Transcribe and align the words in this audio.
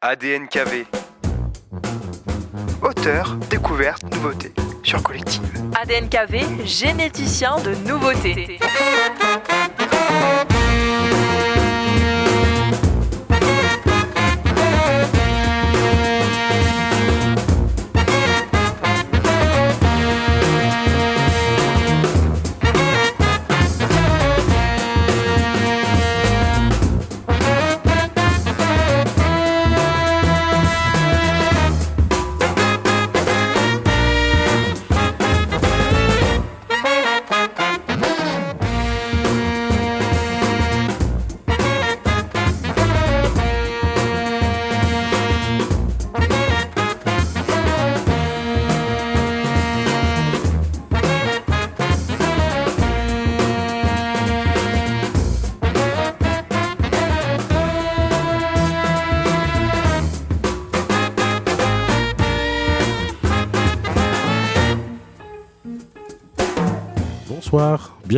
ADNKV. 0.00 0.84
Auteur, 2.82 3.34
découverte, 3.50 4.04
nouveauté 4.14 4.52
sur 4.84 5.02
Collective. 5.02 5.42
ADNKV, 5.74 6.64
généticien 6.64 7.56
de 7.58 7.74
nouveautés. 7.84 8.60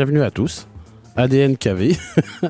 Bienvenue 0.00 0.22
à 0.22 0.30
tous. 0.30 0.66
ADN 1.14 1.58
KV, 1.58 1.94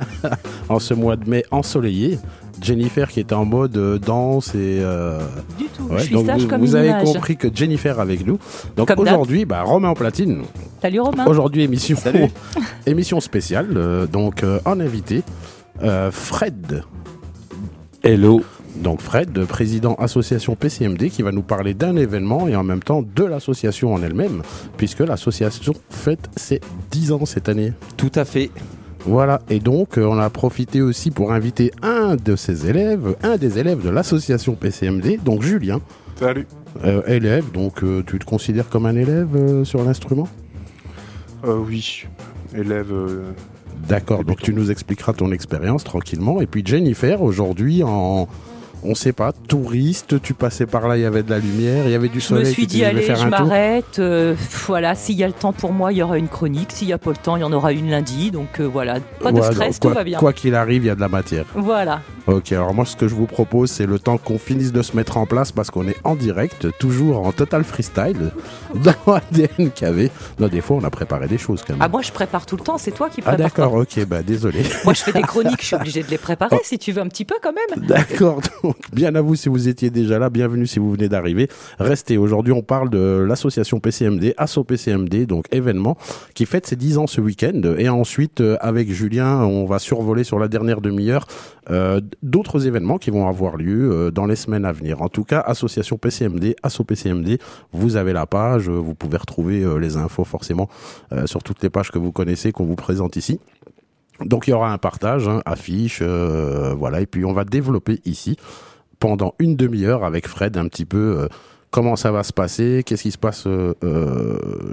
en 0.69 0.79
ce 0.79 0.95
mois 0.95 1.17
de 1.17 1.29
mai 1.29 1.45
ensoleillé. 1.51 2.17
Jennifer 2.63 3.09
qui 3.09 3.19
est 3.19 3.33
en 3.33 3.45
mode 3.45 3.77
euh, 3.77 3.99
danse 3.99 4.55
et... 4.55 4.79
euh, 4.83 5.19
Du 5.59 5.65
tout, 5.65 5.83
ouais, 5.89 5.99
je 5.99 6.05
suis 6.05 6.15
donc 6.15 6.27
sage 6.27 6.43
vous, 6.43 6.47
comme 6.49 6.61
vous 6.61 6.71
une 6.71 6.77
avez 6.77 6.89
image. 6.91 7.05
compris 7.07 7.37
que 7.37 7.49
Jennifer 7.53 7.99
est 7.99 8.03
avec 8.03 8.25
nous. 8.25 8.39
Donc 8.77 8.87
Comme 8.87 8.99
d'hab. 9.05 9.15
aujourd'hui, 9.15 9.47
bah, 9.47 9.63
Romain 9.63 9.89
en 9.89 9.95
platine. 9.95 10.43
Salut 10.81 11.01
Romain. 11.01 11.27
Aujourd'hui, 11.27 11.65
émission, 11.65 11.97
émission 12.87 13.19
spéciale. 13.19 13.67
euh, 13.77 14.07
donc 14.07 14.45
euh, 14.45 14.61
en 14.65 14.79
invité, 14.79 15.25
euh, 15.83 16.13
Fred. 16.13 16.85
Hello. 18.05 18.43
Donc 18.77 19.01
Fred, 19.01 19.45
président 19.47 19.95
association 19.97 20.55
PCMD, 20.57 21.11
qui 21.11 21.23
va 21.23 21.33
nous 21.33 21.43
parler 21.43 21.75
d'un 21.75 21.97
événement 21.97 22.49
et 22.49 22.57
en 22.57 22.63
même 22.63 22.83
temps 22.83 23.03
de 23.03 23.25
l'association 23.25 23.93
en 23.93 24.03
elle-même, 24.03 24.43
puisque 24.77 25.01
l'association 25.01 25.75
fête 25.91 26.31
ses 26.37 26.61
10 26.91 27.13
ans 27.13 27.27
cette 27.27 27.49
année. 27.49 27.73
Tout 27.97 28.13
à 28.15 28.25
fait. 28.25 28.51
Voilà, 29.07 29.41
et 29.49 29.61
donc 29.61 29.97
euh, 29.97 30.05
on 30.05 30.19
a 30.19 30.29
profité 30.29 30.83
aussi 30.83 31.11
pour 31.11 31.33
inviter 31.33 31.73
un 31.83 32.17
de 32.17 32.37
ses 32.37 32.69
élèves, 32.69 33.17
un 33.23 33.37
des 33.39 33.59
élèves 33.59 33.83
de 33.83 33.89
l'association 33.89 34.55
PCMD, 34.55 35.19
donc 35.25 35.43
Julien. 35.43 35.81
Salut. 36.19 36.47
Euh, 36.85 37.03
élève, 37.07 37.51
donc 37.51 37.83
euh, 37.83 38.03
tu 38.07 38.19
te 38.19 38.25
considères 38.27 38.69
comme 38.69 38.85
un 38.87 38.95
élève 38.95 39.35
euh, 39.35 39.65
sur 39.65 39.83
l'instrument? 39.83 40.29
Euh, 41.45 41.57
oui, 41.67 42.05
élève. 42.55 42.93
euh, 42.93 43.31
D'accord, 43.89 44.25
donc 44.25 44.43
tu 44.43 44.53
nous 44.53 44.71
expliqueras 44.71 45.15
ton 45.15 45.33
expérience 45.33 45.83
tranquillement. 45.85 46.43
Et 46.43 46.47
puis 46.47 46.63
Jennifer, 46.65 47.23
aujourd'hui, 47.23 47.83
en, 47.83 48.29
on 48.85 48.95
sait 48.95 49.13
pas, 49.13 49.33
touriste, 49.49 50.21
tu 50.23 50.35
passais 50.35 50.67
par 50.67 50.89
là, 50.89 50.97
il 50.97 51.03
y 51.03 51.07
avait 51.07 51.23
de 51.23 51.31
la 51.31 51.39
lumière, 51.39 51.85
il 51.87 51.93
y 51.93 51.95
avait 51.95 52.09
du 52.09 52.21
Je 52.21 52.35
me 52.35 52.39
soleil. 52.41 52.53
suis 52.53 52.67
dit, 52.67 52.85
allez, 52.85 53.03
je 53.15 53.27
m'arrête. 53.27 53.99
euh, 53.99 54.35
voilà, 54.67 54.95
s'il 54.95 55.17
y 55.17 55.25
a 55.25 55.27
le 55.27 55.33
temps 55.33 55.53
pour 55.53 55.73
moi, 55.73 55.93
il 55.93 55.99
y 55.99 56.03
aura 56.03 56.19
une 56.19 56.29
chronique. 56.29 56.73
S'il 56.73 56.87
n'y 56.89 56.93
a 56.93 56.99
pas 56.99 57.11
le 57.11 57.17
temps, 57.17 57.37
il 57.37 57.41
y 57.41 57.45
en 57.45 57.53
aura 57.53 57.73
une 57.73 57.91
lundi. 57.91 58.31
Donc 58.31 58.61
euh, 58.61 58.65
voilà, 58.65 58.99
pas 59.21 59.33
de 59.33 59.41
stress, 59.43 59.81
donc, 59.81 59.93
tout 59.93 59.97
va 59.99 60.05
bien. 60.05 60.19
Quoi 60.19 60.33
qu'il 60.33 60.55
arrive, 60.55 60.85
il 60.85 60.87
y 60.87 60.91
a 60.91 60.95
de 60.95 61.01
la 61.01 61.09
matière. 61.09 61.45
Voilà. 61.55 62.01
Ok, 62.27 62.53
alors 62.53 62.75
moi 62.75 62.85
ce 62.85 62.95
que 62.97 63.09
je 63.09 63.15
vous 63.15 63.27
propose 63.27 63.71
c'est 63.71 63.87
le 63.87 63.99
temps 63.99 64.17
qu'on 64.19 64.39
finisse 64.39 64.73
de 64.73 64.83
se 64.83 64.95
mettre 64.97 65.17
en 65.17 65.27
place 65.27 65.51
parce 65.51 65.71
qu'on 65.71 65.89
est 65.89 65.97
en 66.05 66.15
direct, 66.15 66.69
toujours 66.79 67.27
en 67.27 67.33
total 67.33 67.65
freestyle 67.65 68.31
dans 68.75 69.15
ADN 69.15 69.71
KV. 69.71 70.11
Non, 70.39 70.47
des 70.49 70.61
fois 70.61 70.77
on 70.77 70.85
a 70.85 70.91
préparé 70.91 71.27
des 71.29 71.39
choses 71.39 71.63
quand 71.67 71.73
même. 71.73 71.83
Ah, 71.83 71.89
moi, 71.89 72.03
je 72.03 72.13
prépare 72.13 72.47
tout 72.47 72.57
le 72.57 72.63
temps. 72.63 72.79
C'est 72.79 72.93
toi 72.93 73.09
qui 73.09 73.21
Ah, 73.25 73.31
prépares. 73.33 73.37
d'accord, 73.49 73.75
ok, 73.75 74.05
bah 74.07 74.23
désolé. 74.23 74.63
Moi, 74.85 74.95
je 74.95 75.01
fais 75.03 75.13
des 75.13 75.23
chroniques. 75.23 75.61
Je 75.61 75.67
suis 75.67 75.77
obligée 75.81 76.03
de 76.03 76.11
les 76.11 76.19
préparer, 76.19 76.57
Oh. 76.57 76.63
si 76.63 76.79
tu 76.79 76.93
veux 76.93 77.01
un 77.03 77.09
petit 77.09 77.25
peu 77.25 77.35
quand 77.43 77.53
même. 77.53 77.85
D'accord, 77.87 78.41
donc 78.71 78.77
bien 78.93 79.17
à 79.17 79.21
vous 79.21 79.35
si 79.35 79.49
vous 79.49 79.69
étiez 79.69 79.91
déjà 79.91 80.21
là, 80.21 80.31
bienvenue 80.31 80.65
si 80.65 80.79
vous 80.79 80.93
venez 80.93 81.09
d'arriver. 81.09 81.49
Restez, 81.81 82.19
aujourd'hui 82.19 82.53
on 82.53 82.63
parle 82.63 82.89
de 82.89 83.25
l'association 83.27 83.81
PCMD, 83.81 84.33
Asso 84.37 84.63
PCMD, 84.63 85.27
donc 85.27 85.47
événement 85.51 85.97
qui 86.35 86.47
fête 86.47 86.69
ses 86.69 86.77
10 86.77 86.99
ans 86.99 87.09
ce 87.09 87.21
week-end. 87.21 87.61
Et 87.79 87.89
ensuite, 87.89 88.41
euh, 88.41 88.57
avec 88.61 88.93
Julien, 88.93 89.39
on 89.43 89.65
va 89.65 89.81
survoler 89.81 90.23
sur 90.23 90.39
la 90.39 90.47
dernière 90.47 90.81
demi-heure 90.81 91.27
euh, 91.69 92.01
d'autres 92.23 92.69
événements 92.69 92.99
qui 92.99 93.11
vont 93.11 93.27
avoir 93.27 93.57
lieu 93.57 93.91
euh, 93.91 94.11
dans 94.13 94.27
les 94.27 94.37
semaines 94.37 94.65
à 94.65 94.71
venir. 94.71 95.03
En 95.03 95.09
tout 95.09 95.25
cas, 95.25 95.41
association 95.41 95.99
PCMD, 95.99 96.55
Asso 96.63 96.85
PCMD, 96.87 97.39
vous 97.73 97.97
avez 97.97 98.13
la 98.13 98.27
page, 98.27 98.69
vous 98.69 98.95
pouvez 98.95 99.17
retrouver 99.17 99.67
les 99.81 99.97
infos 99.97 100.25
forcément 100.25 100.69
sur 101.27 101.43
toutes 101.43 101.63
les 101.63 101.71
pages 101.71 101.91
que 101.91 101.99
vous 101.99 102.13
connaissez, 102.13 102.53
qu'on 102.53 102.65
vous 102.65 102.77
présente 102.77 103.17
ici. 103.17 103.41
Donc 104.25 104.47
il 104.47 104.51
y 104.51 104.53
aura 104.53 104.73
un 104.73 104.79
partage, 104.79 105.29
hein, 105.29 105.41
affiche, 105.47 106.01
euh, 106.03 106.75
voilà, 106.77 107.01
et 107.01 107.07
puis 107.07 107.25
on 107.25 107.33
va 107.33 107.45
développer 107.45 108.01
ici 108.05 108.37
pendant 108.99 109.35
une 109.39 109.57
demi-heure 109.57 110.05
avec 110.05 110.29
Fred 110.29 110.57
un 110.59 110.69
petit 110.69 110.85
peu 110.85 111.17
euh, 111.19 111.29
comment 111.71 111.97
ça 111.97 112.13
va 112.13 112.23
se 112.23 112.33
passer, 112.33 112.83
qu'est-ce 112.85 113.03
qui 113.03 113.11
se 113.11 113.19
passe 113.19 113.45
euh, 113.47 113.75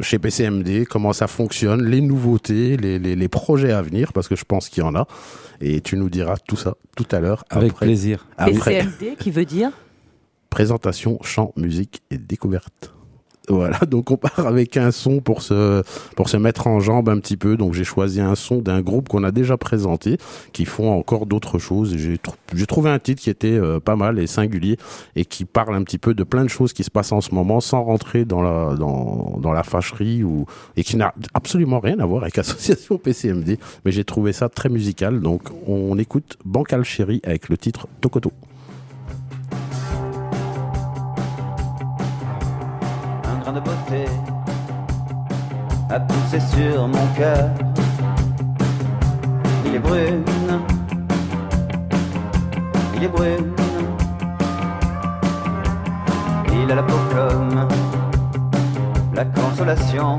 chez 0.02 0.20
PCMD, 0.20 0.86
comment 0.90 1.14
ça 1.14 1.28
fonctionne, 1.28 1.84
les 1.86 2.02
nouveautés, 2.02 2.76
les, 2.76 3.00
les, 3.00 3.16
les 3.16 3.28
projets 3.30 3.72
à 3.72 3.82
venir, 3.82 4.12
parce 4.14 4.28
que 4.28 4.36
je 4.36 4.44
pense 4.44 4.68
qu'il 4.68 4.84
y 4.84 4.86
en 4.86 4.96
a, 4.96 5.08
et 5.62 5.80
tu 5.82 5.96
nous 5.98 6.10
diras 6.10 6.36
tout 6.46 6.58
ça 6.58 6.76
tout 6.96 7.08
à 7.12 7.20
l'heure 7.20 7.46
Avec 7.50 7.72
après, 7.72 7.86
plaisir. 7.86 8.28
après. 8.38 8.80
PCMD, 8.80 9.16
qui 9.18 9.32
veut 9.32 9.46
dire? 9.46 9.72
Présentation, 10.50 11.20
chant, 11.24 11.54
musique 11.56 12.02
et 12.12 12.18
découverte. 12.18 12.94
Voilà, 13.50 13.80
donc 13.88 14.12
on 14.12 14.18
part 14.18 14.46
avec 14.46 14.76
un 14.76 14.92
son 14.92 15.22
pour 15.22 15.42
se 15.42 15.82
pour 16.16 16.28
se 16.28 16.38
mettre 16.38 16.68
en 16.68 16.80
jambe 16.80 17.10
un 17.10 17.18
petit 17.20 17.38
peu. 17.38 17.56
Donc 17.56 17.74
j'ai 17.74 17.84
choisi 17.84 18.20
un 18.20 18.36
son 18.36 18.58
d'un 18.58 18.82
groupe 18.82 19.08
qu'on 19.08 19.24
a 19.24 19.32
déjà 19.32 19.58
présenté, 19.58 20.18
qui 20.52 20.66
font 20.66 20.92
encore 20.92 21.26
d'autres 21.26 21.58
choses. 21.58 21.96
J'ai 21.96 22.66
trouvé 22.68 22.90
un 22.90 23.00
titre 23.00 23.22
qui 23.22 23.30
était 23.30 23.58
euh, 23.58 23.80
pas 23.80 23.96
mal 23.96 24.20
et 24.20 24.28
singulier 24.28 24.78
et 25.16 25.24
qui 25.24 25.46
parle 25.46 25.76
un 25.76 25.84
petit 25.84 25.98
peu 25.98 26.14
de 26.14 26.24
plein 26.24 26.44
de 26.44 26.50
choses 26.50 26.74
qui 26.74 26.84
se 26.84 26.92
passent 26.92 27.14
en 27.14 27.22
ce 27.22 27.34
moment, 27.34 27.62
sans 27.62 27.84
rentrer 27.84 28.26
dans 28.26 28.42
la 28.42 28.76
dans 28.76 29.40
dans 29.42 29.54
la 29.54 29.64
fâcherie 29.64 30.24
ou 30.24 30.46
et 30.76 30.84
qui 30.84 30.98
n'a 30.98 31.14
absolument 31.34 31.80
rien 31.80 32.00
à 32.00 32.06
voir 32.06 32.24
avec 32.24 32.38
Association 32.48 32.98
PCMD. 32.98 33.58
Mais 33.86 33.92
j'ai 33.92 34.04
trouvé 34.04 34.34
ça 34.34 34.50
très 34.50 34.70
musical. 34.70 35.22
Donc 35.22 35.44
on 35.66 35.98
écoute 35.98 36.38
Bancal 36.44 36.84
Chéri 36.84 37.22
avec 37.24 37.48
le 37.48 37.58
titre 37.58 37.88
Tokoto. 38.02 38.32
De 43.54 43.60
beauté 43.62 44.06
a 45.90 46.00
poussé 46.02 46.40
sur 46.40 46.88
mon 46.88 47.08
cœur. 47.16 47.50
Il 49.66 49.76
est 49.76 49.80
brune, 49.80 50.26
il 52.96 53.04
est 53.04 53.08
brune. 53.08 53.54
Il 56.62 56.72
a 56.72 56.76
la 56.76 56.84
peau 56.84 56.98
comme 57.14 57.68
la 59.14 59.24
consolation. 59.24 60.18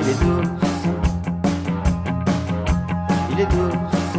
Il 0.00 0.08
est 0.08 0.20
douce, 0.24 0.88
il 3.30 3.40
est 3.40 3.46
douce. 3.46 4.18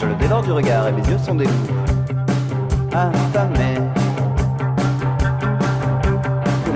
Je 0.00 0.06
le 0.06 0.14
dévore 0.14 0.42
du 0.42 0.52
regard 0.52 0.86
et 0.86 0.92
mes 0.92 1.02
yeux 1.02 1.18
sont 1.18 1.34
des 1.34 1.46
loups 1.46 1.78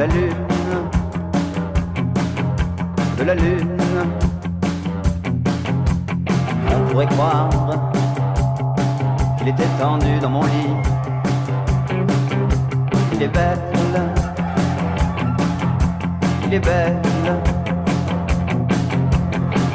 la 0.02 0.08
lune, 0.08 0.34
de 3.18 3.22
la 3.22 3.34
lune. 3.36 3.76
On 6.74 6.90
pourrait 6.90 7.06
croire 7.06 7.48
qu'il 9.38 9.48
était 9.48 9.72
tendu 9.78 10.18
dans 10.20 10.30
mon 10.30 10.42
lit. 10.42 10.74
Il 13.12 13.22
est 13.22 13.28
belle, 13.28 13.58
il 16.46 16.54
est 16.54 16.58
belle. 16.58 16.96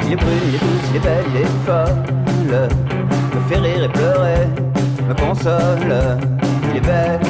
Il 0.04 0.12
est 0.12 0.16
brune, 0.16 0.44
il 0.48 0.54
est 0.54 0.58
douce, 0.58 0.88
il 0.90 0.96
est 0.96 1.00
belle, 1.00 1.24
il 1.30 1.36
est 1.40 1.52
folle. 1.64 1.96
Me 3.34 3.40
fait 3.48 3.60
rire 3.60 3.84
et 3.84 3.88
pleurer, 3.88 4.46
me 5.08 5.14
console. 5.14 6.18
Il 6.70 6.76
est 6.76 6.86
belle, 6.86 7.20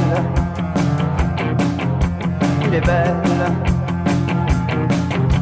il 2.68 2.74
est. 2.74 2.82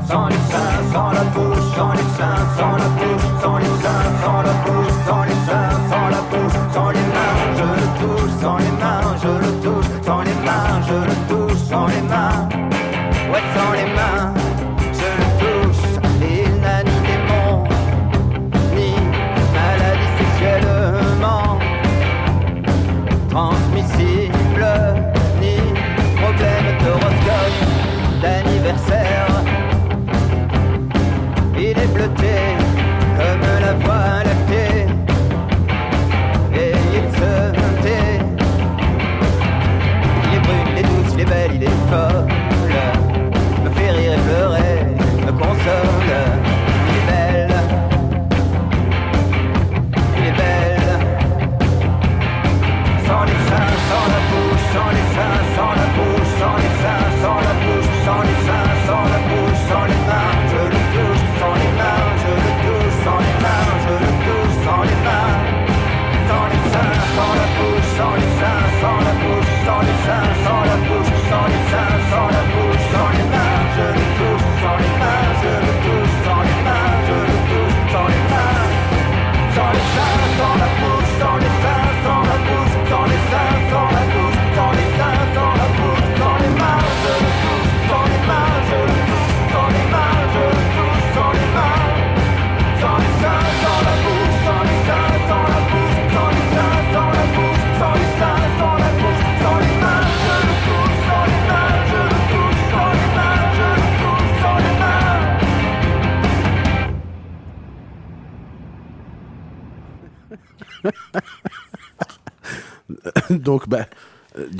Sans 0.08 0.28
les 0.28 0.43
seins, 0.50 0.93
sans 0.93 1.11
la 1.12 1.25
bouche, 1.34 1.67
sans 1.76 1.93
les 1.93 2.08
seins, 2.17 2.46
sans 2.56 2.76
la 2.76 2.88
bouche, 2.99 3.26
sans 3.43 3.58
les 3.58 3.64
seins, 3.82 4.06
sans 4.23 4.43
la 4.43 4.52
bouche, 4.64 4.94
sans 5.06 5.23
les 5.25 5.38
seins, 5.46 5.70
sans 5.90 6.08
la 6.14 6.20
bouche, 6.31 6.58
sans 6.73 6.90
les 6.90 7.06
mains, 7.14 7.37
je 7.56 7.64
le 7.81 7.88
touche, 8.00 8.31
sans 8.40 8.56
les 8.58 8.73
mains, 8.81 9.17
je 9.23 9.28
le 9.28 9.52
touche, 9.62 9.90
sans 10.05 10.23
les 10.23 10.34
mains, 10.46 10.81
je 10.88 10.94
le 10.94 11.14
touche, 11.28 11.58
sans 11.69 11.87
les 11.87 12.02
mains. 12.02 12.46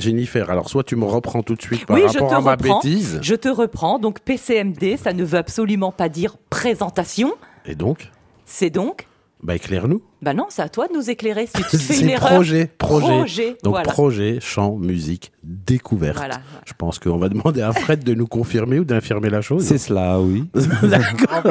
Jennifer, 0.01 0.49
alors 0.49 0.69
soit 0.69 0.83
tu 0.83 0.95
me 0.95 1.05
reprends 1.05 1.43
tout 1.43 1.55
de 1.55 1.61
suite 1.61 1.85
par 1.85 1.95
Oui, 1.97 2.03
rapport 2.05 2.33
à 2.33 2.41
ma 2.41 2.55
bêtise. 2.55 3.19
Je 3.21 3.35
te 3.35 3.49
reprends. 3.49 3.99
Donc 3.99 4.19
PCMD, 4.19 4.97
ça 4.97 5.13
ne 5.13 5.23
veut 5.23 5.37
absolument 5.37 5.91
pas 5.91 6.09
dire 6.09 6.37
présentation. 6.49 7.33
Et 7.65 7.75
donc, 7.75 8.11
C'est 8.45 8.69
donc. 8.69 9.07
Bah, 9.43 9.55
éclaire-nous. 9.55 10.01
Bah 10.21 10.33
non, 10.33 10.45
c'est 10.49 10.63
à 10.63 10.69
toi 10.69 10.87
de 10.87 10.93
nous 10.93 11.09
éclairer 11.11 11.45
si 11.47 11.61
tu 11.69 11.77
fais 11.83 11.99
une 12.01 12.09
erreur. 12.09 12.29
projet, 12.33 12.69
projet. 12.77 13.05
Projet, 13.07 13.57
Donc, 13.63 13.73
voilà. 13.73 13.87
projet, 13.91 14.39
chant, 14.41 14.75
musique, 14.75 15.31
découverte. 15.43 16.17
Voilà. 16.17 16.39
Je 16.65 16.73
pense 16.75 16.97
qu'on 16.97 17.17
va 17.17 17.29
demander 17.29 17.61
à 17.61 17.71
Fred 17.71 18.03
de 18.03 18.13
nous 18.15 18.25
confirmer 18.25 18.79
ou 18.79 18.83
d'infirmer 18.83 19.29
la 19.29 19.41
chose. 19.41 19.63
C'est 19.63 19.77
cela, 19.77 20.19
oui. 20.19 20.45
D'accord. 20.83 21.43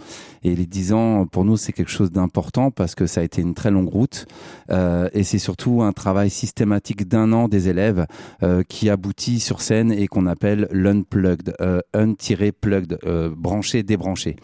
Et 0.46 0.54
les 0.54 0.66
10 0.66 0.92
ans, 0.92 1.26
pour 1.26 1.44
nous, 1.44 1.56
c'est 1.56 1.72
quelque 1.72 1.90
chose 1.90 2.12
d'important 2.12 2.70
parce 2.70 2.94
que 2.94 3.06
ça 3.06 3.22
a 3.22 3.24
été 3.24 3.40
une 3.40 3.54
très 3.54 3.70
longue 3.70 3.88
route. 3.88 4.26
Euh, 4.70 5.08
et 5.14 5.22
c'est 5.24 5.38
surtout 5.38 5.82
un 5.82 5.92
travail 5.92 6.28
systématique 6.30 7.08
d'un 7.08 7.32
an 7.32 7.48
des 7.48 7.68
élèves 7.68 8.06
euh, 8.42 8.62
qui 8.68 8.90
aboutit 8.90 9.40
sur 9.40 9.62
scène 9.62 9.90
et 9.90 10.06
qu'on 10.06 10.26
appelle 10.26 10.68
l'unplugged, 10.70 11.54
euh, 11.62 11.80
un-plugged, 11.94 12.98
euh, 13.04 13.30
branché, 13.34 13.82
débranché. 13.82 14.36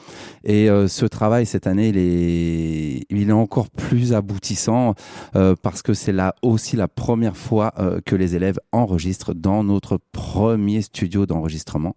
Et 0.43 0.71
euh, 0.71 0.89
ce 0.89 1.05
travail, 1.05 1.45
cette 1.45 1.67
année, 1.67 1.89
il 1.91 1.99
est, 1.99 3.05
il 3.11 3.29
est 3.29 3.33
encore 3.33 3.69
plus 3.71 4.15
aboutissant 4.15 4.95
euh, 5.37 5.55
parce 5.62 5.83
que 5.83 5.95
c'est 5.95 6.12
là 6.12 6.35
aussi 6.43 6.76
la 6.76 6.88
première 6.88 7.37
fois 7.37 7.73
euh, 7.79 8.00
que 8.05 8.17
les 8.17 8.37
élèves 8.37 8.59
enregistrent 8.73 9.35
dans 9.35 9.64
notre 9.64 9.99
premier 10.12 10.83
studio 10.83 11.26
d'enregistrement. 11.26 11.95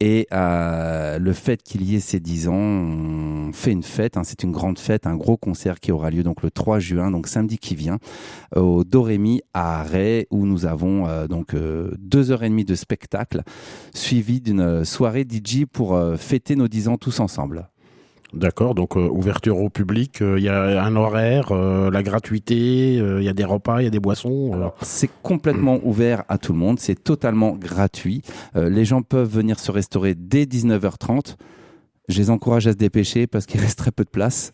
Et 0.00 0.28
euh, 0.32 1.18
le 1.18 1.32
fait 1.32 1.60
qu'il 1.62 1.82
y 1.82 1.96
ait 1.96 2.00
ces 2.00 2.20
10 2.20 2.48
ans, 2.48 2.54
on 2.54 3.52
fait 3.52 3.72
une 3.72 3.82
fête, 3.82 4.16
hein, 4.16 4.22
c'est 4.22 4.44
une 4.44 4.52
grande 4.52 4.78
fête, 4.78 5.08
un 5.08 5.16
gros 5.16 5.36
concert 5.36 5.80
qui 5.80 5.90
aura 5.90 6.10
lieu 6.10 6.22
le 6.22 6.50
3 6.50 6.78
juin, 6.78 7.10
donc 7.10 7.26
samedi 7.26 7.58
qui 7.58 7.74
vient, 7.74 7.98
euh, 8.56 8.60
au 8.60 8.84
Dorémy 8.84 9.42
à 9.54 9.80
Array, 9.80 10.28
où 10.30 10.46
nous 10.46 10.66
avons 10.66 11.26
donc 11.26 11.56
deux 11.98 12.30
heures 12.30 12.44
et 12.44 12.48
demie 12.48 12.64
de 12.64 12.76
spectacle, 12.76 13.42
suivi 13.92 14.40
d'une 14.40 14.84
soirée 14.84 15.26
DJ 15.28 15.64
pour 15.64 16.00
fêter 16.16 16.54
nos 16.54 16.68
10 16.68 16.88
ans 16.88 16.96
tous 16.96 17.18
ensemble. 17.18 17.68
D'accord, 18.34 18.74
donc 18.74 18.96
euh, 18.96 19.08
ouverture 19.08 19.58
au 19.58 19.70
public, 19.70 20.20
euh, 20.20 20.38
il 20.38 20.44
y 20.44 20.50
a 20.50 20.84
un 20.84 20.96
horaire, 20.96 21.50
euh, 21.50 21.90
la 21.90 22.02
gratuité, 22.02 22.98
euh, 23.00 23.22
il 23.22 23.24
y 23.24 23.28
a 23.28 23.32
des 23.32 23.44
repas, 23.44 23.80
il 23.80 23.84
y 23.84 23.86
a 23.86 23.90
des 23.90 24.00
boissons. 24.00 24.70
C'est 24.82 25.10
complètement 25.22 25.80
ouvert 25.82 26.24
à 26.28 26.36
tout 26.36 26.52
le 26.52 26.58
monde, 26.58 26.78
c'est 26.78 27.02
totalement 27.02 27.52
gratuit. 27.52 28.20
Euh, 28.54 28.68
les 28.68 28.84
gens 28.84 29.00
peuvent 29.00 29.30
venir 29.30 29.58
se 29.58 29.70
restaurer 29.70 30.14
dès 30.14 30.44
19h30. 30.44 31.36
Je 32.08 32.18
les 32.18 32.28
encourage 32.28 32.66
à 32.66 32.72
se 32.72 32.76
dépêcher 32.76 33.26
parce 33.26 33.46
qu'il 33.46 33.60
reste 33.62 33.78
très 33.78 33.92
peu 33.92 34.04
de 34.04 34.10
place. 34.10 34.52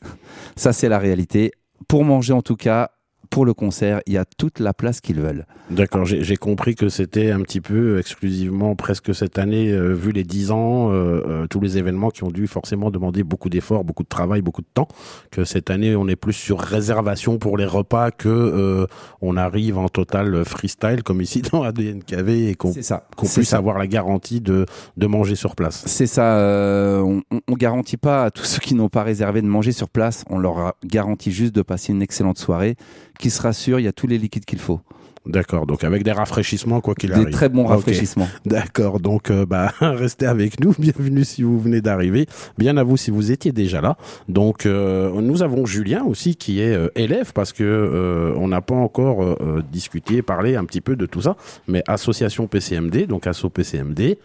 Ça, 0.55 0.73
c'est 0.73 0.89
la 0.89 1.01
réalité. 1.01 1.51
Pour 1.89 2.05
manger, 2.05 2.33
en 2.33 2.43
tout 2.43 2.57
cas, 2.57 2.93
pour 3.35 3.45
le 3.45 3.53
concert, 3.53 4.01
il 4.07 4.13
y 4.13 4.17
a 4.17 4.25
toute 4.25 4.61
la 4.61 4.73
place 4.73 5.01
qu'ils 5.01 5.21
veulent. 5.21 5.45
D'accord, 5.69 6.05
j'ai 6.05 6.37
compris 6.37 6.77
que 6.77 6.89
c'était 6.89 7.33
un 7.33 7.41
petit 7.41 7.61
peu 7.61 7.99
exclusivement 7.99 8.77
presque 8.77 9.13
cette 9.13 9.39
année, 9.39 9.73
euh, 9.73 9.93
vu 9.93 10.13
les 10.13 10.23
10 10.23 10.53
ans, 10.53 10.93
euh, 10.93 11.21
euh, 11.27 11.47
tous 11.49 11.59
les 11.59 11.77
événements 11.77 12.11
qui 12.11 12.23
ont 12.23 12.31
dû 12.31 12.47
forcément 12.47 12.93
demander 12.93 13.25
beaucoup 13.25 13.49
d'efforts, 13.49 13.83
beaucoup 13.83 14.05
de 14.05 14.09
travail, 14.09 14.41
beaucoup 14.41 14.63
de 14.63 14.69
temps, 14.73 14.87
que 15.33 15.43
cette 15.43 15.69
année 15.71 15.97
on 15.97 16.07
est 16.07 16.15
plus 16.15 16.33
sur 16.33 16.61
réservation 16.61 17.39
pour 17.39 17.57
les 17.57 17.65
repas 17.65 18.13
que 18.13 18.29
euh, 18.29 18.87
on 19.21 19.37
arrive 19.37 19.79
en 19.79 19.89
total 19.89 20.45
freestyle 20.45 21.03
comme 21.03 21.21
ici 21.21 21.43
dans 21.53 21.65
ADNKV 21.65 22.51
et 22.51 22.55
qu'on 22.55 22.73
C'est 22.73 22.83
ça. 22.83 23.09
qu'on 23.17 23.27
C'est 23.27 23.41
puisse 23.41 23.49
ça. 23.49 23.57
avoir 23.57 23.79
la 23.79 23.89
garantie 23.89 24.41
de, 24.41 24.65
de 24.97 25.07
manger 25.09 25.35
sur 25.35 25.57
place. 25.57 25.83
C'est 25.87 26.07
ça. 26.07 26.39
euh, 26.39 27.01
on, 27.01 27.23
on- 27.49 27.55
garantit 27.57 27.97
pas 27.97 28.25
à 28.27 28.31
tous 28.31 28.45
ceux 28.45 28.61
qui 28.61 28.75
n'ont 28.77 28.89
pas 28.89 29.03
réservé 29.03 29.43
de 29.43 29.49
manger 29.49 29.73
sur 29.73 29.89
place. 29.89 30.25
On 30.31 30.39
leur 30.39 30.75
garantit 30.85 31.33
juste 31.33 31.55
de 31.55 31.63
passer 31.63 31.93
une 31.93 32.03
excellente 32.03 32.39
soirée, 32.39 32.77
qui 33.25 33.31
se 33.31 33.41
rassure. 33.41 33.81
Il 33.81 33.85
y 33.85 33.89
a 33.89 33.93
tous 33.93 34.07
les 34.07 34.19
liquides 34.19 34.45
qu'il 34.45 34.59
faut. 34.59 34.81
D'accord, 35.25 35.65
donc 35.67 35.83
avec 35.83 36.03
des 36.03 36.13
rafraîchissements 36.13 36.83
quoi 36.83 36.95
qu'il 36.95 37.09
Des 37.09 37.15
arrive. 37.17 37.31
très 37.31 37.49
bons 37.49 37.65
rafraîchissements. 37.65 38.29
D'accord, 38.45 39.01
donc 39.01 39.31
euh, 39.31 39.47
bah 39.47 39.73
restez 39.81 40.27
avec 40.27 40.61
nous. 40.61 40.75
Bienvenue 40.79 41.25
si 41.25 41.43
vous 41.43 41.59
venez 41.59 41.81
d'arriver. 41.81 42.27
Bien 42.59 42.77
à 42.77 42.83
vous 42.83 42.99
si 42.99 43.11
vous 43.11 43.33
étiez 43.33 43.51
déjà 43.51 43.81
là. 43.81 43.97
Donc 44.29 44.67
euh, 44.67 45.11
nous 45.23 45.43
avons 45.43 45.65
Julien 45.65 46.05
aussi 46.05 46.37
qui 46.37 46.61
est 46.61 46.75
euh, 46.75 46.89
élève 46.97 47.33
parce 47.33 47.55
que 47.55 48.35
on 48.37 48.49
n'a 48.49 48.61
pas 48.61 48.75
encore 48.75 49.39
discuté, 49.73 50.21
parlé 50.21 50.57
un 50.57 50.67
petit 50.67 50.83
peu 50.83 50.95
de 50.95 51.07
tout 51.07 51.23
ça. 51.23 51.37
Mais 51.67 51.83
association 51.87 52.47
PCMD, 52.47 53.07
donc 53.07 53.27
asso 53.27 53.49
PCMD. 53.49 54.19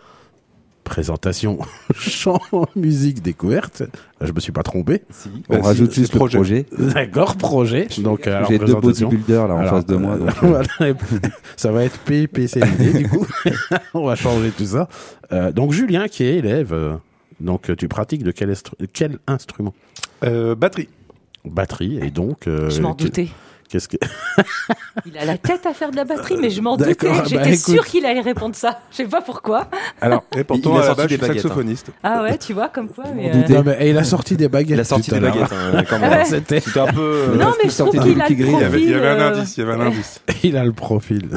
Présentation 0.90 1.60
chant, 1.96 2.40
musique, 2.76 3.22
découverte. 3.22 3.84
Je 4.22 4.32
me 4.32 4.40
suis 4.40 4.52
pas 4.52 4.64
trompé. 4.64 5.04
On 5.48 5.62
rajoute 5.62 5.94
juste 5.94 6.14
le 6.14 6.18
projet. 6.18 6.38
projet. 6.40 6.66
D'accord, 6.94 7.36
projet. 7.36 7.88
Donc 8.00 8.28
J'ai 8.50 8.58
deux 8.58 8.74
bodybuilders 8.74 9.48
là 9.48 9.54
en 9.54 9.60
Alors, 9.60 9.72
face 9.76 9.86
de 9.86 9.96
moi. 9.96 10.16
euh, 10.16 10.18
donc, 10.18 10.44
euh, 10.82 10.94
ça 11.56 11.72
va 11.72 11.84
être 11.84 12.00
PPCMD 12.00 12.98
du 12.98 13.08
coup. 13.08 13.26
On 13.94 14.06
va 14.08 14.16
changer 14.16 14.50
tout 14.50 14.66
ça. 14.66 14.90
Euh, 15.32 15.52
donc 15.52 15.74
Julien 15.74 16.08
qui 16.08 16.24
est 16.24 16.38
élève. 16.38 16.74
euh, 16.74 16.96
donc 17.40 17.74
tu 17.78 17.88
pratiques 17.88 18.24
de 18.24 18.32
quel, 18.32 18.52
instru- 18.52 18.74
quel 18.92 19.20
instrument? 19.28 19.76
Euh, 20.24 20.56
batterie. 20.56 20.90
Batterie 21.46 22.00
et 22.02 22.10
donc. 22.10 22.48
euh, 22.48 22.70
Je 22.72 22.82
m'en 22.82 22.96
doutais. 22.96 23.30
Qu'est-ce 23.70 23.88
que 23.88 23.98
Il 25.06 25.16
a 25.18 25.26
la 25.26 25.38
tête 25.38 25.66
à 25.68 25.74
faire 25.74 25.92
de 25.92 25.96
la 25.96 26.04
batterie, 26.04 26.38
mais 26.40 26.50
je 26.50 26.60
m'en 26.60 26.76
doutais. 26.76 26.96
bah, 27.08 27.24
J'étais 27.28 27.54
écoute. 27.54 27.76
sûre 27.76 27.86
qu'il 27.86 28.04
allait 28.06 28.20
répondre 28.22 28.56
ça. 28.56 28.80
Je 28.92 28.98
sais 28.98 29.06
pas 29.06 29.22
pourquoi. 29.22 29.68
Alors 30.02 30.24
Et 30.36 30.44
pourtant, 30.44 30.72
il 30.74 30.78
a 30.78 30.86
à 30.86 30.88
la 30.88 30.96
sorti 30.96 31.08
des 31.08 31.18
baguettes, 31.18 31.38
hein. 31.38 31.42
saxophoniste. 31.44 31.88
Ah 32.04 32.24
ouais, 32.24 32.38
tu 32.40 32.54
vois, 32.54 32.70
comme 32.70 32.90
quoi. 32.90 33.04
mais, 33.16 33.30
euh, 33.32 33.48
non, 33.48 33.64
mais, 33.64 33.78
et 33.82 33.90
il 33.92 33.98
a 33.98 34.04
sorti 34.04 34.36
des 34.36 34.50
baguettes. 34.50 34.78
Il 34.78 34.80
a 34.80 34.84
sorti 34.84 35.12
des 35.12 35.20
baguettes 35.20 35.52
hein, 35.52 35.84
même. 36.00 36.12
Ouais. 36.12 36.26
C'était- 36.26 36.64
un 36.80 36.88
peu. 36.88 37.00
euh, 37.30 37.36
Non, 37.36 37.54
mais 37.64 37.70
je 37.70 37.76
trouve 37.78 37.92
qu'il 37.92 38.20
a 38.22 38.28
le 38.28 38.36
Green. 38.36 38.56
Il 38.56 38.62
y 38.62 38.64
avait, 38.64 38.82
il 38.82 38.92
profil. 38.92 39.04
euh, 39.04 39.30
indice, 39.38 39.58
il 39.58 39.60
y 39.60 39.64
avait 39.64 39.74
un 39.74 39.82
indice. 39.82 40.22
Il 40.44 40.58
a 40.58 40.64
le 40.64 40.74
profil. 40.74 41.30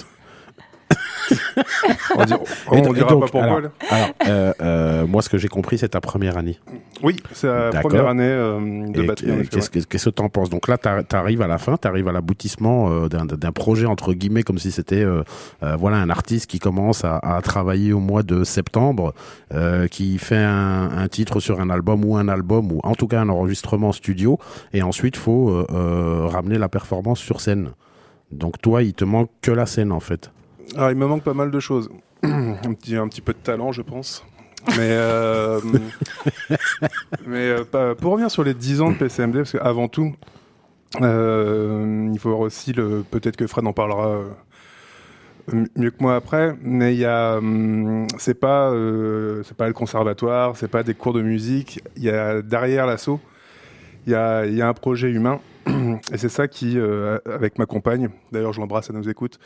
On, 2.17 2.25
dit- 2.25 2.35
on, 2.69 2.93
dira 2.93 3.11
donc, 3.11 3.21
pas 3.25 3.29
pourquoi. 3.31 3.43
alors, 3.59 3.71
alors, 3.91 4.09
euh, 4.27 4.53
euh, 4.61 5.07
moi, 5.07 5.23
ce 5.23 5.29
que 5.29 5.39
j'ai 5.39 5.49
compris, 5.49 5.79
c'est 5.79 5.91
ta 5.91 6.01
première 6.01 6.37
année. 6.37 6.59
Oui, 7.03 7.17
c'est 7.33 7.47
la 7.49 7.71
première 7.81 8.07
année 8.09 8.23
euh, 8.25 8.87
de 8.89 9.03
batterie. 9.03 9.33
en 9.33 9.37
qu- 9.43 9.49
Qu'est-ce 9.49 9.71
que 9.71 9.79
que 9.81 10.11
t'en 10.11 10.29
penses? 10.29 10.51
Donc 10.51 10.69
là, 10.69 10.79
t'ar- 10.79 11.05
t'arrives 11.05 11.43
à 11.43 11.47
la 11.47 11.59
fin, 11.59 11.77
t'arrives 11.77 12.09
à 12.09 12.13
l'aboutissement 12.13 13.07
d'un 13.09 13.53
projet 13.53 13.87
entre 13.87 14.13
guillemets, 14.15 14.43
comme 14.43 14.59
si 14.59 14.71
c'était 14.71 15.05
voilà 15.79 15.97
un 15.99 16.11
artiste 16.11 16.47
qui 16.51 16.59
commence 16.59 17.05
à, 17.05 17.19
à 17.19 17.41
travailler 17.43 17.93
au 17.93 18.01
mois 18.01 18.23
de 18.23 18.45
septembre, 18.45 19.15
qui 19.91 20.19
fait 20.19 20.37
un, 20.37 20.91
un 20.97 21.09
titre 21.09 21.41
sur 21.41 21.61
un 21.61 21.71
album 21.71 22.05
ou 22.05 22.17
un 22.17 22.29
album 22.29 22.71
ou 22.73 22.81
en 22.85 22.95
tout 22.95 23.07
cas 23.09 23.21
un 23.21 23.29
enregistrement 23.29 23.93
studio, 23.93 24.39
et 24.73 24.83
ensuite 24.83 25.17
faut 25.17 25.67
ramener 25.71 26.59
la 26.59 26.69
performance 26.69 27.19
sur 27.21 27.41
scène. 27.41 27.71
Donc 28.31 28.61
toi, 28.63 28.83
il 28.83 28.95
te 28.95 29.05
manque 29.05 29.31
que 29.43 29.51
la 29.51 29.67
scène 29.67 29.93
en 29.93 30.01
fait. 30.01 30.31
Il 30.77 30.97
me 30.97 31.07
manque 31.07 31.23
pas 31.23 31.35
mal 31.35 31.51
de 31.51 31.61
choses. 31.61 31.91
un, 32.23 32.75
petit, 32.75 32.97
un 32.97 33.09
petit 33.09 33.21
peu 33.21 33.33
de 33.33 33.39
talent, 33.39 33.73
je 33.73 33.83
pense. 33.83 34.25
Mais, 34.69 34.91
euh, 34.93 35.61
mais 37.27 37.57
euh, 37.75 37.95
pour 37.95 38.13
revenir 38.13 38.31
sur 38.31 38.45
les 38.45 38.55
10 38.55 38.81
ans 38.81 38.91
de 38.93 38.97
PCMD, 38.97 39.39
parce 39.39 39.53
qu'avant 39.53 39.89
tout, 39.89 40.15
euh, 41.01 42.09
il 42.13 42.19
faut 42.19 42.29
voir 42.29 42.41
aussi, 42.41 42.73
le, 42.73 43.05
peut-être 43.11 43.37
que 43.37 43.47
Fred 43.47 43.67
en 43.67 43.73
parlera 43.73 44.21
mieux 45.77 45.91
que 45.91 46.01
moi 46.01 46.15
après, 46.15 46.55
mais 46.63 46.95
il 46.95 47.01
y 47.01 47.05
a, 47.05 47.39
hum, 47.39 48.07
c'est 48.19 48.39
pas, 48.39 48.73
c'est 49.43 49.57
pas 49.57 49.67
le 49.67 49.73
conservatoire, 49.73 50.57
c'est 50.57 50.69
pas 50.69 50.85
des 50.85 50.95
cours 50.95 51.13
de 51.13 51.23
musique, 51.23 51.83
il 51.97 52.05
y 52.05 52.11
a 52.11 52.41
derrière 52.41 52.87
l'assaut, 52.87 53.21
il 54.07 54.13
y 54.13 54.15
a, 54.15 54.47
y 54.47 54.63
a 54.63 54.69
un 54.69 54.75
projet 54.75 55.11
humain, 55.11 55.41
et 56.13 56.19
c'est 56.19 56.29
ça 56.29 56.47
qui, 56.47 56.79
avec 57.27 57.59
ma 57.59 57.67
compagne, 57.67 58.11
d'ailleurs 58.31 58.53
je 58.53 58.61
l'embrasse, 58.61 58.91
elle 58.91 58.97
nous 58.97 59.09
écoute, 59.09 59.41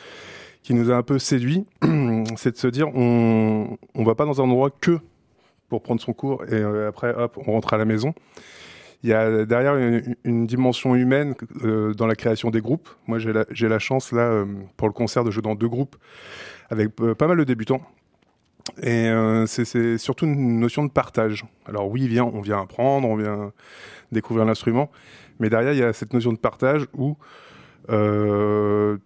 qui 0.67 0.75
nous 0.75 0.91
a 0.91 0.97
un 0.97 1.05
peu 1.05 1.21
séduit, 1.21 1.65
c'est 2.37 2.51
de 2.51 2.57
se 2.57 2.67
dire 2.67 2.89
on 2.93 3.79
on 3.95 4.03
va 4.03 4.17
pas 4.17 4.25
dans 4.25 4.41
un 4.41 4.45
endroit 4.47 4.71
que 4.71 4.99
pour 5.69 5.81
prendre 5.81 6.01
son 6.01 6.13
cours 6.13 6.43
et 6.47 6.55
euh, 6.55 6.89
après 6.89 7.15
hop 7.15 7.39
on 7.47 7.53
rentre 7.53 7.73
à 7.73 7.77
la 7.77 7.85
maison. 7.85 8.15
Il 9.05 9.11
y 9.11 9.13
a 9.13 9.45
derrière 9.45 9.77
une, 10.25 10.47
dimension 10.49 10.97
humaine 10.97 11.37
euh, 11.63 11.95
dans 11.95 12.09
la 12.09 12.17
création 12.17 12.51
des 12.51 12.61
groupes. 12.61 12.89
Moi 13.07 13.21
j'ai 13.21 13.33
la, 13.33 13.45
la 13.49 13.79
chance 13.79 14.11
là 14.11 14.23
euh, 14.23 14.45
pour 14.77 14.89
le 14.89 14.93
concert 14.93 15.23
de 15.23 15.31
jouer 15.31 15.43
dans 15.43 15.55
deux 15.55 15.69
groupes 15.69 15.95
avec 16.69 16.89
pas 16.97 17.29
mal 17.29 17.39
de 17.39 17.45
débutants. 17.45 17.83
Et 18.83 19.09
c'est- 19.47 19.99
surtout 19.99 20.27
une 20.27 20.59
notion 20.59 20.85
de 20.85 20.91
partage. 20.91 21.45
Alors 21.67 21.89
oui, 21.89 22.09
vient, 22.09 22.25
on 22.25 22.41
vient 22.41 22.61
apprendre, 22.61 23.09
on 23.09 23.15
vient 23.15 23.53
découvrir 24.11 24.45
l'instrument, 24.45 24.91
mais 25.39 25.49
derrière 25.49 25.75
il 25.75 25.79
y 25.79 25.85
a 25.85 25.93
cette 25.93 26.13
notion 26.13 26.33
de 26.33 26.39
partage 26.39 26.89
où 26.93 27.17
euh, 27.91 28.99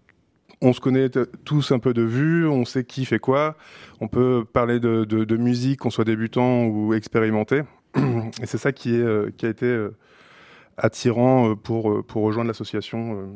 on 0.62 0.73
se 0.73 0.81
connaît 0.81 1.09
tous 1.45 1.73
un 1.73 1.79
peu 1.79 1.95
de 1.95 2.02
vue, 2.02 2.47
on 2.47 2.64
sait 2.64 2.85
qui 2.85 3.05
fait 3.05 3.19
quoi, 3.19 3.57
on 4.00 4.09
peut 4.09 4.45
parler 4.50 4.79
de, 4.79 5.05
de- 5.05 5.37
musique, 5.37 5.81
qu'on 5.81 5.90
soit 5.90 6.05
débutant 6.05 6.64
ou 6.67 6.93
expérimenté. 6.93 7.62
Et 7.97 8.47
c'est 8.47 8.59
ça 8.59 8.73
qui, 8.73 8.95
est, 8.95 9.02
euh, 9.02 9.31
qui 9.37 9.47
a 9.47 9.49
été 9.49 9.67
euh, 9.67 9.97
attirant 10.76 11.50
euh, 11.50 11.55
pour, 11.55 12.02
rejoindre 12.14 12.49
l'association 12.49 13.31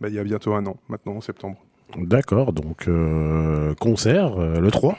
bah, 0.00 0.08
il 0.08 0.14
y 0.14 0.18
a 0.18 0.24
bientôt 0.24 0.54
un 0.54 0.64
an, 0.66 0.76
maintenant 0.88 1.16
en 1.16 1.20
septembre. 1.20 1.58
D'accord, 1.96 2.52
donc 2.54 2.88
concert 3.78 4.38
le 4.38 4.70
3. 4.70 4.98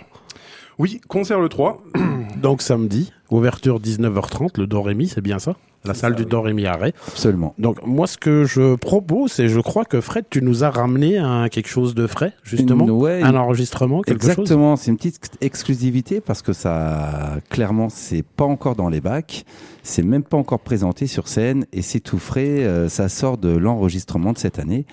Oui, 0.79 0.99
concert 1.07 1.39
le 1.39 1.49
3. 1.49 1.81
Donc 2.41 2.61
samedi, 2.61 3.11
ouverture 3.29 3.79
19h30, 3.79 4.59
le 4.59 4.67
Dorémy, 4.67 5.07
c'est 5.07 5.21
bien 5.21 5.39
ça? 5.39 5.55
La 5.85 5.93
salle 5.93 6.15
du 6.15 6.23
Dorémy 6.25 6.65
à 6.65 6.77
Ray. 6.77 6.93
Absolument. 7.09 7.53
Donc 7.57 7.85
moi 7.85 8.07
ce 8.07 8.17
que 8.17 8.45
je 8.45 8.75
propose, 8.75 9.37
et 9.41 9.49
je 9.49 9.59
crois 9.59 9.83
que 9.83 9.99
Fred, 9.99 10.23
tu 10.29 10.41
nous 10.41 10.63
as 10.63 10.69
ramené 10.69 11.17
un 11.17 11.49
quelque 11.49 11.67
chose 11.67 11.93
de 11.93 12.07
frais, 12.07 12.31
justement, 12.41 12.85
Une- 12.85 12.91
ouais, 12.91 13.21
un 13.21 13.35
enregistrement, 13.35 14.01
quelque 14.01 14.21
chose? 14.21 14.29
Exactement, 14.29 14.77
c'est 14.77 14.91
une 14.91 14.97
petite 14.97 15.19
exclusivité 15.41 16.21
parce 16.21 16.41
que 16.41 16.53
ça, 16.53 17.35
clairement, 17.49 17.89
c'est 17.89 18.23
pas 18.23 18.45
encore 18.45 18.77
dans 18.77 18.87
les 18.87 19.01
bacs, 19.01 19.43
c'est 19.83 20.03
même 20.03 20.23
pas 20.23 20.37
encore 20.37 20.61
présenté 20.61 21.05
sur 21.05 21.27
scène 21.27 21.65
et 21.73 21.81
c'est 21.81 21.99
tout 21.99 22.17
frais. 22.19 22.63
euh, 22.63 22.87
ça 22.87 23.09
sort 23.09 23.37
de 23.37 23.49
l'enregistrement 23.49 24.31
de 24.31 24.37
cette 24.37 24.59
année 24.59 24.85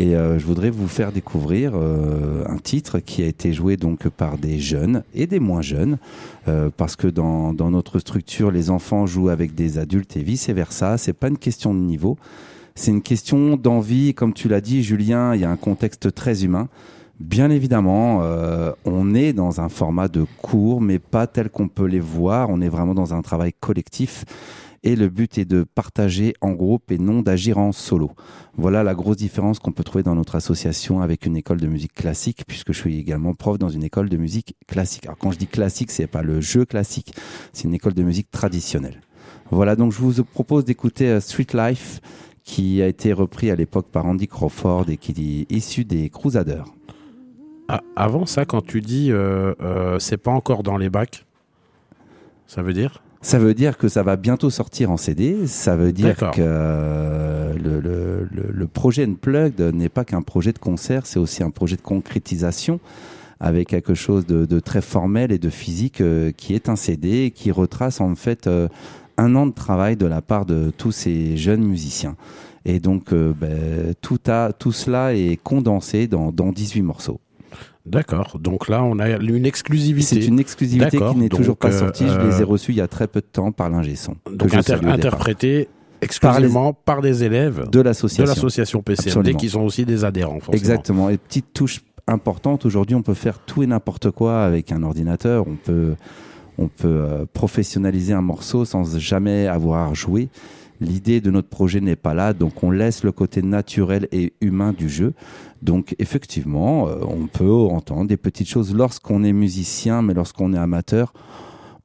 et 0.00 0.16
euh, 0.16 0.38
je 0.38 0.46
voudrais 0.46 0.70
vous 0.70 0.88
faire 0.88 1.12
découvrir 1.12 1.72
euh, 1.74 2.42
un 2.46 2.56
titre 2.56 3.00
qui 3.00 3.22
a 3.22 3.26
été 3.26 3.52
joué 3.52 3.76
donc 3.76 4.08
par 4.08 4.38
des 4.38 4.58
jeunes 4.58 5.04
et 5.12 5.26
des 5.26 5.40
moins 5.40 5.60
jeunes 5.60 5.98
euh, 6.48 6.70
parce 6.74 6.96
que 6.96 7.06
dans, 7.06 7.52
dans 7.52 7.70
notre 7.70 7.98
structure, 7.98 8.50
les 8.50 8.70
enfants 8.70 9.04
jouent 9.04 9.28
avec 9.28 9.54
des 9.54 9.76
adultes 9.76 10.16
et 10.16 10.22
vice 10.22 10.48
versa. 10.48 10.96
C'est 10.96 11.12
pas 11.12 11.28
une 11.28 11.36
question 11.36 11.74
de 11.74 11.80
niveau. 11.80 12.16
C'est 12.74 12.92
une 12.92 13.02
question 13.02 13.58
d'envie, 13.58 14.14
comme 14.14 14.32
tu 14.32 14.48
l'as 14.48 14.62
dit, 14.62 14.82
Julien. 14.82 15.34
Il 15.34 15.42
y 15.42 15.44
a 15.44 15.50
un 15.50 15.58
contexte 15.58 16.14
très 16.14 16.44
humain. 16.44 16.70
Bien 17.18 17.50
évidemment, 17.50 18.22
on 18.86 19.14
est 19.14 19.34
dans 19.34 19.60
un 19.60 19.68
format 19.68 20.08
de 20.08 20.24
cours, 20.40 20.80
mais 20.80 20.98
pas 20.98 21.26
tel 21.26 21.50
qu'on 21.50 21.68
peut 21.68 21.84
les 21.84 22.00
voir. 22.00 22.48
On 22.48 22.62
est 22.62 22.70
vraiment 22.70 22.94
dans 22.94 23.12
un 23.12 23.20
travail 23.20 23.52
collectif. 23.60 24.24
Et 24.82 24.96
le 24.96 25.08
but 25.08 25.36
est 25.36 25.44
de 25.44 25.62
partager 25.62 26.32
en 26.40 26.52
groupe 26.52 26.90
et 26.90 26.98
non 26.98 27.20
d'agir 27.20 27.58
en 27.58 27.72
solo. 27.72 28.12
Voilà 28.56 28.82
la 28.82 28.94
grosse 28.94 29.18
différence 29.18 29.58
qu'on 29.58 29.72
peut 29.72 29.84
trouver 29.84 30.02
dans 30.02 30.14
notre 30.14 30.36
association 30.36 31.02
avec 31.02 31.26
une 31.26 31.36
école 31.36 31.60
de 31.60 31.66
musique 31.66 31.92
classique, 31.92 32.44
puisque 32.46 32.72
je 32.72 32.78
suis 32.78 32.98
également 32.98 33.34
prof 33.34 33.58
dans 33.58 33.68
une 33.68 33.84
école 33.84 34.08
de 34.08 34.16
musique 34.16 34.56
classique. 34.66 35.04
Alors 35.04 35.18
quand 35.18 35.32
je 35.32 35.38
dis 35.38 35.46
classique, 35.46 35.90
c'est 35.90 36.06
pas 36.06 36.22
le 36.22 36.40
jeu 36.40 36.64
classique, 36.64 37.14
c'est 37.52 37.64
une 37.64 37.74
école 37.74 37.92
de 37.92 38.02
musique 38.02 38.30
traditionnelle. 38.30 39.02
Voilà, 39.50 39.76
donc 39.76 39.92
je 39.92 39.98
vous 39.98 40.24
propose 40.24 40.64
d'écouter 40.64 41.08
euh, 41.08 41.20
Street 41.20 41.48
Life, 41.52 42.00
qui 42.44 42.80
a 42.82 42.86
été 42.86 43.12
repris 43.12 43.50
à 43.50 43.56
l'époque 43.56 43.86
par 43.92 44.06
Andy 44.06 44.28
Crawford 44.28 44.88
et 44.88 44.96
qui 44.96 45.12
est 45.12 45.54
issu 45.54 45.84
des 45.84 46.08
Crusaders. 46.08 46.64
Ah, 47.68 47.82
avant 47.96 48.26
ça, 48.26 48.44
quand 48.44 48.62
tu 48.66 48.80
dis 48.80 49.12
euh, 49.12 49.54
euh, 49.60 49.98
c'est 49.98 50.16
pas 50.16 50.32
encore 50.32 50.62
dans 50.62 50.76
les 50.76 50.88
bacs, 50.88 51.26
ça 52.46 52.62
veut 52.62 52.72
dire? 52.72 53.02
Ça 53.22 53.38
veut 53.38 53.52
dire 53.52 53.76
que 53.76 53.88
ça 53.88 54.02
va 54.02 54.16
bientôt 54.16 54.48
sortir 54.48 54.90
en 54.90 54.96
CD. 54.96 55.46
Ça 55.46 55.76
veut 55.76 55.92
dire 55.92 56.16
que 56.16 56.38
euh, 56.38 57.52
le, 57.52 57.80
le, 57.80 58.28
le, 58.32 58.50
le 58.50 58.66
projet 58.66 59.04
Unplugged 59.04 59.60
n'est 59.60 59.90
pas 59.90 60.04
qu'un 60.04 60.22
projet 60.22 60.52
de 60.52 60.58
concert, 60.58 61.04
c'est 61.04 61.18
aussi 61.18 61.42
un 61.42 61.50
projet 61.50 61.76
de 61.76 61.82
concrétisation 61.82 62.80
avec 63.40 63.68
quelque 63.68 63.94
chose 63.94 64.26
de, 64.26 64.44
de 64.44 64.60
très 64.60 64.82
formel 64.82 65.32
et 65.32 65.38
de 65.38 65.48
physique 65.48 66.00
euh, 66.00 66.30
qui 66.30 66.54
est 66.54 66.68
un 66.68 66.76
CD 66.76 67.24
et 67.24 67.30
qui 67.30 67.50
retrace 67.50 68.00
en 68.00 68.14
fait 68.14 68.46
euh, 68.46 68.68
un 69.16 69.34
an 69.34 69.46
de 69.46 69.52
travail 69.52 69.96
de 69.96 70.06
la 70.06 70.20
part 70.20 70.46
de 70.46 70.70
tous 70.76 70.92
ces 70.92 71.36
jeunes 71.36 71.64
musiciens. 71.64 72.16
Et 72.66 72.80
donc 72.80 73.12
euh, 73.12 73.32
ben, 73.38 73.94
tout, 74.02 74.20
a, 74.28 74.52
tout 74.52 74.72
cela 74.72 75.14
est 75.14 75.38
condensé 75.42 76.06
dans, 76.06 76.32
dans 76.32 76.52
18 76.52 76.82
morceaux. 76.82 77.20
D'accord. 77.86 78.38
Donc 78.38 78.68
là, 78.68 78.82
on 78.82 78.98
a 78.98 79.08
une 79.08 79.46
exclusivité. 79.46 80.20
C'est 80.20 80.26
une 80.26 80.38
exclusivité 80.38 80.98
qui 80.98 81.16
n'est 81.16 81.28
toujours 81.28 81.56
pas 81.56 81.68
euh, 81.68 81.78
sortie. 81.78 82.06
Je 82.06 82.12
euh, 82.12 82.30
les 82.30 82.40
ai 82.40 82.44
reçus 82.44 82.72
il 82.72 82.78
y 82.78 82.80
a 82.80 82.88
très 82.88 83.06
peu 83.06 83.20
de 83.20 83.26
temps 83.26 83.52
par 83.52 83.70
l'ingé 83.70 83.96
son. 83.96 84.16
Donc 84.30 84.54
inter- 84.54 84.78
interprété 84.84 85.68
exclusivement 86.02 86.72
par, 86.72 87.00
des 87.00 87.24
élèves 87.24 87.68
de 87.70 87.80
l'association. 87.80 88.82
PCMD 88.82 89.36
qui 89.36 89.48
sont 89.48 89.62
aussi 89.62 89.84
des 89.84 90.04
adhérents. 90.04 90.40
forcément. 90.40 90.56
Exactement. 90.56 91.10
Et 91.10 91.18
petite 91.18 91.52
touche 91.52 91.80
importante, 92.06 92.66
aujourd'hui 92.66 92.96
on 92.96 93.02
peut 93.02 93.14
faire 93.14 93.38
tout 93.38 93.62
et 93.62 93.66
n'importe 93.66 94.10
quoi 94.10 94.42
avec 94.42 94.72
un 94.72 94.82
ordinateur. 94.82 95.46
On 95.46 95.56
peut, 95.56 95.94
on 96.58 96.68
peut 96.68 96.88
euh, 96.88 97.24
professionnaliser 97.32 98.12
un 98.12 98.22
morceau 98.22 98.64
sans 98.64 98.98
jamais 98.98 99.46
avoir 99.46 99.94
joué. 99.94 100.28
L'idée 100.80 101.20
de 101.20 101.30
notre 101.30 101.48
projet 101.48 101.80
n'est 101.80 101.96
pas 101.96 102.14
là, 102.14 102.32
donc 102.32 102.62
on 102.62 102.70
laisse 102.70 103.04
le 103.04 103.12
côté 103.12 103.42
naturel 103.42 104.08
et 104.12 104.32
humain 104.40 104.72
du 104.72 104.88
jeu. 104.88 105.12
Donc 105.60 105.94
effectivement, 105.98 106.88
euh, 106.88 107.00
on 107.06 107.26
peut 107.26 107.52
entendre 107.52 108.06
des 108.06 108.16
petites 108.16 108.48
choses 108.48 108.74
lorsqu'on 108.74 109.22
est 109.22 109.32
musicien, 109.32 110.00
mais 110.00 110.14
lorsqu'on 110.14 110.54
est 110.54 110.58
amateur, 110.58 111.12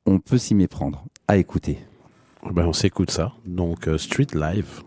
on 0.06 0.20
peut 0.20 0.38
s'y 0.38 0.56
méprendre. 0.56 1.06
À 1.28 1.38
écouter. 1.38 1.80
Ben, 2.52 2.68
on 2.68 2.74
s'écoute 2.74 3.12
ça. 3.12 3.34
Donc 3.46 3.88
euh, 3.88 3.98
Street 3.98 4.28
Live. 4.34 4.84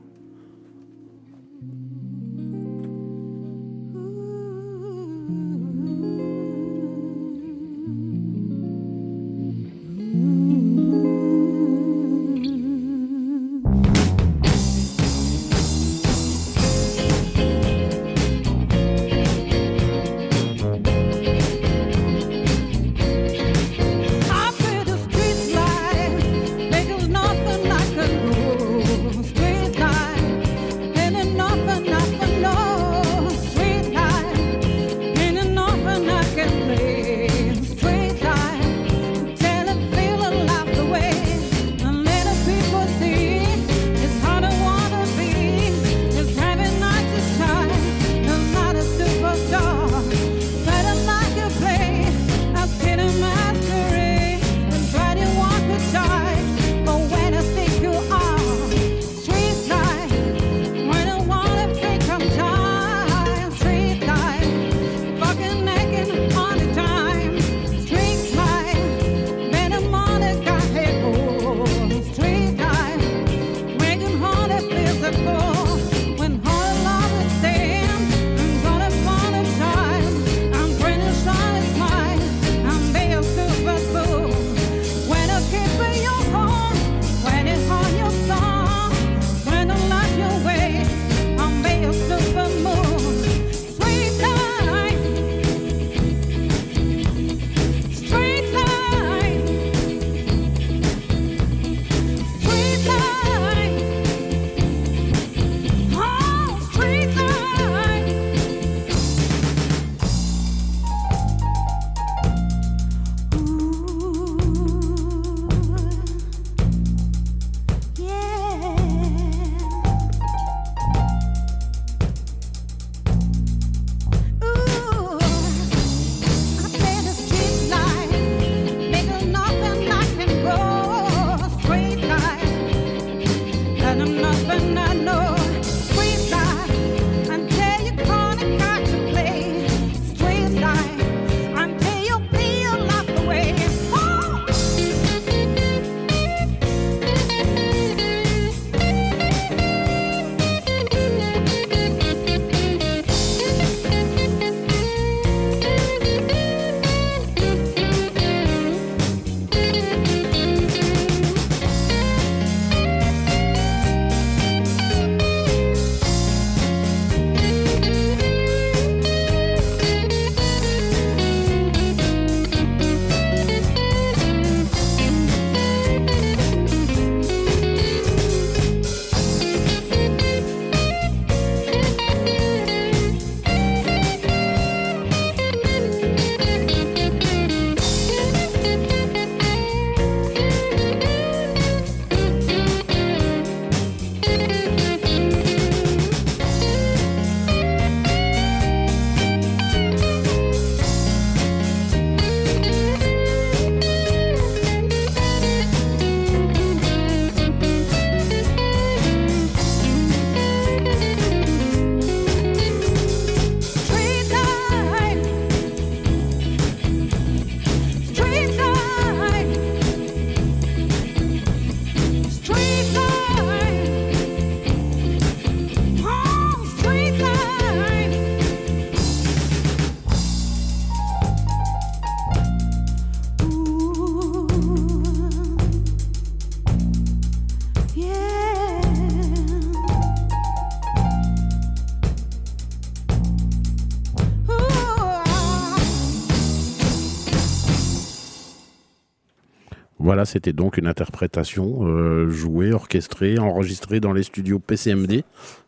Voilà, 250.09 250.25
c'était 250.25 250.55
donc 250.55 250.79
une 250.79 250.87
interprétation 250.87 251.81
euh, 251.83 252.31
jouée, 252.31 252.73
orchestrée, 252.73 253.39
enregistrée 253.39 254.01
dans 254.01 254.15
les 254.15 254.23
studios 254.23 254.59
PCMD. 254.59 255.23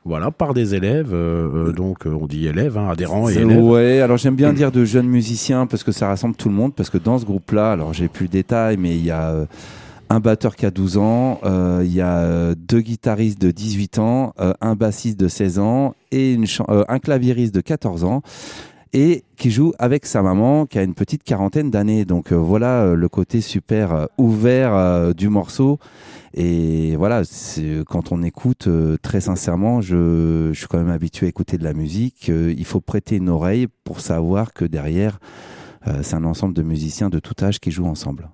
Voilà, 0.07 0.31
par 0.31 0.55
des 0.55 0.75
élèves. 0.75 1.13
euh, 1.13 1.69
euh, 1.69 1.73
donc, 1.73 2.07
on 2.07 2.25
dit 2.25 2.47
élèves, 2.47 2.79
hein, 2.79 2.89
adhérents 2.89 3.29
et 3.29 3.35
élèves. 3.35 3.63
Ouais, 3.63 4.01
alors 4.01 4.17
j'aime 4.17 4.37
bien 4.37 4.55
dire 4.55 4.73
de 4.73 4.83
jeunes 4.87 5.09
musiciens 5.09 5.67
parce 5.67 5.85
que 5.85 5.93
ça 5.93 6.07
rassemble 6.09 6.37
tout 6.37 6.49
le 6.49 6.55
monde. 6.55 6.75
Parce 6.75 6.89
que 6.89 6.97
dans 6.97 7.19
ce 7.19 7.27
groupe-là, 7.27 7.73
alors 7.73 7.93
j'ai 7.93 8.09
plus 8.09 8.25
le 8.25 8.31
détail, 8.31 8.79
mais 8.79 8.97
il 8.97 9.05
y 9.05 9.11
a 9.11 9.47
un 10.09 10.21
batteur 10.21 10.57
qui 10.57 10.65
a 10.65 10.71
12 10.71 10.97
ans, 10.97 11.39
il 11.83 11.93
y 11.93 12.01
a 12.01 12.55
deux 12.55 12.81
guitaristes 12.81 13.43
de 13.43 13.51
18 13.51 13.99
ans, 13.99 14.33
un 14.39 14.75
bassiste 14.75 15.21
de 15.21 15.29
16 15.29 15.59
ans 15.59 15.95
et 16.13 16.39
un 16.89 16.99
claviériste 16.99 17.55
de 17.55 17.61
14 17.61 18.05
ans. 18.05 18.23
Et 18.93 19.23
qui 19.37 19.53
joue 19.53 19.73
avec 19.79 20.05
sa 20.05 20.21
maman 20.21 20.67
qui 20.67 20.77
a 20.79 20.83
une 20.83 20.95
petite 20.95 21.23
quarantaine 21.23 21.71
d'années. 21.71 22.05
Donc 22.05 22.33
euh, 22.33 22.37
voilà 22.37 22.83
euh, 22.83 22.95
le 22.97 23.09
côté 23.09 23.41
super 23.41 23.93
euh, 23.93 24.07
ouvert 24.19 24.75
euh, 24.75 25.13
du 25.13 25.29
morceau. 25.29 25.79
Et 26.35 26.97
voilà, 26.97 27.23
c'est- 27.25 27.85
quand 27.87 28.11
on 28.11 28.23
écoute, 28.23 28.67
euh, 28.67 28.97
très 29.01 29.21
sincèrement, 29.21 29.81
je, 29.81 30.51
je 30.53 30.59
suis 30.59 30.67
quand 30.67 30.79
même 30.79 30.91
habitué 30.91 31.27
à 31.27 31.29
écouter 31.29 31.57
de 31.57 31.65
la 31.65 31.73
musique. 31.73 32.31
Euh, 32.31 32.53
il 32.57 32.65
faut 32.65 32.81
prêter 32.81 33.17
une 33.17 33.29
oreille 33.29 33.69
pour 33.85 34.01
savoir 34.01 34.53
que 34.53 34.65
derrière, 34.65 35.21
euh, 35.87 36.01
c'est 36.03 36.17
un 36.17 36.25
ensemble 36.25 36.55
de 36.55 36.63
musiciens 36.63 37.11
de 37.11 37.21
tout 37.21 37.35
âge 37.45 37.61
qui 37.61 37.71
jouent 37.71 37.87
ensemble. 37.87 38.29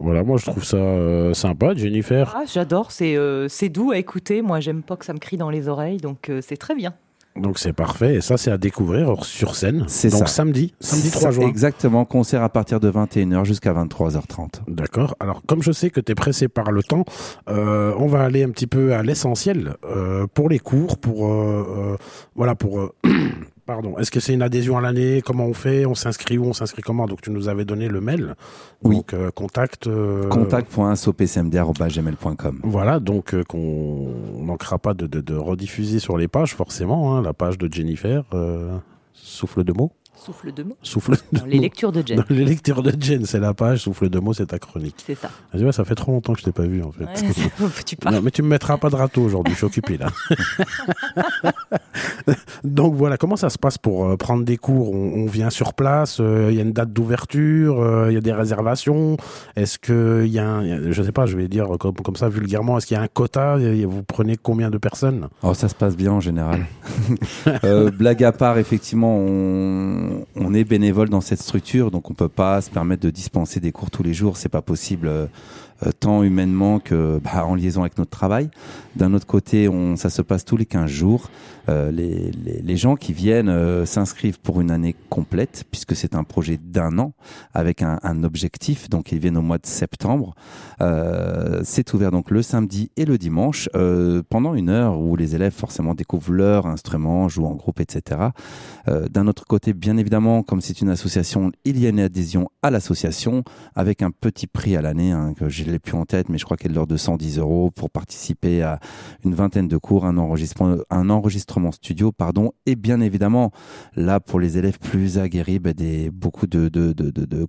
Voilà, 0.00 0.24
moi 0.24 0.36
je 0.36 0.46
trouve 0.46 0.64
ça 0.64 0.78
euh, 0.78 1.32
sympa, 1.32 1.74
Jennifer. 1.76 2.32
Ah, 2.36 2.42
j'adore, 2.52 2.90
c'est 2.90 3.14
euh, 3.16 3.46
doux 3.72 3.92
à 3.92 3.98
écouter. 3.98 4.42
Moi, 4.42 4.58
j'aime 4.58 4.82
pas 4.82 4.96
que 4.96 5.04
ça 5.04 5.12
me 5.12 5.20
crie 5.20 5.36
dans 5.36 5.50
les 5.50 5.68
oreilles, 5.68 5.98
donc 5.98 6.28
euh, 6.28 6.40
c'est 6.42 6.56
très 6.56 6.74
bien. 6.74 6.92
Donc 7.36 7.58
c'est 7.58 7.72
parfait. 7.72 8.16
Et 8.16 8.20
ça, 8.20 8.36
c'est 8.36 8.50
à 8.50 8.58
découvrir 8.58 9.24
sur 9.24 9.54
scène. 9.56 9.84
C'est 9.88 10.10
Donc 10.10 10.20
ça. 10.20 10.26
samedi, 10.26 10.74
samedi 10.80 11.10
3 11.10 11.22
Ça, 11.22 11.30
juin. 11.30 11.48
Exactement, 11.48 12.04
concert 12.04 12.42
à 12.42 12.48
partir 12.50 12.78
de 12.78 12.90
21h 12.90 13.44
jusqu'à 13.44 13.72
23h30. 13.72 14.60
D'accord. 14.68 15.16
Alors, 15.18 15.42
comme 15.46 15.62
je 15.62 15.72
sais 15.72 15.90
que 15.90 16.00
tu 16.00 16.12
es 16.12 16.14
pressé 16.14 16.48
par 16.48 16.70
le 16.72 16.82
temps, 16.82 17.04
euh, 17.48 17.94
on 17.98 18.06
va 18.06 18.22
aller 18.22 18.42
un 18.42 18.50
petit 18.50 18.66
peu 18.66 18.94
à 18.94 19.02
l'essentiel 19.02 19.76
euh, 19.84 20.26
pour 20.34 20.48
les 20.50 20.58
cours, 20.58 20.98
pour 20.98 21.26
euh, 21.26 21.66
euh, 21.94 21.96
voilà, 22.36 22.54
pour 22.54 22.80
euh, 22.80 22.92
pardon. 23.66 23.96
Est-ce 23.98 24.10
que 24.10 24.18
c'est 24.20 24.34
une 24.34 24.42
adhésion 24.42 24.76
à 24.76 24.80
l'année? 24.80 25.22
Comment 25.24 25.46
on 25.46 25.54
fait? 25.54 25.86
On 25.86 25.94
s'inscrit 25.94 26.38
où? 26.38 26.44
On 26.46 26.52
s'inscrit 26.52 26.82
comment? 26.82 27.06
Donc, 27.06 27.20
tu 27.22 27.30
nous 27.30 27.48
avais 27.48 27.64
donné 27.64 27.88
le 27.88 28.00
mail. 28.00 28.34
Oui. 28.82 28.96
Donc, 28.96 29.14
euh, 29.14 29.30
contact. 29.30 29.86
euh, 29.86 30.28
Contact.sopcmd.gmail.com 30.28 32.60
Voilà, 32.64 33.00
donc 33.00 33.34
euh, 33.34 33.42
qu'on 33.44 34.12
manquera 34.40 34.78
pas 34.78 34.94
de, 34.94 35.06
de, 35.06 35.20
de 35.20 35.34
rediffuser 35.34 35.98
sur 35.98 36.16
les 36.18 36.28
pages, 36.28 36.54
forcément. 36.54 37.16
hein, 37.16 37.22
la 37.22 37.32
page 37.32 37.56
de 37.58 37.72
Jennifer. 37.72 38.24
euh, 38.34 38.76
souffle 39.14 39.64
de 39.64 39.72
mots. 39.72 39.92
Souffle 40.24 40.52
de 40.52 40.62
mots. 40.62 40.76
Souffle 40.82 41.12
de 41.32 41.38
Dans 41.40 41.46
les 41.46 41.56
mots. 41.56 41.62
lectures 41.62 41.92
de 41.92 42.02
Jen. 42.06 42.16
Dans 42.18 42.24
les 42.30 42.44
lectures 42.44 42.82
de 42.82 42.92
Jen, 43.00 43.24
c'est 43.26 43.40
la 43.40 43.54
page. 43.54 43.80
Souffle 43.80 44.08
de 44.08 44.18
mots, 44.20 44.32
c'est 44.32 44.46
ta 44.46 44.58
chronique. 44.58 44.96
C'est 45.04 45.14
ça. 45.16 45.30
Ah, 45.52 45.56
tu 45.58 45.62
vois, 45.64 45.72
ça 45.72 45.84
fait 45.84 45.94
trop 45.96 46.12
longtemps 46.12 46.32
que 46.34 46.40
je 46.40 46.44
t'ai 46.44 46.52
pas 46.52 46.62
vu 46.64 46.82
en 46.82 46.92
fait. 46.92 47.04
Ouais, 47.04 47.70
tu 47.84 47.96
parles. 47.96 48.14
Non, 48.16 48.22
mais 48.22 48.30
tu 48.30 48.42
me 48.42 48.48
mettras 48.48 48.76
pas 48.78 48.88
de 48.90 48.96
râteau 48.96 49.22
aujourd'hui, 49.22 49.52
je 49.54 49.58
suis 49.58 49.66
occupé 49.66 49.98
là. 49.98 50.06
Donc 52.64 52.94
voilà, 52.94 53.16
comment 53.16 53.36
ça 53.36 53.50
se 53.50 53.58
passe 53.58 53.78
pour 53.78 54.06
euh, 54.06 54.16
prendre 54.16 54.44
des 54.44 54.56
cours? 54.56 54.92
On, 54.94 55.22
on 55.22 55.26
vient 55.26 55.50
sur 55.50 55.74
place, 55.74 56.18
euh, 56.20 56.48
il 56.50 56.56
y 56.56 56.60
a 56.60 56.62
une 56.62 56.72
date 56.72 56.92
d'ouverture, 56.92 57.80
euh, 57.80 58.06
il 58.10 58.14
y 58.14 58.16
a 58.16 58.20
des 58.20 58.32
réservations. 58.32 59.16
Est-ce 59.56 59.78
que 59.78 60.22
il 60.24 60.32
y 60.32 60.38
a, 60.38 60.48
un, 60.48 60.62
il 60.62 60.68
y 60.68 60.72
a- 60.72 60.92
je 60.92 61.02
sais 61.02 61.12
pas, 61.12 61.26
je 61.26 61.36
vais 61.36 61.48
dire 61.48 61.66
comme, 61.80 61.94
comme 61.94 62.16
ça 62.16 62.28
vulgairement, 62.28 62.78
est-ce 62.78 62.86
qu'il 62.86 62.96
y 62.96 63.00
a 63.00 63.02
un 63.02 63.08
quota? 63.08 63.56
Vous 63.58 64.02
prenez 64.04 64.36
combien 64.36 64.70
de 64.70 64.78
personnes? 64.78 65.28
Alors 65.42 65.56
ça 65.56 65.68
se 65.68 65.74
passe 65.74 65.96
bien 65.96 66.12
en 66.12 66.20
général. 66.20 66.66
Euh, 67.64 67.90
blague 67.90 68.22
à 68.24 68.32
part, 68.32 68.58
effectivement, 68.58 69.16
on, 69.16 70.11
on 70.36 70.54
est 70.54 70.64
bénévole 70.64 71.08
dans 71.08 71.20
cette 71.20 71.40
structure, 71.40 71.90
donc 71.90 72.10
on 72.10 72.14
peut 72.14 72.28
pas 72.28 72.60
se 72.60 72.70
permettre 72.70 73.02
de 73.02 73.10
dispenser 73.10 73.60
des 73.60 73.72
cours 73.72 73.90
tous 73.90 74.02
les 74.02 74.14
jours, 74.14 74.36
c'est 74.36 74.48
pas 74.48 74.62
possible. 74.62 75.10
Euh, 75.86 75.90
tant 75.98 76.22
humainement 76.22 76.78
que 76.80 77.20
bah, 77.22 77.46
en 77.46 77.54
liaison 77.54 77.82
avec 77.82 77.98
notre 77.98 78.10
travail. 78.10 78.50
D'un 78.96 79.14
autre 79.14 79.26
côté, 79.26 79.68
on, 79.68 79.96
ça 79.96 80.10
se 80.10 80.22
passe 80.22 80.44
tous 80.44 80.56
les 80.56 80.66
15 80.66 80.90
jours. 80.90 81.30
Euh, 81.68 81.90
les, 81.90 82.30
les, 82.32 82.76
gens 82.76 82.96
qui 82.96 83.12
viennent 83.12 83.48
euh, 83.48 83.86
s'inscrivent 83.86 84.40
pour 84.40 84.60
une 84.60 84.70
année 84.70 84.96
complète, 85.10 85.64
puisque 85.70 85.94
c'est 85.94 86.16
un 86.16 86.24
projet 86.24 86.58
d'un 86.62 86.98
an 86.98 87.12
avec 87.54 87.82
un, 87.82 87.98
objectif. 88.24 88.90
Donc 88.90 89.12
ils 89.12 89.18
viennent 89.18 89.36
au 89.36 89.42
mois 89.42 89.58
de 89.58 89.66
septembre. 89.66 90.34
C'est 91.64 91.94
ouvert 91.94 92.10
donc 92.10 92.30
le 92.30 92.42
samedi 92.42 92.90
et 92.96 93.04
le 93.04 93.18
dimanche 93.18 93.68
pendant 94.28 94.54
une 94.54 94.68
heure 94.68 94.98
où 94.98 95.16
les 95.16 95.34
élèves 95.34 95.52
forcément 95.52 95.94
découvrent 95.94 96.32
leur 96.32 96.66
instrument, 96.66 97.28
jouent 97.28 97.46
en 97.46 97.54
groupe, 97.54 97.80
etc. 97.80 98.20
D'un 98.86 99.26
autre 99.26 99.44
côté, 99.46 99.72
bien 99.72 99.96
évidemment, 99.96 100.42
comme 100.42 100.60
c'est 100.60 100.80
une 100.80 100.90
association, 100.90 101.52
il 101.64 101.78
y 101.80 101.86
a 101.86 101.88
une 101.88 102.00
adhésion 102.00 102.50
à 102.62 102.70
l'association 102.70 103.44
avec 103.74 104.02
un 104.02 104.10
petit 104.10 104.46
prix 104.46 104.76
à 104.76 104.82
l'année 104.82 105.12
hein, 105.12 105.34
que 105.36 105.48
je 105.48 105.64
l'ai 105.72 105.78
plus 105.78 105.94
en 105.94 106.04
tête, 106.04 106.28
mais 106.28 106.38
je 106.38 106.44
crois 106.44 106.56
qu'elle 106.56 106.70
est 106.70 106.74
de 106.74 106.76
l'ordre 106.76 106.92
de 106.92 106.96
110 106.96 107.38
euros 107.38 107.70
pour 107.70 107.90
participer 107.90 108.62
à 108.62 108.78
une 109.24 109.34
vingtaine 109.34 109.68
de 109.68 109.76
cours, 109.76 110.06
un 110.06 110.18
enregistrement, 110.18 111.72
studio, 111.72 112.12
pardon, 112.12 112.52
et 112.66 112.76
bien 112.76 113.00
évidemment 113.00 113.50
là 113.96 114.20
pour 114.20 114.40
les 114.40 114.58
élèves 114.58 114.78
plus 114.78 115.18
aguerris, 115.18 115.58
bah, 115.58 115.72
des 115.72 116.10
beaucoup 116.10 116.46
de, 116.46 116.70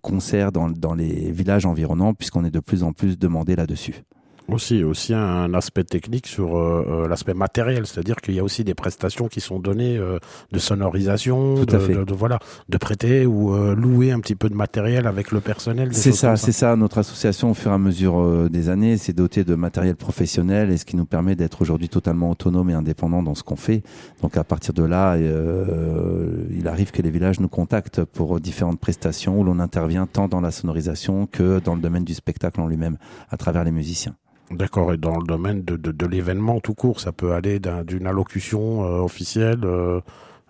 concerts 0.01 0.51
dans 0.51 0.93
les 0.95 1.31
villages 1.31 1.65
environnants 1.65 2.13
puisqu'on 2.13 2.43
est 2.45 2.51
de 2.51 2.59
plus 2.59 2.83
en 2.83 2.93
plus 2.93 3.17
demandé 3.17 3.55
là-dessus. 3.55 4.03
Aussi, 4.49 4.83
aussi 4.83 5.13
un 5.13 5.53
aspect 5.53 5.85
technique 5.85 6.27
sur 6.27 6.57
euh, 6.57 6.85
euh, 6.87 7.07
l'aspect 7.07 7.33
matériel, 7.33 7.87
c'est-à-dire 7.87 8.17
qu'il 8.17 8.35
y 8.35 8.39
a 8.39 8.43
aussi 8.43 8.63
des 8.65 8.73
prestations 8.73 9.27
qui 9.29 9.39
sont 9.39 9.57
données 9.57 9.97
euh, 9.97 10.19
de 10.51 10.59
sonorisation, 10.59 11.63
de, 11.63 11.79
fait. 11.79 11.93
de- 11.95 12.03
de- 12.03 12.13
voilà, 12.13 12.39
de 12.67 12.77
prêter 12.77 13.25
ou 13.25 13.53
euh, 13.55 13.73
louer 13.73 14.11
un 14.11 14.19
petit 14.19 14.35
peu 14.35 14.49
de 14.49 14.53
matériel 14.55 15.07
avec 15.07 15.31
le 15.31 15.39
personnel. 15.39 15.89
C'est 15.93 16.11
ça, 16.11 16.35
c'est 16.35 16.51
ça. 16.51 16.75
Notre 16.75 16.97
association, 16.97 17.51
au 17.51 17.53
fur 17.53 17.71
et 17.71 17.73
à 17.73 17.77
mesure 17.77 18.49
des 18.49 18.67
années, 18.69 18.97
s'est 18.97 19.13
dotée 19.13 19.43
de 19.45 19.55
matériel 19.55 19.95
professionnel 19.95 20.71
et 20.71 20.77
ce 20.77 20.83
qui 20.85 20.97
nous 20.97 21.05
permet 21.05 21.35
d'être 21.35 21.61
aujourd'hui 21.61 21.87
totalement 21.89 22.29
autonome 22.31 22.69
et 22.69 22.73
indépendant 22.73 23.23
dans 23.23 23.35
ce 23.35 23.43
qu'on 23.43 23.55
fait. 23.55 23.81
Donc 24.21 24.35
à 24.37 24.43
partir 24.43 24.73
de 24.73 24.83
là, 24.83 25.15
il 25.17 26.67
arrive 26.67 26.91
que 26.91 27.01
les 27.01 27.09
villages 27.11 27.39
nous 27.39 27.47
contactent 27.49 28.03
pour 28.03 28.39
différentes 28.39 28.79
prestations 28.79 29.39
où 29.39 29.43
l'on 29.43 29.59
intervient 29.59 30.05
tant 30.05 30.27
dans 30.27 30.41
la 30.41 30.51
sonorisation 30.51 31.27
que 31.27 31.59
dans 31.59 31.75
le 31.75 31.81
domaine 31.81 32.03
du 32.03 32.13
spectacle 32.13 32.59
en 32.61 32.67
lui-même, 32.67 32.97
à 33.29 33.37
travers 33.37 33.63
les 33.63 33.71
musiciens. 33.71 34.15
D'accord, 34.51 34.93
et 34.93 34.97
dans 34.97 35.17
le 35.17 35.25
domaine 35.25 35.63
de, 35.63 35.77
de, 35.77 36.05
l'événement 36.05 36.59
tout 36.59 36.75
court, 36.75 36.99
ça 36.99 37.11
peut 37.11 37.31
aller 37.33 37.59
d'un- 37.59 37.83
d'une 37.83 38.05
allocution 38.05 38.83
euh, 38.83 38.99
officielle, 38.99 39.61
euh, 39.63 39.99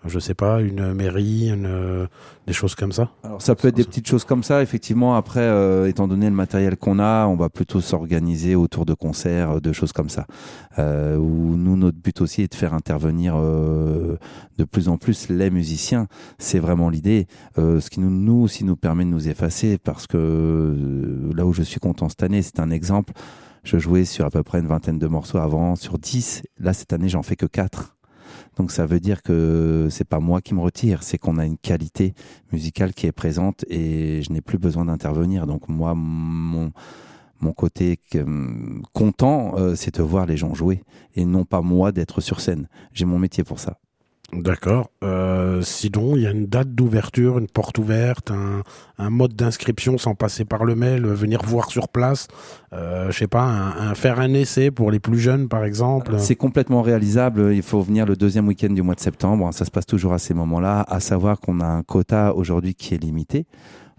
je 0.04 0.18
sais 0.18 0.34
pas, 0.34 0.60
une 0.60 0.92
mairie, 0.92 1.50
euh, 1.50 2.06
des 2.46 2.52
choses 2.52 2.74
comme 2.74 2.92
ça? 2.92 3.08
Alors 3.22 3.40
ça 3.40 3.54
peut 3.54 3.68
être 3.68 3.76
des 3.76 3.84
petites 3.84 4.06
choses 4.06 4.24
comme 4.24 4.42
ça. 4.42 4.60
Effectivement, 4.60 5.14
après, 5.14 5.40
euh, 5.40 5.88
étant 5.88 6.06
donné 6.06 6.26
le 6.28 6.34
matériel 6.34 6.76
qu'on 6.76 6.98
a, 6.98 7.26
on 7.26 7.36
va 7.36 7.48
plutôt 7.48 7.80
s'organiser 7.80 8.54
autour 8.56 8.84
de 8.84 8.92
concerts, 8.92 9.62
de 9.62 9.72
choses 9.72 9.92
comme 9.92 10.10
ça. 10.10 10.26
Où 10.76 11.56
nous, 11.56 11.76
notre 11.76 11.96
but 11.96 12.20
aussi 12.20 12.42
est 12.42 12.52
de 12.52 12.54
faire 12.56 12.74
intervenir 12.74 13.36
de 13.38 14.64
plus 14.70 14.88
en 14.88 14.98
plus 14.98 15.30
les 15.30 15.48
musiciens. 15.48 16.08
C'est 16.36 16.58
vraiment 16.58 16.90
l'idée. 16.90 17.26
Ce 17.56 17.88
qui 17.88 18.00
nous, 18.00 18.10
nous 18.10 18.42
aussi 18.42 18.64
nous 18.64 18.76
permet 18.76 19.04
de 19.04 19.10
nous 19.10 19.28
effacer 19.28 19.78
parce 19.78 20.06
que 20.06 20.76
là 21.34 21.46
où 21.46 21.54
je 21.54 21.62
suis 21.62 21.80
content 21.80 22.08
cette 22.10 22.24
année, 22.24 22.42
c'est 22.42 22.60
un 22.60 22.70
exemple. 22.70 23.14
Je 23.64 23.78
jouais 23.78 24.04
sur 24.04 24.26
à 24.26 24.30
peu 24.30 24.42
près 24.42 24.60
une 24.60 24.66
vingtaine 24.66 24.98
de 24.98 25.06
morceaux 25.06 25.38
avant, 25.38 25.74
sur 25.74 25.98
10. 25.98 26.42
Là, 26.58 26.74
cette 26.74 26.92
année, 26.92 27.08
j'en 27.08 27.22
fais 27.22 27.34
que 27.34 27.46
4. 27.46 27.96
Donc 28.56 28.70
ça 28.70 28.86
veut 28.86 29.00
dire 29.00 29.22
que 29.22 29.88
c'est 29.90 30.06
pas 30.06 30.20
moi 30.20 30.40
qui 30.40 30.54
me 30.54 30.60
retire, 30.60 31.02
c'est 31.02 31.18
qu'on 31.18 31.38
a 31.38 31.46
une 31.46 31.58
qualité 31.58 32.14
musicale 32.52 32.92
qui 32.92 33.06
est 33.06 33.12
présente 33.12 33.64
et 33.68 34.22
je 34.22 34.32
n'ai 34.32 34.40
plus 34.40 34.58
besoin 34.58 34.84
d'intervenir. 34.84 35.46
Donc 35.46 35.68
moi, 35.68 35.94
mon, 35.96 36.72
mon 37.40 37.52
côté 37.52 37.98
content, 38.92 39.54
euh, 39.56 39.74
c'est 39.74 39.96
de 39.96 40.02
voir 40.02 40.26
les 40.26 40.36
gens 40.36 40.54
jouer 40.54 40.84
et 41.14 41.24
non 41.24 41.44
pas 41.44 41.62
moi 41.62 41.90
d'être 41.90 42.20
sur 42.20 42.40
scène. 42.40 42.68
J'ai 42.92 43.06
mon 43.06 43.18
métier 43.18 43.44
pour 43.44 43.58
ça. 43.58 43.78
D'accord. 44.36 44.90
Euh, 45.02 45.62
sinon, 45.62 46.16
il 46.16 46.22
y 46.22 46.26
a 46.26 46.30
une 46.30 46.46
date 46.46 46.74
d'ouverture, 46.74 47.38
une 47.38 47.46
porte 47.46 47.78
ouverte, 47.78 48.30
un, 48.30 48.62
un 48.98 49.10
mode 49.10 49.34
d'inscription 49.34 49.96
sans 49.98 50.14
passer 50.14 50.44
par 50.44 50.64
le 50.64 50.74
mail, 50.74 51.04
euh, 51.04 51.14
venir 51.14 51.40
voir 51.44 51.70
sur 51.70 51.88
place. 51.88 52.26
Euh, 52.72 53.10
je 53.10 53.18
sais 53.18 53.26
pas, 53.28 53.42
un, 53.42 53.90
un- 53.90 53.94
faire 53.94 54.18
un 54.18 54.32
essai 54.34 54.70
pour 54.70 54.90
les 54.90 54.98
plus 54.98 55.18
jeunes, 55.18 55.48
par 55.48 55.64
exemple. 55.64 56.18
C'est 56.18 56.34
complètement 56.36 56.82
réalisable. 56.82 57.52
Il 57.54 57.62
faut 57.62 57.80
venir 57.80 58.06
le 58.06 58.16
deuxième 58.16 58.48
week-end 58.48 58.70
du 58.72 58.82
mois 58.82 58.94
de 58.94 59.00
septembre. 59.00 59.48
Ça 59.52 59.64
se 59.64 59.70
passe 59.70 59.86
toujours 59.86 60.12
à 60.12 60.18
ces 60.18 60.34
moments-là. 60.34 60.84
À 60.88 61.00
savoir 61.00 61.38
qu'on 61.40 61.60
a 61.60 61.66
un 61.66 61.82
quota 61.82 62.34
aujourd'hui 62.34 62.74
qui 62.74 62.94
est 62.94 62.98
limité. 62.98 63.46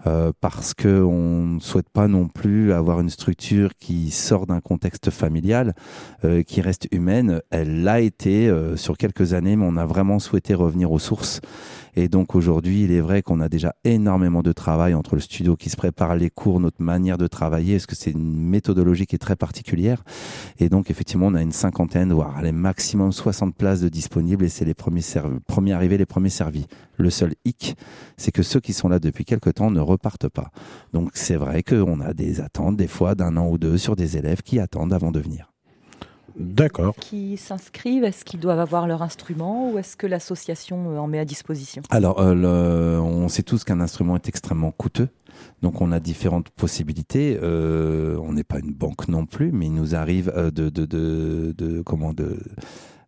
Euh, 0.07 0.31
parce 0.39 0.73
que 0.73 1.01
on 1.01 1.55
ne 1.55 1.59
souhaite 1.59 1.89
pas 1.89 2.07
non 2.07 2.27
plus 2.27 2.73
avoir 2.73 2.99
une 2.99 3.09
structure 3.09 3.71
qui 3.79 4.11
sort 4.11 4.45
d'un 4.45 4.61
contexte 4.61 5.09
familial, 5.09 5.73
euh, 6.23 6.43
qui 6.43 6.61
reste 6.61 6.87
humaine. 6.91 7.41
Elle 7.49 7.83
l'a 7.83 7.99
été 7.99 8.47
euh, 8.47 8.77
sur 8.77 8.97
quelques 8.97 9.33
années, 9.33 9.55
mais 9.55 9.65
on 9.67 9.77
a 9.77 9.85
vraiment 9.85 10.19
souhaité 10.19 10.53
revenir 10.53 10.91
aux 10.91 10.99
sources. 10.99 11.41
Et 11.95 12.09
donc 12.09 12.35
aujourd'hui, 12.35 12.83
il 12.83 12.91
est 12.91 12.99
vrai 12.99 13.21
qu'on 13.21 13.39
a 13.39 13.49
déjà 13.49 13.75
énormément 13.83 14.43
de 14.43 14.51
travail 14.51 14.93
entre 14.93 15.15
le 15.15 15.21
studio 15.21 15.55
qui 15.55 15.69
se 15.69 15.77
prépare, 15.77 16.15
les 16.15 16.29
cours, 16.29 16.59
notre 16.59 16.81
manière 16.81 17.17
de 17.17 17.27
travailler, 17.27 17.75
parce 17.75 17.85
que 17.85 17.95
c'est 17.95 18.11
une 18.11 18.35
méthodologie 18.35 19.05
qui 19.05 19.15
est 19.15 19.19
très 19.19 19.35
particulière? 19.35 20.03
Et 20.59 20.69
donc 20.69 20.91
effectivement, 20.91 21.27
on 21.27 21.35
a 21.35 21.41
une 21.41 21.51
cinquantaine, 21.51 22.11
voire 22.11 22.37
allez, 22.37 22.51
maximum 22.51 23.11
60 23.11 23.55
places 23.55 23.81
de 23.81 23.89
disponibles 23.89 24.43
et 24.43 24.49
c'est 24.49 24.65
les 24.65 24.73
premiers, 24.73 25.01
premiers 25.47 25.73
arrivés, 25.73 25.97
les 25.97 26.05
premiers 26.05 26.29
servis. 26.29 26.65
Le 26.97 27.09
seul 27.09 27.33
hic, 27.45 27.75
c'est 28.17 28.31
que 28.31 28.43
ceux 28.43 28.59
qui 28.59 28.73
sont 28.73 28.89
là 28.89 28.99
depuis 28.99 29.25
quelque 29.25 29.49
temps 29.49 29.71
ne 29.71 29.79
repartent 29.79 30.29
pas. 30.29 30.51
Donc 30.93 31.11
c'est 31.13 31.35
vrai 31.35 31.63
qu'on 31.63 32.01
a 32.01 32.13
des 32.13 32.41
attentes 32.41 32.77
des 32.77 32.87
fois 32.87 33.15
d'un 33.15 33.37
an 33.37 33.49
ou 33.49 33.57
deux 33.57 33.77
sur 33.77 33.95
des 33.95 34.17
élèves 34.17 34.41
qui 34.41 34.59
attendent 34.59 34.93
avant 34.93 35.11
de 35.11 35.19
venir. 35.19 35.54
D'accord. 36.37 36.95
Qui 36.99 37.37
s'inscrivent, 37.37 38.03
est-ce 38.03 38.25
qu'ils 38.25 38.39
doivent 38.39 38.59
avoir 38.59 38.87
leur 38.87 39.01
instrument 39.01 39.71
ou 39.71 39.77
est-ce 39.77 39.95
que 39.95 40.07
l'association 40.07 40.91
euh, 40.91 40.97
en 40.97 41.07
met 41.07 41.19
à 41.19 41.25
disposition? 41.25 41.81
Alors, 41.89 42.19
euh, 42.19 42.33
le- 42.35 42.99
on 43.01 43.27
sait 43.29 43.43
tous 43.43 43.63
qu'un 43.63 43.79
instrument 43.79 44.15
est 44.15 44.27
extrêmement 44.27 44.71
coûteux. 44.71 45.07
Donc, 45.61 45.81
on 45.81 45.91
a 45.91 45.99
différentes 45.99 46.49
possibilités. 46.49 47.37
Euh, 47.41 48.17
on 48.21 48.33
n'est 48.33 48.43
pas 48.43 48.59
une 48.59 48.73
banque 48.73 49.07
non 49.07 49.25
plus, 49.25 49.51
mais 49.51 49.65
il 49.67 49.73
nous 49.73 49.95
arrive 49.95 50.31
de, 50.35 50.69
de, 50.69 50.85
de, 50.85 51.53
de- 51.57 51.81
comment 51.81 52.13
de 52.13 52.37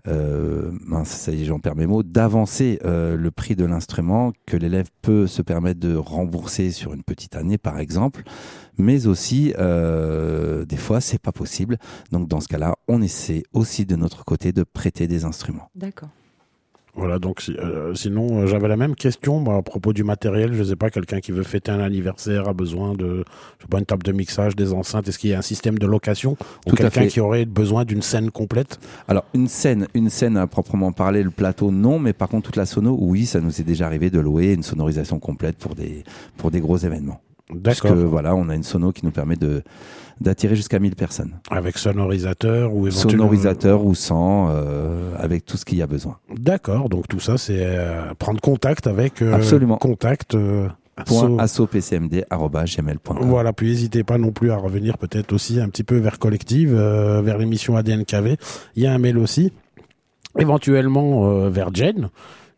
euh, 0.07 0.71
mince, 0.81 1.09
ça 1.09 1.31
y 1.31 1.41
est, 1.41 1.45
j'en 1.45 1.59
perds 1.59 1.75
mes 1.75 1.87
mots, 1.87 2.03
d'avancer 2.03 2.79
euh, 2.85 3.15
le 3.17 3.31
prix 3.31 3.55
de 3.55 3.65
l'instrument 3.65 4.31
que 4.45 4.57
l'élève 4.57 4.89
peut 5.01 5.27
se 5.27 5.41
permettre 5.41 5.79
de 5.79 5.95
rembourser 5.95 6.71
sur 6.71 6.93
une 6.93 7.03
petite 7.03 7.35
année, 7.35 7.57
par 7.57 7.79
exemple. 7.79 8.23
Mais 8.77 9.07
aussi, 9.07 9.53
euh, 9.57 10.65
des 10.65 10.77
fois, 10.77 11.01
c'est 11.01 11.21
pas 11.21 11.31
possible. 11.31 11.77
Donc, 12.11 12.27
dans 12.27 12.39
ce 12.39 12.47
cas-là, 12.47 12.75
on 12.87 13.01
essaie 13.01 13.43
aussi 13.53 13.85
de 13.85 13.95
notre 13.95 14.23
côté 14.23 14.51
de 14.51 14.63
prêter 14.63 15.07
des 15.07 15.25
instruments. 15.25 15.69
D'accord. 15.75 16.09
Voilà, 16.97 17.19
donc 17.19 17.41
si- 17.41 17.55
euh, 17.59 17.93
sinon, 17.93 18.41
euh, 18.41 18.47
j'avais 18.47 18.67
la 18.67 18.75
même 18.75 18.95
question 18.95 19.39
moi, 19.39 19.57
à 19.57 19.61
propos 19.61 19.93
du 19.93 20.03
matériel. 20.03 20.53
Je 20.53 20.63
sais 20.63 20.75
pas, 20.75 20.89
quelqu'un 20.89 21.19
qui 21.19 21.31
veut 21.31 21.43
fêter 21.43 21.71
un 21.71 21.79
anniversaire 21.79 22.47
a 22.49 22.53
besoin 22.53 22.93
de, 22.95 23.23
je 23.59 23.63
sais 23.63 23.67
pas, 23.69 23.77
une 23.77 23.85
table 23.85 24.01
de 24.03 24.11
mixage, 24.11 24.55
des 24.55 24.73
enceintes. 24.73 25.07
Est-ce 25.07 25.19
qu'il 25.19 25.29
y 25.29 25.33
a 25.35 25.37
un 25.37 25.43
système 25.43 25.77
de 25.77 25.85
location 25.85 26.37
ou 26.65 26.71
quelqu'un 26.71 27.05
qui 27.07 27.19
aurait 27.19 27.45
besoin 27.45 27.85
d'une 27.85 28.01
scène 28.01 28.31
complète? 28.31 28.79
Alors 29.07 29.25
une 29.35 29.47
scène, 29.47 29.87
une 29.93 30.09
scène 30.09 30.37
à 30.37 30.47
proprement 30.47 30.91
parler, 30.91 31.21
le 31.21 31.29
plateau 31.29 31.69
non, 31.69 31.99
mais 31.99 32.13
par 32.13 32.29
contre 32.29 32.47
toute 32.47 32.55
la 32.55 32.65
sono, 32.65 32.97
oui, 32.99 33.27
ça 33.27 33.41
nous 33.41 33.61
est 33.61 33.63
déjà 33.63 33.85
arrivé 33.85 34.09
de 34.09 34.19
louer 34.19 34.53
une 34.53 34.63
sonorisation 34.63 35.19
complète 35.19 35.57
pour 35.57 35.75
des 35.75 36.03
pour 36.37 36.49
des 36.49 36.59
gros 36.61 36.77
événements. 36.77 37.21
Parce 37.63 37.79
que 37.81 37.87
voilà, 37.87 38.35
on 38.35 38.49
a 38.49 38.55
une 38.55 38.63
sono 38.63 38.91
qui 38.91 39.05
nous 39.05 39.11
permet 39.11 39.35
de 39.37 39.63
d'attirer 40.19 40.55
jusqu'à 40.55 40.79
1000 40.79 40.95
personnes. 40.95 41.33
Avec 41.51 41.77
sonorisateur 41.77 42.73
ou 42.73 42.87
éventuellement. 42.87 43.11
Sonorisateur 43.25 43.85
ou 43.85 43.93
sans, 43.93 44.47
euh, 44.49 45.11
avec 45.17 45.45
tout 45.45 45.57
ce 45.57 45.63
qu'il 45.65 45.77
y 45.77 45.81
a 45.83 45.87
besoin. 45.87 46.17
D'accord, 46.35 46.89
donc 46.89 47.07
tout 47.07 47.19
ça, 47.19 47.37
c'est 47.37 47.59
euh, 47.61 48.13
prendre 48.17 48.41
contact 48.41 48.87
avec. 48.87 49.21
euh, 49.21 49.33
Absolument. 49.35 49.77
Contact. 49.77 50.35
asso- 50.97 51.37
assopcmd@gmail.com. 51.39 53.17
Voilà, 53.21 53.53
puis 53.53 53.67
n'hésitez 53.67 54.03
pas 54.03 54.17
non 54.17 54.31
plus 54.31 54.49
à 54.51 54.57
revenir 54.57 54.97
peut-être 54.97 55.31
aussi 55.33 55.59
un 55.59 55.69
petit 55.69 55.83
peu 55.83 55.97
vers 55.97 56.17
Collective, 56.19 56.73
vers 56.73 57.37
l'émission 57.37 57.77
ADNKV. 57.77 58.37
Il 58.75 58.83
y 58.83 58.87
a 58.87 58.93
un 58.93 58.97
mail 58.97 59.17
aussi, 59.19 59.53
éventuellement 60.39 61.47
vers 61.49 61.73
Jen, 61.73 62.09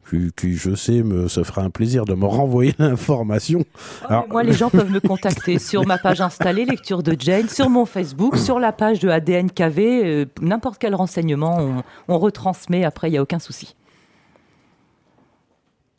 qui, 0.09 0.31
qui, 0.35 0.53
je 0.55 0.75
sais 0.75 1.03
me 1.03 1.27
se 1.27 1.43
fera 1.43 1.61
un 1.61 1.69
plaisir 1.69 2.05
de 2.05 2.13
me 2.13 2.25
renvoyer 2.25 2.73
l'information. 2.79 3.63
Moi, 4.29 4.43
les 4.43 4.53
gens 4.53 4.69
peuvent 4.71 4.91
me 4.91 4.99
contacter 4.99 5.59
sur 5.59 5.85
ma 5.85 5.97
page 5.97 6.21
installée, 6.21 6.65
lecture 6.65 7.03
de 7.03 7.15
Jane, 7.17 7.49
sur 7.49 7.69
mon 7.69 7.85
Facebook, 7.85 8.37
sur 8.37 8.59
la 8.59 8.71
page 8.71 8.99
de 8.99 9.09
ADNKV, 9.09 9.79
euh, 9.79 10.25
n'importe 10.41 10.79
quel 10.79 10.95
renseignement, 10.95 11.57
on, 11.59 11.83
on 12.07 12.19
retransmet 12.19 12.83
après, 12.83 13.09
il 13.09 13.11
n'y 13.11 13.17
a 13.17 13.21
aucun 13.21 13.39
souci. 13.39 13.75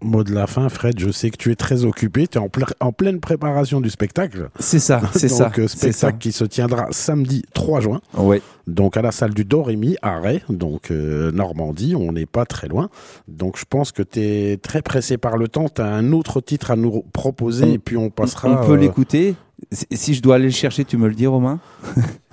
Mot 0.03 0.25
de 0.25 0.33
la 0.35 0.47
fin, 0.47 0.69
Fred, 0.71 0.99
je 0.99 1.11
sais 1.11 1.29
que 1.31 1.37
tu 1.37 1.51
es 1.53 1.57
très 1.57 1.85
occupé, 1.85 2.27
tu 2.27 2.39
es 2.39 2.41
en, 2.41 2.47
ple- 2.47 2.73
en 2.81 2.91
pleine 2.93 3.21
préparation 3.21 3.81
du 3.83 3.91
spectacle. 3.91 4.49
C'est 4.59 4.79
ça, 4.79 5.03
c'est 5.15 5.29
Donc, 5.29 5.37
ça, 5.39 5.53
euh, 5.59 5.67
c'est 5.69 5.93
ça. 5.93 5.93
spectacle 5.93 6.19
qui 6.19 6.33
se 6.33 6.45
tiendra 6.45 6.87
samedi 6.91 7.45
3 7.53 7.81
juin. 7.81 8.01
Ouais. 8.17 8.41
Donc 8.67 8.97
à 8.97 9.03
la 9.03 9.13
salle 9.13 9.35
du 9.35 9.45
Dorémy 9.45 9.97
à 10.01 10.19
Ray, 10.19 10.41
donc 10.49 10.91
euh, 10.91 11.31
Normandie, 11.33 11.95
on 11.97 12.13
n'est 12.13 12.25
pas 12.27 12.47
très 12.47 12.67
loin. 12.69 12.89
Donc 13.29 13.59
je 13.59 13.65
pense 13.69 13.93
que 13.93 14.03
tu 14.03 14.21
es 14.21 14.57
très 14.57 14.81
pressé 14.81 15.19
par 15.19 15.37
le 15.37 15.49
temps, 15.49 15.69
tu 15.69 15.83
as 15.83 15.87
un 15.87 16.13
autre 16.13 16.41
titre 16.41 16.71
à 16.71 16.77
nous 16.77 17.03
proposer 17.13 17.65
On- 17.67 17.73
et 17.75 17.79
puis 17.79 17.97
on 17.99 18.09
passera 18.11 18.49
On 18.49 18.67
peut 18.67 18.73
euh, 18.73 18.77
l'écouter. 18.77 19.35
Si- 19.73 20.15
je 20.15 20.23
dois 20.23 20.37
aller 20.37 20.45
le 20.47 20.51
chercher, 20.51 20.87
tu 20.87 20.97
me 20.97 21.09
le 21.09 21.15
dis, 21.15 21.27
Romain 21.27 21.59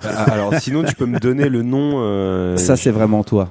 Ah, 0.02 0.24
Alors, 0.32 0.54
sinon, 0.54 0.82
tu 0.84 0.94
peux 0.94 1.04
me 1.04 1.18
donner 1.18 1.50
le 1.50 1.62
nom. 1.62 1.96
euh, 2.00 2.56
Ça, 2.56 2.76
c'est 2.76 2.90
vraiment 2.90 3.22
toi. 3.24 3.50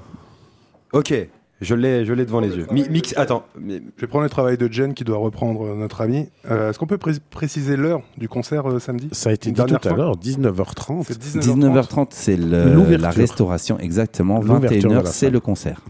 Ok, 0.94 1.14
je 1.62 1.74
l'ai, 1.76 2.06
je 2.06 2.14
l'ai 2.14 2.26
devant 2.26 2.40
les 2.40 2.50
yeux. 2.56 2.68
Mi- 2.72 2.88
mix, 2.90 3.14
attends. 3.18 3.44
Je 3.68 3.80
vais 4.02 4.08
prendre 4.08 4.24
le 4.24 4.30
travail 4.30 4.58
de 4.58 4.72
Jen 4.72 4.94
qui 4.94 5.04
doit 5.04 5.18
reprendre 5.18 5.66
euh, 5.66 5.76
notre 5.76 6.02
ami. 6.02 6.30
Euh, 6.52 6.70
Est-ce 6.70 6.78
qu'on 6.80 6.86
peut 6.88 6.98
pré- 7.00 7.14
préciser 7.32 7.76
l'heure 7.78 8.02
du 8.18 8.30
concert 8.30 8.70
euh, 8.70 8.80
samedi? 8.80 9.10
Ça 9.12 9.32
a 9.32 9.34
été 9.34 9.52
dit 9.52 9.62
tout 9.64 9.88
à 9.90 9.94
l'heure, 9.94 10.16
19h30. 10.18 11.04
C'est 11.08 11.20
19h30. 11.20 11.42
19h30, 11.42 12.08
c'est 12.12 12.38
la 12.38 13.10
restauration, 13.10 13.80
exactement. 13.80 14.40
L'ouverture 14.42 14.90
de 14.90 14.96
la 14.96 15.02
21h, 15.02 15.08
c'est 15.12 15.30
le 15.30 15.40
concert. 15.40 15.82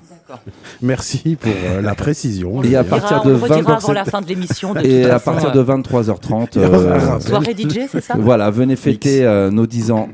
Merci 0.82 1.38
pour 1.40 1.52
euh, 1.52 1.82
la 1.82 1.96
précision. 1.96 2.62
Et 2.64 2.76
à 2.76 2.84
partir 2.84 3.24
de 3.24 3.30
on 3.30 3.32
le 3.32 3.36
redira 3.38 3.62
20, 3.62 3.74
avant 3.76 3.94
la 3.94 4.06
fin 4.06 4.22
de 4.22 4.28
l'émission. 4.28 4.74
de 4.74 4.82
Et 4.82 5.06
à 5.10 5.20
partir 5.20 5.52
de 5.52 5.64
23h30, 5.64 6.50
Il 6.56 6.62
y 6.62 6.66
aura 6.66 6.78
un 6.78 6.82
euh, 6.82 6.98
rappel. 7.12 7.22
Soirée 7.28 7.56
DJ, 7.58 7.80
c'est 7.90 8.02
ça? 8.02 8.16
Voilà, 8.18 8.50
venez 8.52 8.76
fêter 8.76 9.24
euh, 9.26 9.50
nos 9.52 9.66
10 9.66 9.92
ans. 9.92 10.10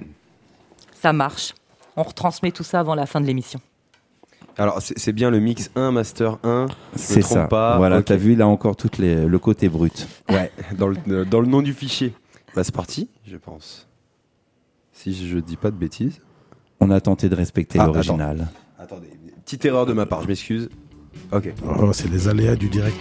Ça 1.01 1.13
marche. 1.13 1.53
On 1.97 2.03
retransmet 2.03 2.51
tout 2.51 2.63
ça 2.63 2.79
avant 2.79 2.95
la 2.95 3.05
fin 3.05 3.21
de 3.21 3.25
l'émission. 3.25 3.59
Alors, 4.57 4.81
c'est 4.81 5.13
bien 5.13 5.31
le 5.31 5.39
mix 5.39 5.71
1, 5.75 5.91
Master 5.91 6.37
1. 6.43 6.67
C'est 6.95 7.21
ça. 7.21 7.47
pas, 7.47 7.77
voilà, 7.77 8.01
t'as 8.03 8.15
vu, 8.15 8.33
il 8.33 8.41
a 8.41 8.47
encore 8.47 8.75
tout 8.75 8.89
le 8.99 9.37
côté 9.37 9.67
brut. 9.69 10.07
Ouais, 10.29 10.51
dans 10.77 10.87
le, 10.87 11.25
dans 11.25 11.39
le 11.41 11.47
nom 11.47 11.61
du 11.61 11.73
fichier. 11.73 12.13
Bah, 12.55 12.63
c'est 12.63 12.73
parti, 12.75 13.09
je 13.25 13.37
pense. 13.37 13.87
Si 14.91 15.27
je 15.27 15.39
dis 15.39 15.57
pas 15.57 15.71
de 15.71 15.75
bêtises. 15.75 16.21
On 16.79 16.91
a 16.91 17.01
tenté 17.01 17.29
de 17.29 17.35
respecter 17.35 17.79
Ah, 17.79 17.87
l'original. 17.87 18.47
Attendez, 18.77 19.09
petite 19.43 19.65
erreur 19.65 19.85
de 19.85 19.93
ma 19.93 20.05
part, 20.05 20.21
je 20.21 20.27
m'excuse. 20.27 20.69
Ok. 21.31 21.51
Oh, 21.79 21.91
c'est 21.93 22.09
les 22.09 22.27
aléas 22.27 22.55
du 22.55 22.69
direct. 22.69 22.97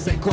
Sais 0.00 0.16
quoi 0.16 0.32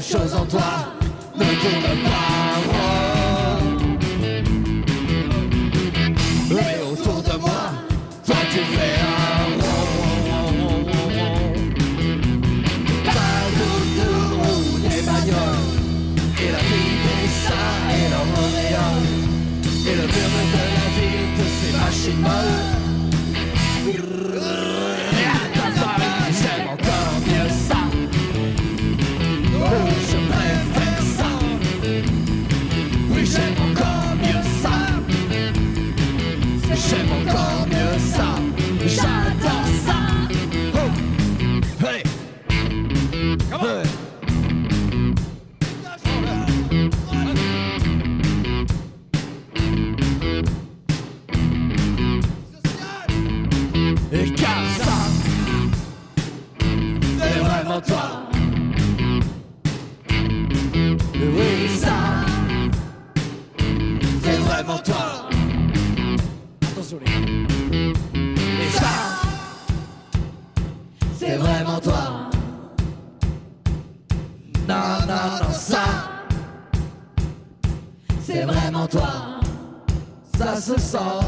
quelque 0.00 0.18
chose 0.18 0.34
en 0.34 0.44
toi 0.44 0.60
ne 1.36 1.44
tourne 1.44 2.02
pas. 2.04 2.35
Ça 80.86 81.25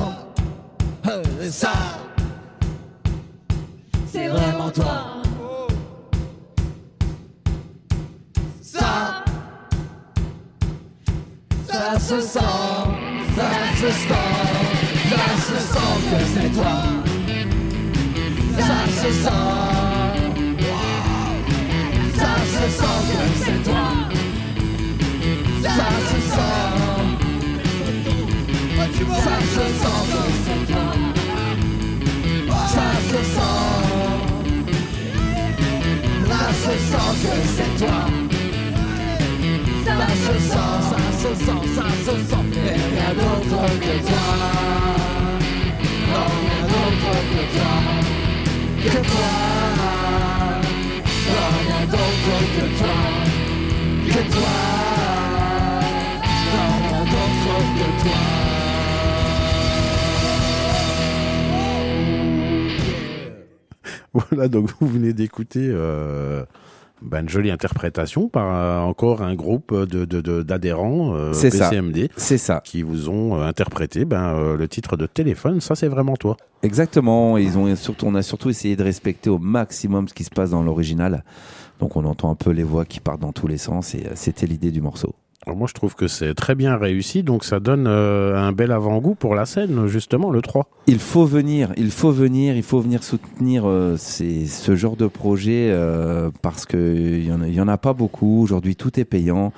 se 41.35 41.45
toi. 54.31 54.51
Non, 56.55 57.05
toi, 57.05 57.59
que 57.79 58.03
toi. 58.03 58.19
Voilà, 64.15 64.49
donc 64.49 64.71
vous 64.81 64.89
venez 64.89 65.13
d'écouter 65.13 65.69
euh, 65.71 66.45
bah, 67.03 67.21
une 67.21 67.29
jolie 67.29 67.51
interprétation 67.51 68.29
par 68.29 68.55
euh, 68.55 68.81
encore 68.81 69.23
un 69.23 69.35
groupe 69.35 69.75
de 69.75 70.05
de- 70.05 70.21
de- 70.21 70.43
d'adhérents 70.43 71.15
euh. 71.15 71.31
PCMD 71.33 72.11
C'est 72.17 72.39
ça. 72.39 72.61
qui 72.65 72.83
vous 72.83 73.09
ont 73.09 73.37
euh, 73.41 73.47
interprété 73.47 74.05
ben, 74.05 74.35
euh, 74.35 74.57
le 74.57 74.69
titre 74.69 74.97
de 74.97 75.07
téléphone. 75.07 75.61
Ça, 75.61 75.75
c'est 75.75 75.89
vraiment 75.89 76.17
toi. 76.17 76.37
Exactement. 76.63 77.39
Ils 77.39 77.57
ont 77.57 77.75
surtout, 77.77 78.07
on 78.07 78.15
a 78.15 78.23
surtout 78.23 78.51
essayé 78.51 78.75
de 78.77 78.83
respecter 78.83 79.31
au 79.31 79.39
maximum 79.39 80.09
ce 80.09 80.15
qui 80.15 80.25
se 80.25 80.31
passe 80.31 80.51
dans 80.51 80.63
l'original. 80.63 81.25
Donc 81.81 81.97
on 81.97 82.05
entend 82.05 82.31
un 82.31 82.35
peu 82.35 82.51
les 82.51 82.65
voix 82.65 82.85
qui 82.85 82.99
partent 83.01 83.21
dans 83.21 83.33
tous 83.33 83.47
les 83.47 83.59
sens 83.59 83.95
et 83.95 84.05
c'était 84.15 84.47
l'idée 84.47 84.73
du 84.73 84.81
morceau. 84.81 85.15
Moi, 85.57 85.67
je 85.69 85.75
trouve 85.75 85.95
que 85.95 86.09
c'est 86.09 86.35
très 86.35 86.55
bien 86.55 86.77
réussi, 86.77 87.23
donc 87.23 87.45
ça 87.45 87.61
donne 87.61 87.87
euh, 87.87 88.37
un 88.37 88.53
bel 88.53 88.73
avant-goût 88.73 89.15
pour 89.15 89.35
la 89.35 89.47
scène, 89.47 89.87
justement, 89.87 90.31
le 90.31 90.43
3. 90.43 90.69
Il 90.87 90.99
faut 90.99 91.25
venir, 91.25 91.73
il 91.77 91.91
faut 91.91 92.11
venir, 92.13 92.57
il 92.57 92.63
faut 92.63 92.81
venir 92.81 93.03
soutenir 93.03 93.65
euh, 93.67 93.97
ce 93.97 94.77
genre 94.77 94.97
de 94.97 95.07
projet 95.07 95.69
euh, 95.71 96.31
parce 96.43 96.65
que 96.67 96.77
il 96.97 97.25
y 97.55 97.61
en, 97.61 97.69
a- 97.69 97.77
pas 97.79 97.93
beaucoup. 97.93 98.41
Aujourd'hui, 98.43 98.77
tout 98.77 98.99
est 98.99 99.05
payant. 99.05 99.53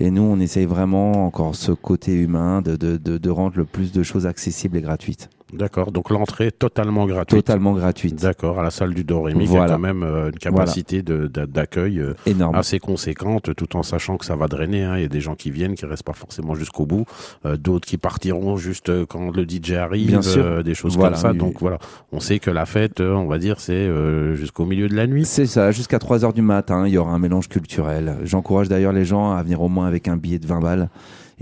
Et 0.00 0.10
nous, 0.10 0.22
on 0.22 0.40
essaye 0.40 0.66
vraiment 0.66 1.24
encore 1.26 1.54
ce 1.54 1.70
côté 1.72 2.12
humain 2.14 2.62
de, 2.62 2.74
de, 2.76 2.96
de 2.96 3.30
rendre 3.30 3.56
le 3.56 3.64
plus 3.64 3.92
de 3.92 4.02
choses 4.02 4.26
accessibles 4.26 4.76
et 4.76 4.80
gratuites. 4.80 5.30
D'accord, 5.54 5.92
donc 5.92 6.10
l'entrée 6.10 6.50
totalement 6.52 7.06
gratuite. 7.06 7.44
Totalement 7.44 7.72
gratuite. 7.74 8.16
D'accord, 8.20 8.58
à 8.58 8.62
la 8.62 8.70
salle 8.70 8.92
du 8.94 9.04
Dorémy, 9.04 9.44
qui 9.44 9.50
a 9.52 9.56
Voilà. 9.58 9.72
quand 9.74 9.78
même 9.78 10.02
euh, 10.02 10.26
une 10.30 10.38
capacité 10.38 11.02
d'accueil 11.02 12.00
euh, 12.00 12.14
Énorme. 12.26 12.54
assez 12.56 12.78
conséquente, 12.78 13.54
tout 13.54 13.76
en 13.76 13.82
sachant 13.82 14.16
que 14.16 14.24
ça 14.24 14.36
va 14.36 14.46
drainer. 14.48 14.82
hein. 14.84 14.96
Il 14.96 15.02
y 15.02 15.04
a 15.04 15.08
des 15.08 15.20
gens 15.20 15.34
qui 15.34 15.50
viennent, 15.50 15.74
qui 15.74 15.86
restent 15.86 16.02
pas 16.04 16.12
forcément 16.12 16.54
jusqu'au 16.54 16.86
bout, 16.86 17.04
euh, 17.46 17.56
d'autres 17.56 17.86
qui 17.86 17.96
partiront 17.98 18.56
juste 18.56 19.04
quand 19.06 19.30
le 19.34 19.44
DJ 19.48 19.72
arrive, 19.72 20.08
Bien 20.08 20.22
sûr. 20.22 20.44
euh, 20.44 20.62
des 20.62 20.74
choses 20.74 20.96
Voilà, 20.96 21.12
comme 21.16 21.22
ça. 21.22 21.30
oui, 21.32 21.38
Donc 21.38 21.60
voilà, 21.60 21.78
on 22.12 22.20
sait 22.20 22.38
que 22.38 22.50
la 22.50 22.66
fête, 22.66 23.00
on 23.00 23.26
va 23.26 23.38
dire, 23.38 23.60
c'est 23.60 23.72
euh, 23.72 24.34
jusqu'au 24.34 24.64
milieu 24.66 24.88
de 24.88 24.94
la 24.94 25.06
nuit. 25.06 25.24
C'est 25.24 25.46
ça, 25.46 25.70
jusqu'à 25.70 25.98
3 25.98 26.24
heures 26.24 26.32
du 26.32 26.42
matin, 26.42 26.86
il 26.86 26.92
y 26.94 26.98
aura 26.98 27.12
un 27.12 27.18
mélange 27.18 27.48
culturel. 27.48 28.16
J'encourage 28.24 28.68
d'ailleurs 28.68 28.92
les 28.92 29.04
gens 29.04 29.32
à 29.32 29.42
venir 29.42 29.62
au 29.62 29.68
moins 29.68 29.86
avec 29.86 30.08
un 30.08 30.16
billet 30.16 30.38
de 30.38 30.46
20 30.46 30.60
balles 30.60 30.88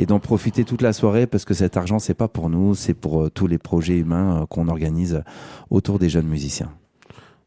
et 0.02 0.06
d'en 0.06 0.18
profiter 0.18 0.64
toute 0.64 0.82
la 0.82 0.92
soirée 0.92 1.28
parce 1.28 1.44
que 1.44 1.54
cet 1.54 1.76
argent, 1.76 2.00
c'est 2.00 2.14
pas 2.14 2.26
pour 2.26 2.50
nous, 2.50 2.74
c'est 2.74 2.92
pour 2.92 3.22
euh, 3.22 3.30
tous 3.30 3.46
les 3.46 3.58
projets 3.58 3.96
humains 3.96 4.42
euh, 4.42 4.46
qu'on 4.46 4.66
organise 4.66 5.22
autour 5.70 6.00
des 6.00 6.08
jeunes 6.08 6.26
musiciens. 6.26 6.72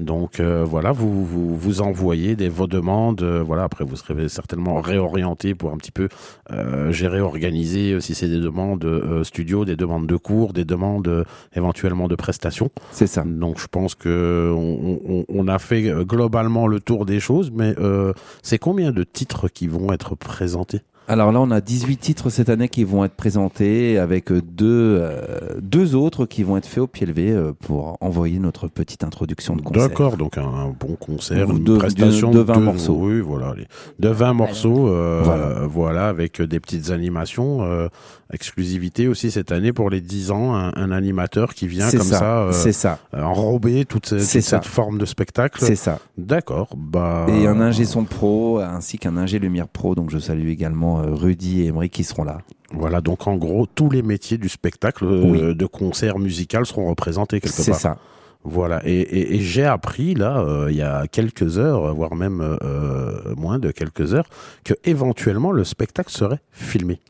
Donc 0.00 0.40
euh, 0.40 0.64
voilà, 0.64 0.92
vous, 0.92 1.24
vous 1.24 1.56
vous 1.56 1.80
envoyez 1.82 2.34
des, 2.34 2.48
vos 2.48 2.66
demandes. 2.66 3.22
euh, 3.22 3.42
voilà, 3.46 3.64
après 3.64 3.84
vous 3.84 3.96
serez 3.96 4.28
certainement 4.28 4.80
réorienté 4.80 5.54
pour 5.54 5.72
un 5.72 5.76
petit 5.76 5.90
peu 5.92 6.08
euh, 6.50 6.90
gérer, 6.90 7.20
organiser 7.20 7.92
euh, 7.92 8.00
si 8.00 8.14
c'est 8.14 8.28
des 8.28 8.40
demandes 8.40 8.84
euh, 8.84 9.22
studio, 9.24 9.64
des 9.64 9.76
demandes 9.76 10.06
de 10.06 10.16
cours, 10.16 10.52
des 10.52 10.64
demandes 10.64 11.08
euh, 11.08 11.24
éventuellement 11.54 12.08
de 12.08 12.14
prestations. 12.14 12.70
C'est 12.92 13.06
ça. 13.06 13.24
Donc 13.26 13.60
je 13.60 13.66
pense 13.66 13.94
que 13.94 14.52
on, 14.56 14.98
on- 15.06 15.24
on 15.28 15.48
a 15.48 15.58
fait 15.58 15.82
globalement 16.04 16.66
le 16.66 16.80
tour 16.80 17.04
des 17.06 17.20
choses, 17.20 17.50
mais 17.50 17.74
euh, 17.78 18.12
c'est 18.42 18.58
combien 18.58 18.92
de 18.92 19.04
titres 19.04 19.48
qui 19.48 19.68
vont 19.68 19.92
être 19.92 20.14
présentés? 20.14 20.80
Alors 21.10 21.32
là, 21.32 21.40
on 21.40 21.50
a 21.50 21.60
18 21.60 21.96
titres 21.96 22.30
cette 22.30 22.50
année 22.50 22.68
qui 22.68 22.84
vont 22.84 23.04
être 23.04 23.16
présentés 23.16 23.98
avec 23.98 24.30
deux, 24.32 24.96
euh, 25.00 25.58
deux 25.60 25.96
autres 25.96 26.24
qui 26.24 26.44
vont 26.44 26.56
être 26.56 26.66
faits 26.68 26.84
au 26.84 26.86
pied 26.86 27.04
levé 27.04 27.32
euh, 27.32 27.50
pour 27.52 27.96
envoyer 28.00 28.38
notre 28.38 28.68
petite 28.68 29.02
introduction 29.02 29.56
de 29.56 29.62
concert. 29.62 29.88
D'accord, 29.88 30.16
donc 30.16 30.38
un, 30.38 30.42
un 30.44 30.68
bon 30.68 30.94
concert, 31.00 31.48
Ou 31.48 31.56
une 31.56 31.64
de- 31.64 31.76
prestation 31.78 32.30
de- 32.30 32.38
de 32.38 32.42
20 32.42 32.54
deux- 32.54 32.60
morceaux. 32.60 32.96
Oui, 33.00 33.18
voilà, 33.18 33.54
les- 33.56 33.66
de 33.98 34.08
20 34.08 34.34
morceaux, 34.34 34.86
euh, 34.88 35.20
Voilà. 35.24 35.66
voilà. 35.66 36.08
avec 36.08 36.40
des 36.40 36.60
petites 36.60 36.90
animations, 36.90 37.62
euh, 37.64 37.88
exclusivité 38.32 39.08
aussi 39.08 39.30
cette 39.30 39.52
année 39.52 39.72
pour 39.72 39.90
les 39.90 40.00
10 40.00 40.30
ans, 40.30 40.54
un, 40.54 40.72
un 40.74 40.90
animateur 40.90 41.54
qui 41.54 41.66
vient 41.66 41.88
C'est 41.88 41.98
comme 41.98 42.06
ça, 42.06 42.18
ça, 42.18 42.38
euh, 42.42 42.52
c'est 42.52 42.72
ça. 42.72 42.98
enrober 43.12 43.84
toute, 43.84 44.06
ce- 44.06 44.14
toute 44.16 44.24
C'est 44.24 44.40
ça. 44.40 44.56
cette 44.58 44.66
forme 44.66 44.98
de 44.98 45.04
spectacle. 45.04 45.58
C'est 45.64 45.76
ça. 45.76 45.98
D'accord, 46.18 46.68
bah. 46.76 47.26
Et 47.28 47.46
un 47.46 47.60
ingé 47.60 47.84
son 47.84 48.04
pro 48.04 48.58
ainsi 48.60 48.98
qu'un 48.98 49.16
ingé 49.16 49.38
lumière 49.38 49.68
pro. 49.68 49.94
Donc 49.94 50.10
je 50.10 50.18
salue 50.18 50.48
également 50.48 51.00
euh, 51.00 51.14
Rudy 51.14 51.62
et 51.62 51.66
Emery 51.66 51.90
qui 51.90 52.04
seront 52.04 52.24
là. 52.24 52.38
Voilà, 52.72 53.00
donc 53.00 53.26
en 53.26 53.36
gros, 53.36 53.66
tous 53.66 53.90
les 53.90 54.02
métiers 54.02 54.38
du 54.38 54.48
spectacle, 54.48 55.04
euh, 55.04 55.22
Oui. 55.24 55.54
de 55.56 55.66
concert 55.66 56.18
musical 56.18 56.66
seront 56.66 56.88
représentés 56.88 57.40
quelque 57.40 57.52
C'est 57.52 57.72
part. 57.72 57.80
ça. 57.80 57.98
Voilà, 58.42 58.80
et, 58.86 59.00
et- 59.00 59.34
et 59.34 59.40
j'ai 59.40 59.64
appris 59.66 60.14
là, 60.14 60.38
euh, 60.38 60.68
il 60.70 60.76
y 60.76 60.80
a 60.82 61.06
quelques 61.08 61.58
heures, 61.58 61.94
voire 61.94 62.14
même 62.14 62.40
euh, 62.62 63.34
moins 63.36 63.58
de 63.58 63.70
quelques 63.70 64.14
heures, 64.14 64.24
que 64.64 64.72
éventuellement 64.84 65.52
le 65.52 65.62
spectacle 65.64 66.10
serait 66.10 66.38
filmé. 66.52 67.00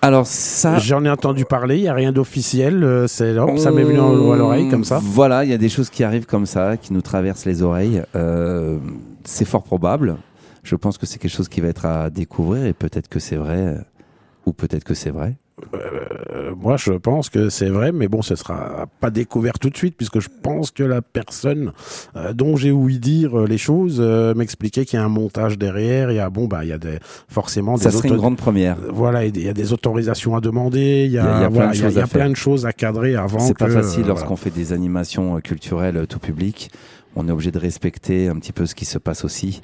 Alors 0.00 0.26
ça, 0.26 0.78
J'en 0.78 1.04
ai 1.04 1.10
entendu 1.10 1.44
parler, 1.44 1.76
il 1.78 1.82
y 1.82 1.88
a 1.88 1.94
rien 1.94 2.12
d'officiel, 2.12 2.84
euh, 2.84 3.06
c'est 3.08 3.36
hop, 3.36 3.58
ça 3.58 3.72
m'est 3.72 3.82
venu 3.82 3.98
en- 3.98 4.30
à 4.32 4.36
l'oreille 4.36 4.68
comme 4.68 4.84
ça. 4.84 5.00
Voilà, 5.02 5.44
il 5.44 5.50
y 5.50 5.54
a 5.54 5.58
des 5.58 5.68
choses 5.68 5.90
qui 5.90 6.04
arrivent 6.04 6.26
comme 6.26 6.46
ça, 6.46 6.76
qui 6.76 6.92
nous 6.92 7.02
traversent 7.02 7.44
les 7.46 7.62
oreilles. 7.62 8.02
Euh, 8.14 8.78
c'est 9.24 9.44
fort 9.44 9.64
probable. 9.64 10.16
Je 10.62 10.76
pense 10.76 10.98
que 10.98 11.06
c'est 11.06 11.18
quelque 11.18 11.32
chose 11.34 11.48
qui 11.48 11.60
va 11.60 11.68
être 11.68 11.84
à 11.86 12.10
découvrir 12.10 12.64
et 12.66 12.72
peut-être 12.74 13.08
que 13.08 13.18
c'est 13.18 13.36
vrai 13.36 13.56
euh, 13.58 13.78
ou 14.46 14.52
peut-être 14.52 14.84
que 14.84 14.94
c'est 14.94 15.10
vrai. 15.10 15.36
Euh, 15.74 16.54
moi, 16.56 16.76
je 16.76 16.92
pense 16.92 17.28
que 17.30 17.48
c'est 17.48 17.68
vrai, 17.68 17.92
mais 17.92 18.08
bon, 18.08 18.22
ce 18.22 18.34
sera 18.36 18.86
pas 19.00 19.10
découvert 19.10 19.58
tout 19.58 19.70
de 19.70 19.76
suite, 19.76 19.96
puisque 19.96 20.20
je 20.20 20.28
pense 20.42 20.70
que 20.70 20.82
la 20.82 21.02
personne 21.02 21.72
euh, 22.16 22.32
dont 22.32 22.56
j'ai 22.56 22.70
ouï 22.72 22.98
dire 22.98 23.40
euh, 23.40 23.46
les 23.46 23.58
choses 23.58 23.98
euh, 24.00 24.34
m'expliquait 24.34 24.84
qu'il 24.84 24.98
y 24.98 25.02
a 25.02 25.04
un 25.04 25.08
montage 25.08 25.58
derrière. 25.58 26.10
Il 26.10 26.16
y 26.16 26.20
a 26.20 26.30
bon, 26.30 26.46
bah, 26.46 26.64
il 26.64 26.68
y 26.70 26.72
a 26.72 26.78
des 26.78 26.98
forcément 27.28 27.76
Ça 27.76 27.90
des 27.90 27.96
serait 27.96 28.08
une 28.08 28.16
grande 28.16 28.36
première. 28.36 28.76
Voilà, 28.92 29.24
il 29.26 29.40
y 29.42 29.48
a 29.48 29.52
des 29.52 29.72
autorisations 29.72 30.36
à 30.36 30.40
demander. 30.40 31.04
Il 31.06 31.12
y 31.12 31.18
a, 31.18 31.48
plein 31.50 31.68
de 31.68 31.74
il 31.74 31.80
y 31.80 31.82
a- 31.82 31.84
choses 31.84 31.92
il 31.92 31.96
y 31.96 32.00
a 32.00 32.04
à 32.04 32.06
faire. 32.06 32.20
plein 32.20 32.30
de 32.30 32.36
choses 32.36 32.66
à 32.66 32.72
cadrer 32.72 33.16
avant. 33.16 33.40
C'est 33.40 33.56
pas 33.58 33.68
facile 33.68 34.06
lorsqu'on 34.06 34.36
fait 34.36 34.50
des 34.50 34.72
animations 34.72 35.40
culturelles 35.40 36.06
tout 36.08 36.18
public. 36.18 36.70
On 37.16 37.26
est 37.26 37.32
obligé 37.32 37.50
de 37.50 37.58
respecter 37.58 38.28
un 38.28 38.36
petit 38.36 38.52
peu 38.52 38.64
ce 38.66 38.74
qui 38.74 38.84
se 38.84 38.98
passe 38.98 39.24
aussi. 39.24 39.60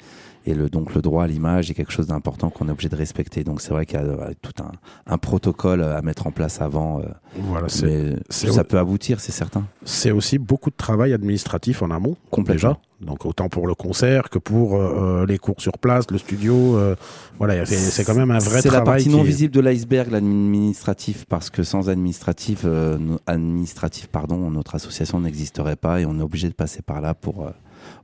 Et 0.47 0.53
le, 0.53 0.69
donc 0.69 0.93
le 0.93 1.01
droit 1.01 1.23
à 1.23 1.27
l'image 1.27 1.71
est 1.71 1.73
quelque 1.73 1.91
chose 1.91 2.05
d'important 2.07 2.51
qu'on 2.51 2.67
est 2.67 2.71
obligé 2.71 2.87
de 2.89 2.95
respecter. 2.95 3.43
Donc 3.43 3.61
c'est 3.61 3.71
vrai 3.71 3.85
qu'il 3.87 3.99
y 3.99 4.01
a 4.03 4.05
euh, 4.05 4.31
tout 4.43 4.53
un, 4.61 4.71
un 5.11 5.17
protocole 5.17 5.81
à 5.83 6.01
mettre 6.03 6.27
en 6.27 6.31
place 6.31 6.61
avant. 6.61 6.99
euh, 6.99 7.05
Voilà, 7.39 7.67
mais 7.83 8.15
ça 8.29 8.63
peut 8.63 8.77
aboutir, 8.77 9.19
c'est 9.19 9.31
certain. 9.31 9.65
C'est 9.85 10.11
aussi 10.11 10.37
beaucoup 10.37 10.69
de 10.69 10.75
travail 10.75 11.13
administratif 11.13 11.81
en 11.81 11.89
amont, 11.89 12.15
Complètement. 12.29 12.53
déjà. 12.73 12.79
Donc 13.01 13.25
autant 13.25 13.49
pour 13.49 13.67
le 13.67 13.73
concert 13.75 14.29
que 14.29 14.37
pour 14.39 14.75
euh, 14.75 15.21
euh, 15.21 15.25
les 15.25 15.37
cours 15.39 15.59
sur 15.59 15.77
place, 15.79 16.05
le 16.11 16.17
studio. 16.19 16.77
euh, 16.77 16.95
voilà, 17.39 17.65
c'est- 17.65 18.03
quand 18.05 18.13
même 18.15 18.31
un 18.31 18.37
vrai 18.37 18.61
C'est 18.61 18.69
la 18.69 18.81
travail. 18.81 19.03
partie 19.03 19.09
non 19.09 19.21
est- 19.21 19.27
visible 19.27 19.53
de 19.53 19.59
l'iceberg, 19.61 20.11
l'administratif, 20.11 21.25
parce 21.25 21.49
que 21.49 21.63
sans 21.63 21.89
administratif, 21.89 22.61
euh, 22.65 22.97
administratif, 23.25 24.07
pardon, 24.07 24.49
notre 24.51 24.75
association 24.75 25.19
n'existerait 25.19 25.75
pas 25.75 25.99
et 26.01 26.05
on 26.05 26.17
est 26.19 26.23
obligé 26.23 26.47
de 26.49 26.53
passer 26.53 26.81
par 26.83 27.01
là 27.01 27.13
pour 27.15 27.45
euh, 27.47 27.49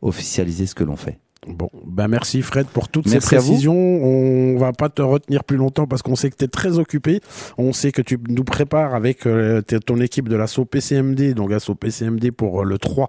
officialiser 0.02 0.66
ce 0.66 0.76
que 0.76 0.84
l'on 0.84 0.96
fait. 0.98 1.20
Bon, 1.48 1.70
ben 1.88 2.08
merci 2.08 2.44
Fred 2.44 2.68
pour 2.68 2.88
toutes 2.88 3.08
Merci 3.08 3.28
ces 3.28 3.36
précisions. 3.38 3.74
On 3.76 4.58
va 4.58 4.74
pas 4.74 4.90
te 4.90 5.02
retenir 5.02 5.44
plus 5.44 5.58
longtemps 5.58 5.88
parce 5.88 6.04
qu'on 6.04 6.16
sait 6.16 6.30
que 6.30 6.36
tu 6.36 6.46
es 6.46 6.48
très 6.48 6.78
occupé. 6.78 7.20
On 7.58 7.74
sait 7.74 7.92
que 7.92 8.04
tu 8.04 8.20
nous 8.30 8.44
prépares 8.44 8.94
avec 8.94 9.26
euh, 9.26 9.62
ton 9.86 10.00
équipe 10.00 10.30
de 10.30 10.36
l'assaut 10.36 10.66
PCMD, 10.66 11.34
donc 11.34 11.52
assaut 11.52 11.74
PCMD 11.76 12.32
pour 12.32 12.62
euh, 12.62 12.64
le 12.64 12.78
3 12.78 13.08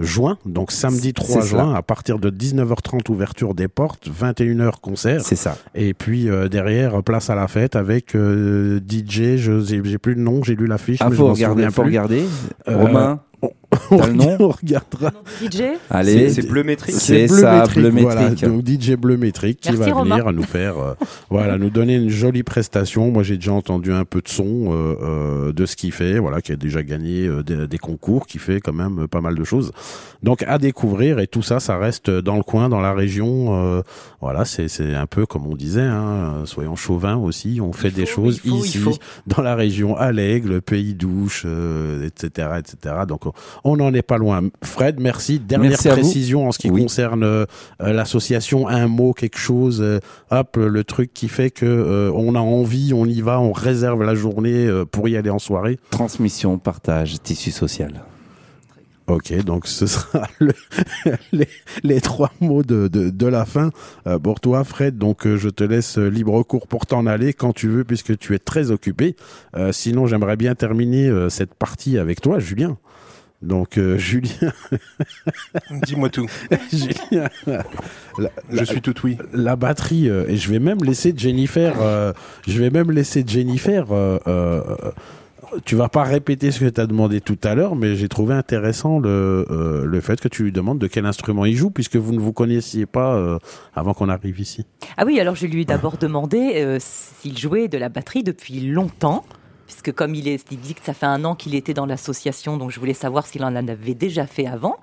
juin, 0.00 0.38
donc 0.46 0.70
samedi 0.70 1.12
3 1.12 1.42
C'est 1.42 1.48
juin 1.48 1.74
à 1.74 1.82
partir 1.82 2.18
de 2.18 2.30
19h30 2.30 3.10
ouverture 3.10 3.54
des 3.54 3.68
portes, 3.68 4.08
21h 4.08 4.80
concert. 4.80 5.22
C'est 5.22 5.36
ça. 5.36 5.56
Et 5.74 5.94
puis 5.94 6.28
euh, 6.28 6.48
derrière 6.48 7.02
place 7.02 7.30
à 7.30 7.34
la 7.34 7.48
fête 7.48 7.76
avec 7.76 8.14
euh, 8.14 8.80
DJ, 8.80 9.36
je 9.36 9.60
j'ai 9.60 9.98
plus 9.98 10.14
le 10.14 10.22
nom, 10.22 10.42
j'ai 10.42 10.54
lu 10.54 10.66
l'affiche 10.66 10.98
Ah, 11.00 11.06
mais 11.06 11.12
je 11.12 11.16
faut 11.16 11.26
m'en 11.28 11.32
regarder, 11.34 11.64
faut 11.64 11.82
plus. 11.82 11.88
regarder. 11.90 12.24
Euh, 12.68 12.76
Romain, 12.76 13.20
on, 13.90 13.98
t'as 13.98 14.06
le 14.06 14.12
nom 14.14 14.36
on 14.40 14.48
regardera. 14.62 15.12
DJ 15.42 15.62
allez. 15.90 16.30
C'est 16.30 16.46
bleu 16.48 16.62
métrique. 16.64 16.94
C'est 16.98 17.26
bleu 17.26 17.36
ça, 17.40 17.60
métrique, 17.60 17.78
bleu 17.90 18.02
voilà. 18.02 18.30
métrique. 18.30 18.48
donc 18.48 18.66
DJ 18.66 18.92
Bleu 18.96 19.16
Métrique 19.16 19.60
qui 19.60 19.72
Merci, 19.72 19.90
va 19.90 19.96
Romain. 19.96 20.16
venir 20.18 20.32
nous 20.32 20.42
faire, 20.42 20.78
euh, 20.78 20.94
voilà, 21.30 21.58
nous 21.58 21.70
donner 21.70 21.96
une 21.96 22.08
jolie 22.08 22.42
prestation. 22.42 23.10
Moi, 23.10 23.22
j'ai 23.22 23.36
déjà 23.36 23.52
entendu 23.52 23.92
un 23.92 24.04
peu 24.04 24.20
de 24.22 24.28
son 24.28 24.72
euh, 24.72 24.96
euh, 25.02 25.52
de 25.52 25.66
ce 25.66 25.76
qu'il 25.76 25.92
fait, 25.92 26.18
voilà, 26.18 26.40
qui 26.40 26.52
a 26.52 26.56
déjà 26.56 26.82
gagné 26.82 27.26
euh, 27.26 27.42
des, 27.42 27.66
des 27.66 27.78
concours, 27.78 28.26
qui 28.26 28.38
fait 28.38 28.60
quand 28.60 28.72
même 28.72 29.00
euh, 29.02 29.06
pas 29.06 29.20
mal 29.20 29.34
de 29.34 29.44
choses. 29.44 29.72
Donc 30.22 30.42
à 30.46 30.58
découvrir 30.58 31.18
et 31.18 31.26
tout 31.26 31.42
ça, 31.42 31.60
ça 31.60 31.76
reste 31.78 32.10
dans 32.10 32.36
le 32.36 32.42
coin, 32.42 32.68
dans 32.68 32.80
la 32.80 32.92
région. 32.94 33.54
euh, 33.54 33.82
voilà, 34.20 34.44
c'est 34.44 34.68
c'est 34.68 34.94
un 34.94 35.06
peu 35.06 35.26
comme 35.26 35.46
on 35.46 35.54
disait, 35.54 35.82
hein, 35.82 36.42
soyons 36.44 36.74
chauvins 36.76 37.16
aussi. 37.16 37.60
On 37.62 37.72
fait 37.72 37.88
Il 37.88 37.94
des 37.94 38.06
faut, 38.06 38.24
choses 38.24 38.40
faut, 38.40 38.64
ici, 38.64 38.80
dans 39.26 39.42
la 39.42 39.54
région, 39.54 39.96
à 39.96 40.10
l'Aigle, 40.12 40.60
Pays 40.60 40.94
d'Ouche, 40.94 41.42
euh, 41.46 42.06
etc., 42.06 42.48
etc. 42.58 42.94
Donc 43.06 43.22
on 43.64 43.76
n'en 43.76 43.92
est 43.94 44.02
pas 44.02 44.18
loin. 44.18 44.42
Fred, 44.62 45.00
merci. 45.00 45.38
Dernière 45.38 45.70
Merci 45.70 45.88
à 45.88 45.94
vous. 45.94 46.00
précision 46.00 46.48
en 46.48 46.52
ce 46.52 46.58
qui 46.58 46.70
Oui. 46.70 46.82
concerne 46.82 47.22
euh, 47.24 47.44
euh, 47.82 47.92
l'association, 47.92 48.68
un 48.68 48.86
mot, 48.88 49.12
quelque 49.12 49.38
chose, 49.38 49.80
euh, 49.82 49.98
hop, 50.30 50.56
le 50.56 50.84
truc 50.84 51.12
qui 51.12 51.28
fait 51.28 51.50
que 51.50 51.66
euh, 51.66 52.10
on 52.14 52.34
a 52.34 52.40
envie, 52.40 52.92
on 52.94 53.06
y 53.06 53.20
va, 53.20 53.40
on 53.40 53.52
réserve 53.52 54.02
la 54.02 54.14
journée 54.14 54.68
pour 54.90 55.08
y 55.08 55.16
aller 55.16 55.30
en 55.30 55.38
soirée. 55.38 55.78
Transmission, 55.90 56.58
partage, 56.58 57.20
tissu 57.22 57.50
social. 57.50 58.04
Ok, 59.06 59.32
donc 59.42 59.66
ce 59.66 59.86
sera 59.86 60.26
le- 60.38 60.52
les, 61.32 61.48
les 61.82 62.00
trois 62.02 62.30
mots 62.42 62.62
de, 62.62 62.88
de, 62.88 63.08
de 63.08 63.26
la 63.26 63.46
fin 63.46 63.70
euh, 64.06 64.18
pour 64.18 64.38
toi, 64.38 64.64
Fred. 64.64 64.98
Donc 64.98 65.26
euh, 65.26 65.38
je 65.38 65.48
te 65.48 65.64
laisse 65.64 65.96
libre 65.96 66.42
cours 66.42 66.66
pour 66.66 66.84
t'en 66.84 67.06
aller 67.06 67.32
quand 67.32 67.54
tu 67.54 67.68
veux, 67.68 67.84
puisque 67.84 68.18
tu 68.18 68.34
es 68.34 68.38
très 68.38 68.70
occupé. 68.70 69.16
Euh, 69.56 69.72
sinon, 69.72 70.06
j'aimerais 70.06 70.36
bien 70.36 70.54
terminer 70.54 71.10
cette 71.30 71.54
partie 71.54 71.96
avec 71.96 72.20
toi, 72.20 72.38
Julien. 72.38 72.76
Donc 73.40 73.78
euh, 73.78 73.96
Julien, 73.98 74.52
Dis-moi 75.84 76.08
tout. 76.10 76.26
Julien, 76.72 77.28
la, 78.18 78.30
Je 78.50 78.64
suis 78.64 78.80
tout 78.80 78.94
oui. 79.04 79.16
la 79.32 79.54
batterie 79.56 80.08
euh, 80.08 80.26
et 80.28 80.36
je 80.36 80.50
vais 80.50 80.58
même 80.58 80.78
laisser 80.82 81.14
Jennifer. 81.16 81.76
euh, 81.80 82.12
je 82.46 82.58
vais 82.58 82.70
même 82.70 82.90
laisser 82.90 83.24
Jennifer. 83.26 83.86
euh, 83.92 84.18
euh, 84.26 84.62
tu 85.64 85.76
vas 85.76 85.88
pas 85.88 86.02
répéter 86.02 86.50
ce 86.50 86.60
que 86.60 86.68
tu 86.68 86.78
as 86.80 86.86
demandé 86.86 87.22
tout 87.22 87.38
à 87.42 87.54
l'heure, 87.54 87.74
mais 87.74 87.96
j'ai 87.96 88.08
trouvé 88.08 88.34
intéressant 88.34 88.98
le, 88.98 89.46
euh, 89.50 89.86
le 89.86 90.00
fait 90.02 90.20
que 90.20 90.28
tu 90.28 90.42
lui 90.42 90.52
demandes 90.52 90.78
de 90.78 90.86
quel 90.88 91.06
instrument 91.06 91.46
il 91.46 91.56
joue, 91.56 91.70
puisque 91.70 91.96
vous 91.96 92.12
ne 92.12 92.18
vous 92.18 92.34
connaissiez 92.34 92.84
pas 92.84 93.14
euh, 93.14 93.38
avant 93.74 93.94
qu'on 93.94 94.10
arrive 94.10 94.40
ici. 94.40 94.66
Ah 94.98 95.04
oui, 95.06 95.18
alors 95.20 95.36
je 95.36 95.46
lui 95.46 95.62
ai 95.62 95.64
d'abord 95.64 95.96
demandé 95.96 96.52
euh, 96.56 96.76
s'il 96.80 97.38
jouait 97.38 97.68
de 97.68 97.78
la 97.78 97.88
batterie 97.88 98.22
depuis 98.24 98.60
longtemps, 98.60 99.24
puisque 99.68 99.92
comme 99.92 100.14
il, 100.14 100.26
est, 100.26 100.42
il 100.50 100.58
dit 100.58 100.74
que 100.74 100.82
ça 100.82 100.94
fait 100.94 101.06
un 101.06 101.24
an 101.26 101.34
qu'il 101.34 101.54
était 101.54 101.74
dans 101.74 101.84
l'association, 101.84 102.56
donc 102.56 102.70
je 102.70 102.80
voulais 102.80 102.94
savoir 102.94 103.26
s'il 103.26 103.44
en 103.44 103.54
avait 103.54 103.94
déjà 103.94 104.26
fait 104.26 104.46
avant. 104.46 104.76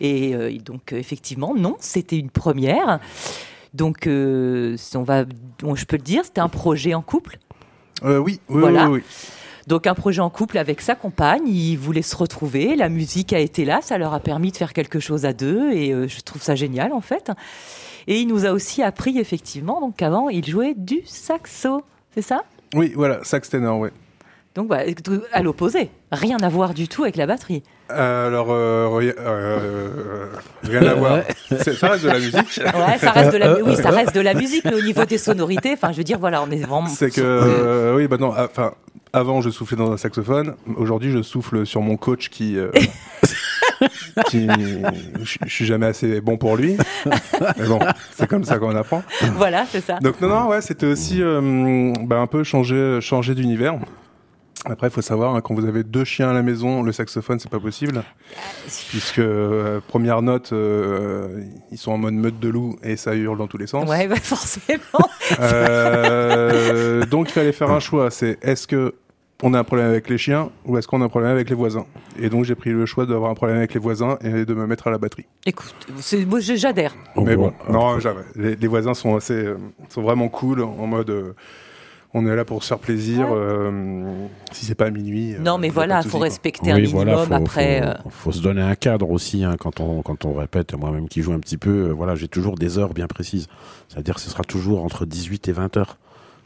Et 0.00 0.34
euh, 0.34 0.58
donc 0.58 0.92
euh, 0.92 0.96
effectivement, 0.96 1.54
non, 1.54 1.76
c'était 1.78 2.18
une 2.18 2.28
première. 2.28 2.98
Donc 3.72 4.08
euh, 4.08 4.76
on 4.96 5.04
va, 5.04 5.24
je 5.74 5.84
peux 5.84 5.96
le 5.96 6.02
dire, 6.02 6.24
c'était 6.24 6.40
un 6.40 6.48
projet 6.48 6.92
en 6.92 7.02
couple. 7.02 7.38
Euh, 8.02 8.18
oui, 8.18 8.40
oui, 8.48 8.60
Voilà. 8.60 8.90
oui, 8.90 8.98
oui. 8.98 9.02
Donc 9.68 9.86
un 9.86 9.94
projet 9.94 10.20
en 10.20 10.28
couple 10.28 10.58
avec 10.58 10.80
sa 10.80 10.96
compagne, 10.96 11.46
ils 11.46 11.76
voulaient 11.76 12.02
se 12.02 12.16
retrouver, 12.16 12.74
la 12.74 12.88
musique 12.88 13.32
a 13.32 13.38
été 13.38 13.64
là, 13.64 13.78
ça 13.80 13.96
leur 13.96 14.12
a 14.12 14.18
permis 14.18 14.50
de 14.50 14.56
faire 14.56 14.72
quelque 14.72 14.98
chose 14.98 15.24
à 15.24 15.32
deux 15.32 15.70
et 15.70 16.08
je 16.08 16.20
trouve 16.22 16.42
ça 16.42 16.56
génial 16.56 16.92
en 16.92 17.00
fait. 17.00 17.30
Et 18.08 18.20
il 18.20 18.26
nous 18.26 18.44
a 18.44 18.50
aussi 18.50 18.82
appris 18.82 19.18
effectivement 19.20 19.80
donc 19.80 19.94
qu'avant 19.98 20.28
il 20.30 20.44
jouait 20.44 20.74
du 20.76 21.02
saxo, 21.04 21.82
c'est 22.12 22.22
ça? 22.22 22.42
Oui, 22.74 22.92
voilà, 22.96 23.22
sax 23.22 23.50
ténor, 23.50 23.78
ouais. 23.78 23.92
Donc 24.54 24.68
bah, 24.68 24.80
à 25.32 25.42
l'opposé, 25.42 25.90
rien 26.10 26.36
à 26.42 26.48
voir 26.50 26.74
du 26.74 26.86
tout 26.86 27.04
avec 27.04 27.16
la 27.16 27.26
batterie. 27.26 27.62
Euh, 27.90 28.28
alors, 28.28 28.48
euh, 28.50 29.00
euh, 29.18 30.26
rien 30.62 30.82
à 30.82 30.94
voir. 30.94 31.18
C'est- 31.48 31.72
Ça 31.72 31.88
reste 31.88 32.04
de 32.04 32.08
la 32.08 32.18
musique? 32.18 32.60
Ouais, 32.62 32.98
ça 32.98 33.12
reste 33.12 33.32
de 33.32 33.38
la, 33.38 33.62
oui, 33.62 33.76
ça 33.76 33.88
reste 33.90 34.14
de 34.14 34.20
la 34.20 34.34
musique, 34.34 34.64
mais 34.66 34.74
au 34.74 34.82
niveau 34.82 35.04
des 35.06 35.16
sonorités, 35.18 35.72
enfin 35.72 35.92
je 35.92 35.96
veux 35.96 36.04
dire 36.04 36.18
voilà, 36.18 36.42
on 36.42 36.50
est 36.50 36.56
vraiment. 36.58 36.86
C'est 36.86 37.10
que, 37.10 37.20
euh, 37.22 37.96
oui, 37.96 38.08
bah 38.08 38.18
non, 38.18 38.32
ah, 38.36 38.46
enfin, 38.50 38.72
avant 39.14 39.40
je 39.40 39.48
soufflais 39.48 39.76
dans 39.76 39.90
un 39.90 39.96
saxophone, 39.96 40.54
aujourd'hui 40.76 41.10
je 41.10 41.22
souffle 41.22 41.64
sur 41.64 41.80
mon 41.80 41.96
coach 41.96 42.28
qui. 42.28 42.58
qui 44.28 44.48
je 45.22 45.48
suis 45.48 45.64
jamais 45.66 45.86
assez 45.86 46.20
bon 46.20 46.36
pour 46.36 46.56
lui. 46.56 46.76
Mais 47.58 47.66
bon, 47.66 47.78
c'est 48.16 48.28
comme 48.28 48.44
ça 48.44 48.58
qu'on 48.58 48.76
apprend. 48.76 49.02
Voilà, 49.36 49.64
c'est 49.70 49.80
ça. 49.84 49.98
Donc, 50.00 50.20
non, 50.20 50.28
non, 50.28 50.48
ouais, 50.48 50.60
c'était 50.60 50.86
aussi 50.86 51.22
euh, 51.22 51.92
bah, 52.02 52.18
un 52.18 52.26
peu 52.26 52.44
changer, 52.44 52.98
changer 53.00 53.34
d'univers. 53.34 53.74
Après, 54.64 54.86
il 54.86 54.90
faut 54.92 55.02
savoir, 55.02 55.34
hein, 55.34 55.40
quand 55.40 55.54
vous 55.54 55.66
avez 55.66 55.82
deux 55.82 56.04
chiens 56.04 56.30
à 56.30 56.32
la 56.32 56.42
maison, 56.42 56.82
le 56.84 56.92
saxophone, 56.92 57.40
c'est 57.40 57.50
pas 57.50 57.58
possible. 57.58 58.04
Puisque, 58.90 59.18
euh, 59.18 59.80
première 59.88 60.22
note, 60.22 60.52
euh, 60.52 61.42
ils 61.72 61.78
sont 61.78 61.90
en 61.90 61.98
mode 61.98 62.14
meute 62.14 62.38
de 62.38 62.48
loup 62.48 62.76
et 62.84 62.96
ça 62.96 63.14
hurle 63.16 63.38
dans 63.38 63.48
tous 63.48 63.58
les 63.58 63.66
sens. 63.66 63.88
Ouais, 63.88 64.06
bah, 64.08 64.14
forcément. 64.16 64.80
Euh, 65.40 67.04
donc 67.06 67.28
il 67.30 67.32
fallait 67.32 67.52
faire 67.52 67.70
un 67.70 67.80
choix. 67.80 68.10
C'est 68.10 68.38
est-ce 68.42 68.66
que 68.66 68.94
on 69.42 69.54
a 69.54 69.58
un 69.58 69.64
problème 69.64 69.88
avec 69.88 70.08
les 70.08 70.18
chiens 70.18 70.50
ou 70.64 70.78
est-ce 70.78 70.86
qu'on 70.86 71.02
a 71.02 71.04
un 71.04 71.08
problème 71.08 71.32
avec 71.32 71.50
les 71.50 71.56
voisins? 71.56 71.86
Et 72.20 72.28
donc 72.28 72.44
j'ai 72.44 72.54
pris 72.54 72.70
le 72.70 72.86
choix 72.86 73.06
d'avoir 73.06 73.30
un 73.30 73.34
problème 73.34 73.58
avec 73.58 73.74
les 73.74 73.80
voisins 73.80 74.16
et 74.22 74.44
de 74.44 74.54
me 74.54 74.66
mettre 74.68 74.86
à 74.86 74.90
la 74.92 74.98
batterie. 74.98 75.26
Écoute, 75.44 75.74
moi 76.28 76.38
j'adhère. 76.40 76.94
Mais 77.16 77.34
bon, 77.34 77.52
non 77.68 77.98
jamais. 77.98 78.22
Les, 78.36 78.54
les 78.54 78.68
voisins 78.68 78.94
sont 78.94 79.16
assez, 79.16 79.32
euh, 79.34 79.56
sont 79.88 80.02
vraiment 80.02 80.28
cool 80.28 80.62
en 80.62 80.86
mode. 80.86 81.10
euh, 81.10 81.32
on 82.14 82.26
est 82.26 82.36
là 82.36 82.44
pour 82.44 82.62
se 82.62 82.68
faire 82.68 82.78
plaisir. 82.78 83.28
euh, 83.32 84.26
si 84.52 84.64
c'est 84.66 84.74
pas 84.74 84.86
à 84.86 84.90
minuit. 84.90 85.34
euh, 85.34 85.38
Non, 85.38 85.58
mais 85.58 85.68
voilà, 85.70 86.02
de 86.02 86.08
faut 86.08 86.18
quoi. 86.18 86.26
respecter 86.26 86.70
un 86.72 86.78
minimum 86.78 87.26
faut, 87.26 87.34
après. 87.34 87.80
faut- 87.80 87.86
euh, 87.88 88.10
faut 88.10 88.32
se 88.32 88.42
donner 88.42 88.62
un 88.62 88.74
cadre 88.74 89.10
aussi 89.10 89.44
hein, 89.44 89.56
quand 89.58 89.80
on 89.80 90.02
quand 90.02 90.24
on 90.24 90.34
répète. 90.34 90.74
Moi-même 90.74 91.08
qui 91.08 91.22
joue 91.22 91.32
un 91.32 91.40
petit 91.40 91.56
peu, 91.58 91.90
voilà, 91.90 92.14
j'ai 92.14 92.28
toujours 92.28 92.56
des 92.56 92.78
heures 92.78 92.92
bien 92.94 93.06
précises. 93.06 93.48
C'est-à-dire 93.88 94.14
que 94.16 94.20
ce 94.20 94.30
sera 94.30 94.44
toujours 94.44 94.84
entre 94.84 95.06
18 95.06 95.48
et 95.48 95.52
20 95.52 95.76
heures. 95.76 95.96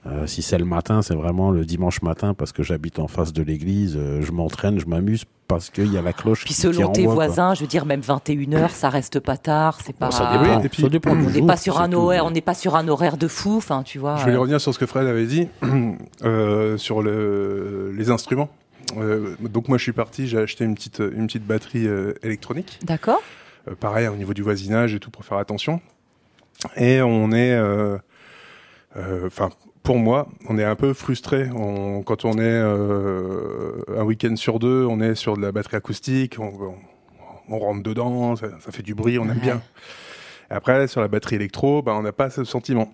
Euh, 0.07 0.27
si 0.27 0.41
c'est 0.43 0.59
le 0.59 0.65
matin, 0.65 1.03
c'est 1.03 1.15
vraiment 1.17 1.51
le 1.51 1.65
dimanche 1.65 2.01
matin 2.03 2.33
parce 2.33 2.53
que 2.53 2.63
j'habite 2.63 2.99
en 3.01 3.09
face 3.09 3.33
de 3.33 3.43
l'église. 3.43 3.97
euh, 3.97 4.23
je 4.23 4.31
m'entraîne, 4.31 4.79
je 4.79 4.87
m'amuse 4.87 5.25
parce 5.49 5.69
qu'il 5.71 5.93
y 5.93 5.99
a 5.99 6.03
la 6.03 6.13
cloche 6.13 6.45
Puis 6.45 6.55
qui, 6.55 6.61
selon 6.61 6.93
qui 6.93 7.01
tes 7.03 7.07
envoie, 7.09 7.15
quoi. 7.15 7.27
voisins, 7.27 7.55
je 7.55 7.61
veux 7.63 7.67
dire, 7.67 7.87
même 7.87 8.01
21h, 8.03 8.71
ça 8.71 8.89
reste 8.89 9.19
pas 9.21 9.37
tard, 9.37 9.79
c'est 9.85 9.97
pas. 9.97 10.07
Bon, 10.07 10.13
ça 10.13 10.39
dépend. 10.39 10.61
Et 10.63 10.69
puis- 10.69 10.83
ça 10.83 10.89
dépend 10.89 11.15
du 11.17 11.27
on 11.27 11.31
n'est 11.31 11.47
pas 11.47 11.57
sur 11.57 11.81
un 11.81 11.93
horaire, 11.93 12.25
on 12.25 12.31
n'est 12.31 12.41
pas 12.41 12.55
sur 12.55 12.77
un 12.77 12.87
horaire 12.89 13.17
de 13.17 13.27
fou, 13.29 13.57
enfin, 13.57 13.83
tu 13.83 13.99
vois. 13.99 14.17
Je 14.17 14.27
vais 14.27 14.33
euh, 14.35 14.39
revenir 14.41 14.61
sur 14.61 14.73
ce 14.73 14.79
que 14.79 14.87
Fred 14.87 15.07
avait 15.07 15.27
dit 15.27 15.49
euh, 16.25 16.77
sur 16.79 17.03
le, 17.03 17.93
les 17.97 18.11
instruments. 18.11 18.49
Euh, 18.99 19.35
donc 19.41 19.67
moi 19.69 19.79
je 19.79 19.83
suis 19.83 19.93
parti, 19.93 20.29
j'ai 20.29 20.39
acheté 20.39 20.65
une 20.65 20.77
petite, 20.77 21.01
une 21.01 21.27
petite 21.27 21.45
batterie 21.45 21.89
euh, 21.89 22.13
électronique. 22.23 22.79
D'accord. 22.85 23.21
Euh, 23.69 23.75
pareil 23.75 24.07
au 24.07 24.15
niveau 24.15 24.33
du 24.35 24.43
voisinage 24.43 24.95
et 24.95 25.01
tout 25.01 25.11
pour 25.11 25.25
faire 25.25 25.39
attention. 25.39 25.81
Et 26.77 27.03
on 27.03 27.33
est, 27.33 27.53
euh, 27.55 27.99
euh, 28.97 29.27
enfin, 29.27 29.51
pour 29.87 29.99
moi, 29.99 30.27
on 30.49 30.59
est 30.59 30.65
un 30.65 30.75
peu 30.75 30.93
frustré 30.93 31.49
on- 31.55 32.03
quand 32.03 32.25
on 32.25 32.33
est 32.33 32.41
euh, 32.43 33.81
un 33.97 34.03
week-end 34.03 34.35
sur 34.35 34.59
deux, 34.59 34.85
on 34.85 35.01
est 35.01 35.15
sur 35.15 35.37
de 35.37 35.43
la 35.43 35.53
batterie 35.53 35.77
acoustique, 35.77 36.37
on, 36.41 36.49
on- 36.61 36.75
on 37.49 37.59
rentre 37.61 37.83
dedans, 37.85 38.35
ça, 38.35 38.49
ça 38.59 38.73
fait 38.73 38.83
du 38.83 38.97
bruit, 38.97 39.19
on 39.21 39.25
aime 39.27 39.31
Ouais. 39.37 39.41
bien. 39.41 39.63
Après, 40.51 40.89
sur 40.89 41.01
la 41.01 41.07
batterie 41.07 41.37
électro, 41.37 41.83
bah, 41.83 41.93
on 41.95 42.03
n'a 42.03 42.11
pas 42.13 42.29
ce 42.31 42.43
sentiment. 42.43 42.93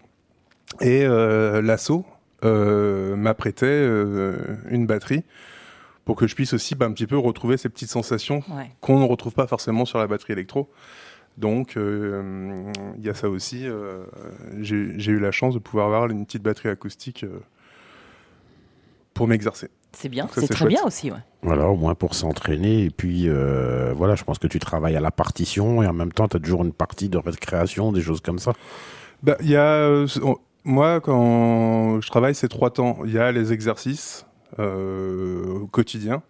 Et 0.83 1.05
euh, 1.07 1.63
l'assaut 1.63 2.05
euh, 2.45 3.17
m'a 3.17 3.33
prêté 3.33 3.65
euh, 3.67 4.37
une 4.71 4.87
batterie 4.87 5.25
pour 6.05 6.17
que 6.17 6.27
je 6.27 6.35
puisse 6.35 6.53
aussi 6.53 6.75
bah, 6.75 6.85
un 6.87 6.93
petit 6.93 7.07
peu 7.07 7.17
retrouver 7.17 7.57
ces 7.57 7.71
petites 7.71 7.89
sensations 7.91 8.43
Ouais. 8.55 8.71
qu'on 8.83 8.99
ne 9.01 9.07
retrouve 9.07 9.33
pas 9.33 9.47
forcément 9.47 9.87
sur 9.87 9.99
la 9.99 10.07
batterie 10.07 10.35
électro. 10.35 10.69
Donc, 11.39 11.77
euh, 11.77 12.71
il 12.99 13.05
y 13.05 13.09
a 13.09 13.15
ça 13.15 13.29
aussi. 13.31 13.67
euh, 13.67 14.05
J'ai 14.61 14.77
eu 14.77 15.19
la 15.19 15.31
chance 15.31 15.55
de 15.55 15.59
pouvoir 15.59 15.87
avoir 15.87 16.11
une 16.11 16.25
petite 16.27 16.43
batterie 16.43 16.69
acoustique 16.69 17.25
euh, 17.25 17.41
pour 19.15 19.27
m'exercer. 19.29 19.69
C'est 19.93 20.09
bien, 20.09 20.27
c'est 20.33 20.41
c'est 20.41 20.47
très 20.49 20.57
chouette. 20.57 20.69
bien 20.71 20.83
aussi. 20.85 21.11
Ouais. 21.11 21.19
Voilà, 21.43 21.69
au 21.69 21.77
moins 21.77 21.95
pour 21.95 22.15
s'entraîner. 22.15 22.85
Et 22.85 22.91
puis, 22.91 23.29
euh, 23.29 23.93
voilà, 23.95 24.15
je 24.15 24.25
pense 24.25 24.39
que 24.39 24.47
tu 24.47 24.59
travailles 24.59 24.97
à 24.97 25.01
la 25.01 25.11
partition 25.11 25.83
et 25.83 25.87
en 25.87 25.93
même 25.93 26.13
temps, 26.13 26.29
tu 26.29 26.37
as 26.37 26.41
toujours 26.41 26.65
une 26.65 26.73
partie 26.73 27.09
de 27.11 27.19
récréation, 27.19 27.93
des 27.93 28.01
choses 28.01 28.21
comme 28.23 28.39
ça. 28.39 28.53
Bah, 29.23 29.37
il 29.41 29.51
y 29.51 29.57
a, 29.57 29.65
euh, 29.67 30.07
moi, 30.65 31.01
quand 31.01 32.01
je 32.01 32.09
travaille 32.09 32.35
ces 32.35 32.49
trois 32.49 32.71
temps, 32.71 33.01
il 33.05 33.13
y 33.13 33.19
a 33.19 33.33
les 33.33 33.53
exercices 33.53 34.25
euh, 34.59 35.61
au 35.61 35.67
quotidien. 35.67 36.23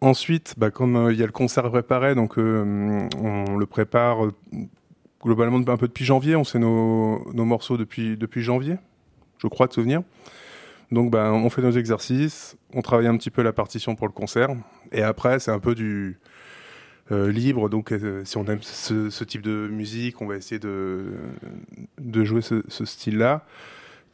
Ensuite, 0.00 0.54
bah, 0.56 0.70
comme 0.70 0.96
euh, 0.96 1.12
il 1.12 1.18
y 1.18 1.22
a 1.24 1.26
le 1.26 1.32
concert 1.32 1.68
préparé, 1.70 2.14
donc 2.14 2.38
euh, 2.38 3.08
on 3.20 3.56
le 3.56 3.66
prépare 3.66 4.26
euh, 4.26 4.32
globalement 5.24 5.58
un 5.58 5.76
peu 5.76 5.88
depuis 5.88 6.04
janvier. 6.04 6.36
On 6.36 6.44
sait 6.44 6.60
nos, 6.60 7.20
morceaux 7.34 7.76
depuis, 7.76 8.16
depuis 8.16 8.42
janvier, 8.42 8.76
je 9.38 9.48
crois, 9.48 9.66
de 9.66 9.72
souvenir. 9.72 10.02
Donc, 10.92 11.10
bah, 11.10 11.32
on 11.32 11.50
fait 11.50 11.62
nos 11.62 11.72
exercices, 11.72 12.56
on 12.72 12.80
travaille 12.80 13.08
un 13.08 13.16
petit 13.16 13.30
peu 13.30 13.42
la 13.42 13.52
partition 13.52 13.96
pour 13.96 14.06
le 14.06 14.12
concert. 14.12 14.50
Et 14.92 15.02
après, 15.02 15.40
c'est 15.40 15.50
un 15.50 15.58
peu 15.58 15.74
du 15.74 16.18
libre. 17.10 17.68
Donc, 17.68 17.92
si 18.24 18.36
on 18.38 18.44
aime 18.46 18.62
ce, 18.62 19.24
type 19.24 19.42
de 19.42 19.68
musique, 19.70 20.22
on 20.22 20.26
va 20.26 20.36
essayer 20.36 20.58
de, 20.58 21.12
de 21.98 22.24
jouer 22.24 22.40
ce, 22.40 22.62
style-là. 22.86 23.44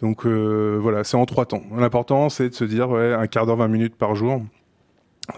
Donc, 0.00 0.26
voilà, 0.26 1.04
c'est 1.04 1.16
en 1.16 1.26
trois 1.26 1.46
temps. 1.46 1.62
L'important, 1.76 2.28
c'est 2.28 2.48
de 2.48 2.54
se 2.54 2.64
dire 2.64 2.90
un 2.90 3.26
quart 3.28 3.46
d'heure, 3.46 3.56
20 3.56 3.68
minutes 3.68 3.94
par 3.94 4.16
jour. 4.16 4.42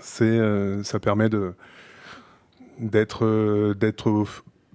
C'est, 0.00 0.24
euh, 0.24 0.82
ça 0.82 0.98
permet 0.98 1.28
de 1.28 1.54
d'être 2.78 3.24
euh, 3.24 3.74
d'être 3.74 4.24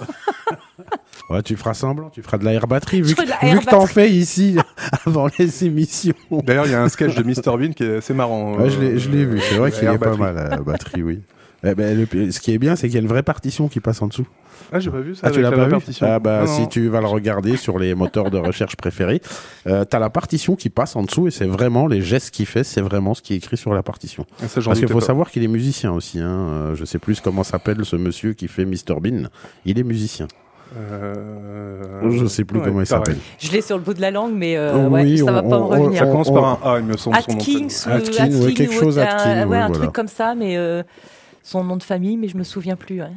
Ouais, 1.29 1.43
tu 1.43 1.57
feras 1.57 1.75
semblant, 1.75 2.09
tu 2.09 2.23
feras 2.23 2.39
de 2.39 2.45
l'air 2.45 2.69
batterie, 2.69 3.03
vu, 3.03 3.17
que- 3.17 3.23
la 3.23 3.53
vu 3.53 3.59
que 3.59 3.65
t'en 3.65 3.87
fais 3.87 4.11
ici 4.13 4.57
avant 5.07 5.27
les 5.39 5.65
émissions. 5.65 6.15
D'ailleurs, 6.31 6.67
il 6.67 6.73
y 6.73 6.75
a 6.75 6.83
un 6.83 6.89
sketch 6.89 7.17
de 7.17 7.23
Mr 7.25 7.59
Bean 7.59 7.73
qui 7.73 7.83
est 7.83 7.97
assez 7.97 8.15
marrant. 8.15 8.55
Ouais, 8.55 8.71
je 8.71 8.79
l'ai 8.79 8.99
je 8.99 9.11
l'ai 9.11 9.25
euh, 9.25 9.31
vu, 9.31 9.41
c'est 9.41 9.57
vrai 9.57 9.71
la 9.71 9.77
qu'il 9.77 9.89
est 9.89 9.99
pas 9.99 10.15
mal 10.17 10.37
la 10.37 10.59
batterie, 10.59 11.03
oui. 11.03 11.23
Eh 11.65 11.75
ben, 11.75 12.07
le- 12.13 12.31
ce 12.31 12.41
qui 12.41 12.53
est 12.53 12.59
bien, 12.59 12.77
c'est 12.77 12.87
qu'il 12.89 12.95
y 12.95 12.99
a 12.99 13.03
une 13.03 13.09
vraie 13.09 13.23
partition 13.23 13.67
qui 13.69 13.81
passe 13.81 14.01
en 14.03 14.07
dessous. 14.09 14.27
Ah, 14.73 14.79
j'ai 14.81 14.91
pas 14.91 15.01
vu 15.01 15.15
ça. 15.15 15.23
Ah, 15.25 15.31
tu 15.31 15.41
l'as 15.41 15.51
la 15.51 15.57
pas 15.57 15.67
vu? 15.79 15.85
Ah 16.01 16.19
bah 16.19 16.41
Non, 16.41 16.47
si 16.47 16.61
non. 16.63 16.67
tu 16.67 16.89
vas 16.89 17.01
le 17.01 17.07
regarder 17.07 17.57
sur 17.57 17.79
les 17.79 17.95
moteurs 17.95 18.31
de 18.31 18.39
recherche 18.39 18.77
préférés, 18.77 19.21
euh, 19.67 19.85
t'as 19.85 19.99
la 19.99 20.11
partition 20.11 20.57
qui 20.57 20.71
passe 20.71 20.97
en 20.97 21.03
dessous 21.03 21.29
et 21.29 21.31
c'est 21.31 21.47
vraiment 21.47 21.87
les 21.87 22.01
gestes 22.03 22.31
qu'il 22.35 22.47
fait, 22.47 22.65
c'est 22.65 22.81
vraiment 22.81 23.15
ce 23.15 23.23
qui 23.23 23.35
est 23.35 23.37
écrit 23.37 23.57
sur 23.57 23.73
la 23.75 23.83
partition. 23.83 24.27
Ah, 24.43 24.49
ça, 24.49 24.61
Parce 24.63 24.79
qu'il 24.79 24.89
faut 24.89 24.99
pas. 25.01 25.05
savoir 25.07 25.31
qu'il 25.31 25.43
est 25.45 25.49
musicien 25.49 25.93
aussi. 25.93 26.21
Hein. 26.21 26.49
Euh, 26.51 26.75
je 26.75 26.85
sais 26.85 26.99
plus 26.99 27.21
comment 27.21 27.43
s'appelle 27.45 27.85
ce 27.85 27.97
monsieur 27.97 28.33
qui 28.33 28.49
fait 28.49 28.65
Mr 28.65 28.99
Bean. 29.01 29.29
Il 29.65 29.79
est 29.79 29.85
musicien. 29.85 30.27
Euh, 30.77 32.11
Je 32.11 32.27
sais 32.27 32.45
plus 32.45 32.59
ouais, 32.59 32.65
comment 32.67 32.81
il 32.81 32.87
s'appelle. 32.87 33.17
Je 33.39 33.51
l'ai 33.53 33.61
sur 33.61 33.77
le 33.77 33.83
bout 33.83 33.95
de 33.95 34.01
la 34.01 34.11
langue, 34.11 34.33
mais 34.35 34.57
euh, 34.57 34.73
Oh, 34.75 34.89
ouais, 34.91 35.03
oui, 35.05 35.19
ça 35.19 35.31
va 35.33 35.43
on- 35.45 35.49
pas 35.51 35.59
me 35.59 35.63
on- 35.63 35.69
revenir. 35.69 35.99
Ça 36.01 36.07
commence 36.07 36.33
par 36.33 36.45
un 36.45 36.59
A, 36.75 36.79
il 36.81 36.85
me 36.87 36.97
semble. 36.97 37.17
Atkins 37.17 37.37
ou 37.87 37.91
Atkin, 37.93 38.41
ouais, 38.41 38.53
quelque 38.53 38.73
chose 38.75 38.99
un- 38.99 39.05
oui, 39.05 39.31
un 39.31 39.47
voilà. 39.47 39.71
truc 39.71 39.93
comme 39.93 40.09
ça, 40.09 40.35
mais 40.35 40.57
euh, 40.57 40.83
son 41.47 41.63
nom 41.65 41.77
de 41.77 41.83
famille, 41.83 42.17
mais 42.17 42.29
je 42.29 42.37
me 42.37 42.43
souviens 42.45 42.77
plus. 42.77 43.01
ouais. 43.01 43.13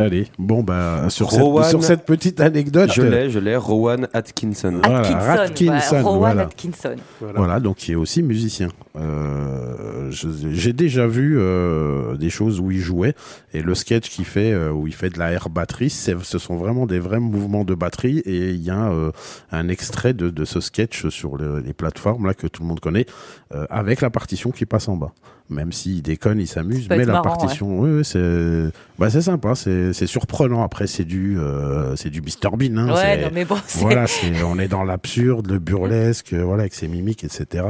Allez, 0.00 0.28
bon 0.38 0.62
bah 0.62 1.08
sur, 1.08 1.28
cette, 1.32 1.40
Rowan- 1.40 1.68
sur 1.68 1.82
cette 1.82 2.04
petite 2.04 2.40
anecdote. 2.40 2.88
Je 2.92 3.02
euh, 3.02 3.10
l'ai, 3.10 3.30
je 3.30 3.40
l'ai, 3.40 3.56
Rowan 3.56 4.06
Atkinson. 4.12 4.80
Voilà, 4.84 5.00
Atkinson, 5.42 6.02
Rowan 6.04 6.18
voilà. 6.18 6.42
Atkinson. 6.42 6.94
Voilà. 7.20 7.36
Voilà, 7.36 7.58
donc 7.58 7.78
qui 7.78 7.90
est 7.90 7.96
aussi 7.96 8.22
musicien. 8.22 8.68
Euh, 8.96 10.08
J'ai 10.10 10.72
déjà 10.72 11.08
vu 11.08 11.36
euh, 11.38 12.16
des 12.16 12.30
choses 12.30 12.60
où 12.60 12.70
il 12.70 12.78
jouait 12.78 13.14
et 13.52 13.60
le 13.60 13.74
sketch 13.74 14.08
qu'il 14.08 14.24
fait 14.24 14.52
euh, 14.52 14.70
où 14.70 14.86
il 14.86 14.94
fait 14.94 15.10
de 15.10 15.18
la 15.18 15.32
air 15.32 15.48
batterie, 15.48 15.90
ce 15.90 16.38
sont 16.38 16.56
vraiment 16.56 16.86
des 16.86 17.00
vrais 17.00 17.18
mouvements 17.20 17.64
de 17.64 17.74
batterie 17.74 18.18
et 18.20 18.50
il 18.50 18.62
y 18.62 18.70
a 18.70 18.90
euh, 18.92 19.10
un 19.50 19.68
extrait 19.68 20.14
de, 20.14 20.30
de 20.30 20.44
ce 20.44 20.60
sketch 20.60 21.08
sur 21.08 21.36
le- 21.36 21.58
les 21.58 21.72
plateformes 21.72 22.24
là 22.26 22.34
que 22.34 22.46
tout 22.46 22.62
le 22.62 22.68
monde 22.68 22.78
connaît 22.80 23.06
euh, 23.52 23.66
avec 23.68 24.00
la 24.00 24.10
partition 24.10 24.52
qui 24.52 24.64
passe 24.64 24.88
en 24.88 24.96
bas. 24.96 25.12
Même 25.50 25.72
s'il 25.72 26.02
déconne, 26.02 26.40
il 26.40 26.46
s'amuse, 26.46 26.88
mais 26.90 26.98
la 27.06 27.14
marrant, 27.14 27.22
partition, 27.22 27.80
oui, 27.80 28.04
c'est 28.04 28.70
bah, 28.98 29.08
sympa, 29.08 29.54
c'est 29.54 30.06
surprenant. 30.06 30.62
Après, 30.62 30.86
c'est 30.86 31.04
du 31.04 31.38
euh, 31.38 31.96
c'est 31.96 32.10
du 32.10 32.20
Mr 32.20 32.50
Bean. 32.56 32.76
Hein, 32.76 32.94
Ouais, 32.94 33.22
non 33.22 33.30
mais 33.32 33.44
bon, 33.46 33.56
voilà, 33.76 34.06
c'est, 34.06 34.42
on 34.42 34.58
est 34.58 34.68
dans 34.68 34.84
l'absurde, 34.84 35.50
le 35.50 35.58
burlesque, 35.58 36.34
euh, 36.34 36.42
voilà, 36.44 36.62
avec 36.64 36.74
ses 36.74 36.86
mimiques, 36.86 37.24
etc. 37.24 37.64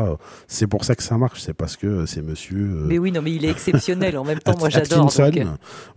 C'est 0.49 0.67
pour 0.67 0.85
ça 0.85 0.97
que 0.97 1.03
ça 1.05 1.19
marche, 1.19 1.41
c'est 1.41 1.53
parce 1.55 1.77
que 1.77 2.05
c'est 2.07 2.23
monsieur. 2.23 2.57
euh, 2.59 2.85
mais 2.87 2.99
oui, 2.99 3.13
non 3.13 3.23
mais 3.23 3.33
il 3.33 3.45
est 3.45 3.51
exceptionnel. 3.51 4.19
En 4.19 4.25
même 4.25 4.41
temps, 4.41 4.57
moi 4.59 4.71
j'adore. 4.71 5.07
Donc, 5.07 5.21
euh, 5.21 5.45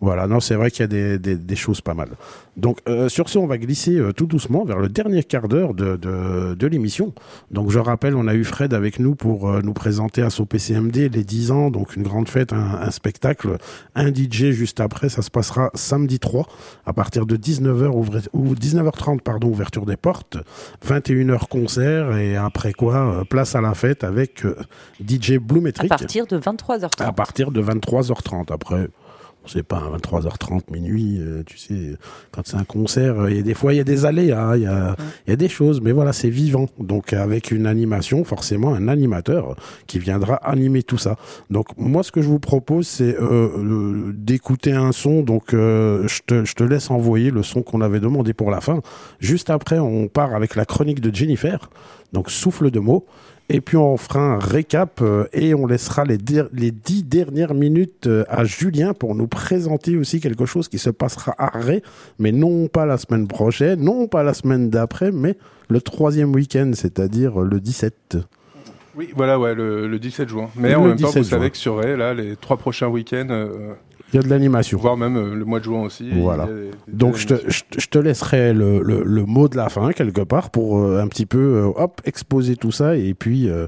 Voilà, 0.02 0.28
non, 0.28 0.40
c'est 0.40 0.56
vrai 0.56 0.70
qu'il 0.70 0.82
y 0.82 0.84
a 0.84 0.88
des, 0.88 1.18
des, 1.18 1.36
des 1.36 1.56
choses 1.56 1.82
pas 1.82 1.96
mal. 1.96 2.10
Donc, 2.58 2.80
euh, 2.88 3.10
sur 3.10 3.30
ce, 3.30 3.40
on 3.40 3.48
va 3.48 3.58
glisser 3.58 4.00
tout 4.16 4.28
doucement 4.28 4.66
vers 4.66 4.78
le 4.78 4.90
dernier 4.90 5.24
quart 5.24 5.48
d'heure 5.48 5.74
de, 5.74 5.96
de, 5.96 6.54
de 6.54 6.68
l'émission. 6.68 7.14
Donc, 7.50 7.72
je 7.72 7.80
rappelle, 7.80 8.16
on 8.16 8.28
a 8.28 8.36
eu 8.36 8.44
Fred 8.44 8.74
avec 8.76 9.00
nous 9.00 9.16
pour 9.16 9.50
nous 9.64 9.74
présenter 9.74 10.22
à 10.22 10.30
son 10.30 10.46
PCMD 10.46 11.10
les 11.12 11.24
10 11.24 11.52
ans, 11.52 11.71
donc 11.72 11.96
une 11.96 12.04
grande 12.04 12.28
fête, 12.30 12.54
un, 12.54 12.82
un 12.82 12.92
spectacle, 12.92 13.58
un 13.96 14.14
DJ 14.14 14.52
juste 14.52 14.80
après. 14.80 15.10
Ça 15.10 15.22
se 15.22 15.32
passera 15.32 15.72
samedi 15.74 16.20
3 16.20 16.46
à 16.86 16.94
partir 16.94 17.26
de 17.26 17.38
19h 17.38 17.88
ou 18.34 18.56
19h30, 18.56 19.22
pardon, 19.22 19.48
ouverture 19.48 19.86
des 19.86 19.98
portes, 19.98 20.38
21h 20.88 21.48
concert 21.48 22.16
et 22.18 22.36
après 22.36 22.74
quoi, 22.74 22.96
euh, 22.96 23.24
place 23.24 23.56
à 23.56 23.62
la 23.62 23.74
fête 23.74 24.04
avec 24.04 24.46
euh, 24.46 24.56
DJ 25.06 25.34
à 25.34 25.40
Blumetric 25.40 25.90
partir 25.90 26.28
de 26.28 26.40
23h30. 26.40 27.04
à 27.04 27.12
partir 27.12 27.52
de 27.52 27.62
23h30. 27.62 28.52
Après, 28.52 28.88
on 29.44 29.48
sait 29.48 29.64
pas, 29.64 29.78
hein, 29.78 29.98
23h30, 29.98 30.72
minuit, 30.72 31.18
euh, 31.20 31.44
tu 31.46 31.58
sais, 31.58 31.98
quand 32.32 32.44
c'est 32.46 32.58
un 32.58 32.64
concert, 32.64 33.20
euh, 33.20 33.32
il 33.32 33.38
y 33.38 33.40
a 33.40 33.44
des 33.44 33.54
fois, 33.54 33.74
il 33.74 33.78
y 33.78 33.80
a 33.80 33.84
des 33.84 34.06
aléas, 34.06 34.56
il 34.56 34.64
y 34.64 34.68
a, 34.68 34.96
il 35.26 35.30
y 35.32 35.34
a 35.34 35.36
des 35.36 35.50
choses, 35.50 35.82
mais 35.82 35.92
voilà, 35.92 36.14
c'est 36.14 36.30
vivant. 36.30 36.68
Donc, 36.80 37.14
avec 37.14 37.52
une 37.52 37.66
animation, 37.66 38.24
forcément, 38.24 38.74
un 38.74 38.88
animateur 38.88 39.56
qui 39.88 40.00
viendra 40.00 40.36
animer 40.36 40.84
tout 40.84 40.98
ça. 40.98 41.16
Donc, 41.50 41.68
moi, 41.78 42.04
ce 42.04 42.12
que 42.12 42.22
je 42.22 42.28
vous 42.28 42.40
propose, 42.40 42.88
c'est 42.88 43.16
euh, 43.20 44.12
d'écouter 44.14 44.74
un 44.74 44.92
son. 44.92 45.22
Donc, 45.22 45.54
euh, 45.54 46.08
je, 46.08 46.22
te, 46.26 46.46
je 46.46 46.54
te 46.54 46.64
laisse 46.64 46.92
envoyer 46.92 47.32
le 47.32 47.44
son 47.44 47.64
qu'on 47.64 47.82
avait 47.82 48.00
demandé 48.00 48.34
pour 48.34 48.52
la 48.52 48.62
fin. 48.62 48.82
Juste 49.20 49.50
après, 49.50 49.80
on 49.80 50.08
part 50.08 50.36
avec 50.36 50.56
la 50.56 50.66
chronique 50.66 51.02
de 51.02 51.14
Jennifer. 51.14 51.70
Donc, 52.14 52.30
souffle 52.30 52.70
de 52.70 52.80
mots. 52.80 53.06
Et 53.54 53.60
puis 53.60 53.76
on 53.76 53.98
fera 53.98 54.22
un 54.22 54.40
récap 54.40 55.02
euh, 55.02 55.26
et 55.34 55.54
on 55.54 55.68
laissera 55.68 56.06
les, 56.06 56.18
dix 56.18 57.04
dernières 57.04 57.54
minutes 57.54 58.08
euh, 58.08 58.24
à 58.30 58.46
Julien 58.46 58.94
pour 58.94 59.14
nous 59.14 59.28
présenter 59.28 59.98
aussi 59.98 60.22
quelque 60.22 60.46
chose 60.46 60.70
qui 60.70 60.80
se 60.80 60.90
passera 60.90 61.36
à 61.38 61.60
Ré, 61.60 61.84
mais 62.18 62.32
non 62.32 62.70
pas 62.70 62.86
la 62.86 62.98
semaine 62.98 63.28
prochaine, 63.28 63.82
non 63.82 64.08
pas 64.08 64.24
la 64.24 64.34
semaine 64.34 64.70
d'après, 64.70 65.12
mais 65.12 65.36
le 65.68 65.82
troisième 65.82 66.34
week-end, 66.34 66.72
c'est-à-dire 66.74 67.40
le 67.40 67.60
17. 67.60 68.20
Oui, 68.96 69.10
voilà, 69.18 69.38
ouais, 69.38 69.54
le, 69.54 69.86
le 69.86 70.00
17 70.00 70.30
juin. 70.30 70.50
Mais 70.56 70.70
Le 70.70 70.78
en 70.78 70.88
même 70.88 70.98
temps, 70.98 71.08
17 71.08 71.24
vous 71.24 71.30
savez 71.30 71.50
que 71.50 71.58
sur 71.58 71.78
Ray, 71.78 71.98
là, 71.98 72.14
les 72.14 72.38
trois 72.38 72.56
prochains 72.56 72.88
week-ends, 72.88 73.28
euh, 73.32 73.74
Il 74.14 74.18
y 74.18 74.20
a 74.20 74.24
de 74.24 74.30
l'animation. 74.30 74.78
voire 74.78 74.98
même 74.98 75.16
euh, 75.18 75.34
le 75.36 75.46
mois 75.46 75.60
de 75.60 75.64
juin 75.66 75.82
aussi. 75.84 76.10
Voilà. 76.12 76.46
des- 76.46 76.72
des 76.88 76.94
Donc 76.94 77.16
je 77.16 77.28
te, 77.28 77.36
je, 77.50 77.64
te- 77.70 77.80
je 77.80 77.88
te 77.88 77.98
laisserai 77.98 78.54
le, 78.54 78.82
le, 78.82 79.04
le 79.04 79.26
mot 79.26 79.48
de 79.48 79.56
la 79.58 79.70
fin 79.70 79.92
quelque 79.92 80.22
part 80.22 80.50
pour 80.50 80.80
euh, 80.80 81.02
un 81.02 81.08
petit 81.08 81.26
peu 81.26 81.38
euh, 81.40 81.72
hop 81.76 82.02
exposer 82.06 82.56
tout 82.56 82.72
ça 82.72 82.96
et 82.96 83.14
puis 83.14 83.50
euh, 83.50 83.68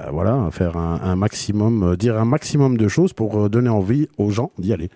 euh, 0.00 0.04
voilà 0.10 0.48
faire 0.50 0.76
un, 0.76 1.00
un 1.02 1.16
maximum 1.16 1.82
euh, 1.82 1.96
dire 1.96 2.16
un 2.18 2.24
maximum 2.24 2.76
de 2.78 2.88
choses 2.88 3.12
pour 3.12 3.38
euh, 3.38 3.48
donner 3.48 3.68
envie 3.68 4.08
aux 4.18 4.30
gens 4.30 4.50
d'y 4.58 4.72
aller. 4.72 4.88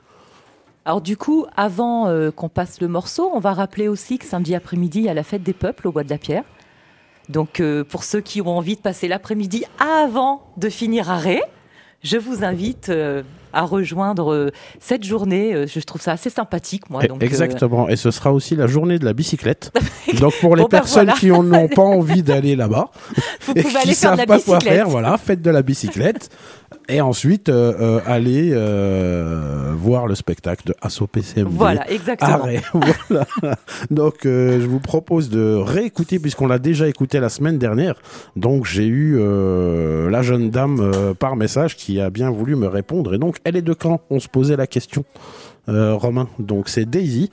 Alors 0.87 1.01
du 1.01 1.17
coup, 1.17 1.47
avant 1.57 2.07
euh, 2.09 2.31
qu'on 2.31 2.49
passe 2.49 2.81
le 2.81 2.87
morceau, 2.89 3.29
on 3.35 3.41
va 3.41 3.53
rappeler 3.53 3.89
aussi 3.89 4.19
que 4.19 4.25
samedi 4.25 4.55
après-midi, 4.55 5.01
il 5.01 5.05
y 5.05 5.09
a 5.09 5.15
la 5.15 5.25
fête 5.25 5.43
des 5.43 5.53
peuples 5.53 5.89
au 5.89 5.93
Bois 5.93 6.05
de 6.05 6.11
la 6.11 6.19
Pierre. 6.19 6.45
Donc 7.29 7.59
euh, 7.61 7.83
pour 7.83 8.05
ceux 8.05 8.21
qui 8.21 8.41
ont 8.41 8.57
envie 8.57 8.77
de 8.77 8.81
passer 8.81 9.09
l'après-midi 9.09 9.65
avant 10.05 10.43
de 10.57 10.69
finir 10.69 11.11
à 11.11 11.17
Ré, 11.19 11.43
je 12.05 12.17
vous 12.19 12.45
invite 12.45 12.89
euh, 12.89 13.25
à 13.57 13.63
rejoindre 13.63 14.33
euh, 14.33 14.51
cette 14.81 15.03
journée. 15.05 15.55
Euh, 15.55 15.67
Je 15.67 15.81
trouve 15.81 16.01
ça 16.01 16.13
assez 16.13 16.31
sympathique, 16.31 16.89
moi. 16.91 17.05
Et- 17.05 17.09
Donc, 17.09 17.23
euh, 17.23 17.27
Exactement. 17.27 17.89
Et 17.89 17.97
ce 17.97 18.11
sera 18.11 18.33
aussi 18.33 18.55
la 18.57 18.67
journée 18.67 18.99
de 18.99 19.05
la 19.05 19.13
bicyclette. 19.13 19.73
Donc 20.21 20.35
pour 20.41 20.55
les 20.57 20.63
Bon, 20.63 20.69
ben, 20.69 20.79
personnes 20.79 21.05
voilà. 21.07 21.19
qui 21.19 21.31
en 21.31 21.51
ont 21.53 21.69
pas 21.75 21.83
envie 21.83 22.23
d'aller 22.23 22.55
là-bas 22.57 22.91
vous 23.47 23.53
et 23.57 23.63
pouvez 23.63 23.73
qui 23.73 23.77
aller 23.79 23.95
faire 23.95 24.13
de 24.13 24.17
savent 24.17 24.19
la 24.19 24.27
pas 24.27 24.41
quoi 24.41 24.61
faire, 24.61 24.89
voilà, 24.89 25.17
faites 25.19 25.43
de 25.43 25.51
la 25.51 25.63
bicyclette 25.63 26.31
et 26.89 27.01
ensuite 27.01 27.49
euh, 27.49 27.73
euh, 27.81 28.01
aller 28.07 28.51
euh, 28.53 29.73
voir 29.77 30.07
le 30.07 30.15
spectacle 30.15 30.69
de 30.69 30.75
Asso 30.81 31.07
PCMD. 31.07 31.51
Voilà, 31.51 31.91
exactement. 31.91 32.33
Arrêt, 32.33 32.63
voilà. 32.73 33.27
Donc 33.91 34.27
euh, 34.27 34.61
je 34.61 34.67
vous 34.67 34.81
propose 34.81 35.29
de 35.31 35.55
réécouter 35.55 36.19
puisqu'on 36.19 36.47
l'a 36.47 36.59
déjà 36.59 36.89
écouté 36.89 37.21
la 37.21 37.29
semaine 37.29 37.59
dernière. 37.59 37.95
Donc 38.37 38.67
j'ai 38.67 38.87
eu 38.87 39.17
euh, 39.19 40.11
la 40.11 40.23
jeune 40.23 40.51
dame 40.51 40.81
euh, 40.81 41.15
par 41.15 41.37
message 41.37 41.77
qui 41.77 42.01
a 42.01 42.11
bien 42.11 42.31
voulu 42.31 42.57
me 42.57 42.67
répondre 42.67 43.15
et 43.15 43.19
donc 43.19 43.37
elle 43.45 43.57
est 43.57 43.63
de 43.63 43.75
quand? 43.75 44.01
On 44.11 44.21
se 44.21 44.29
posait 44.29 44.57
la 44.57 44.67
question, 44.67 45.05
euh, 45.69 45.95
Romain. 45.95 46.29
Donc 46.39 46.69
c'est 46.69 46.85
Daisy. 46.85 47.31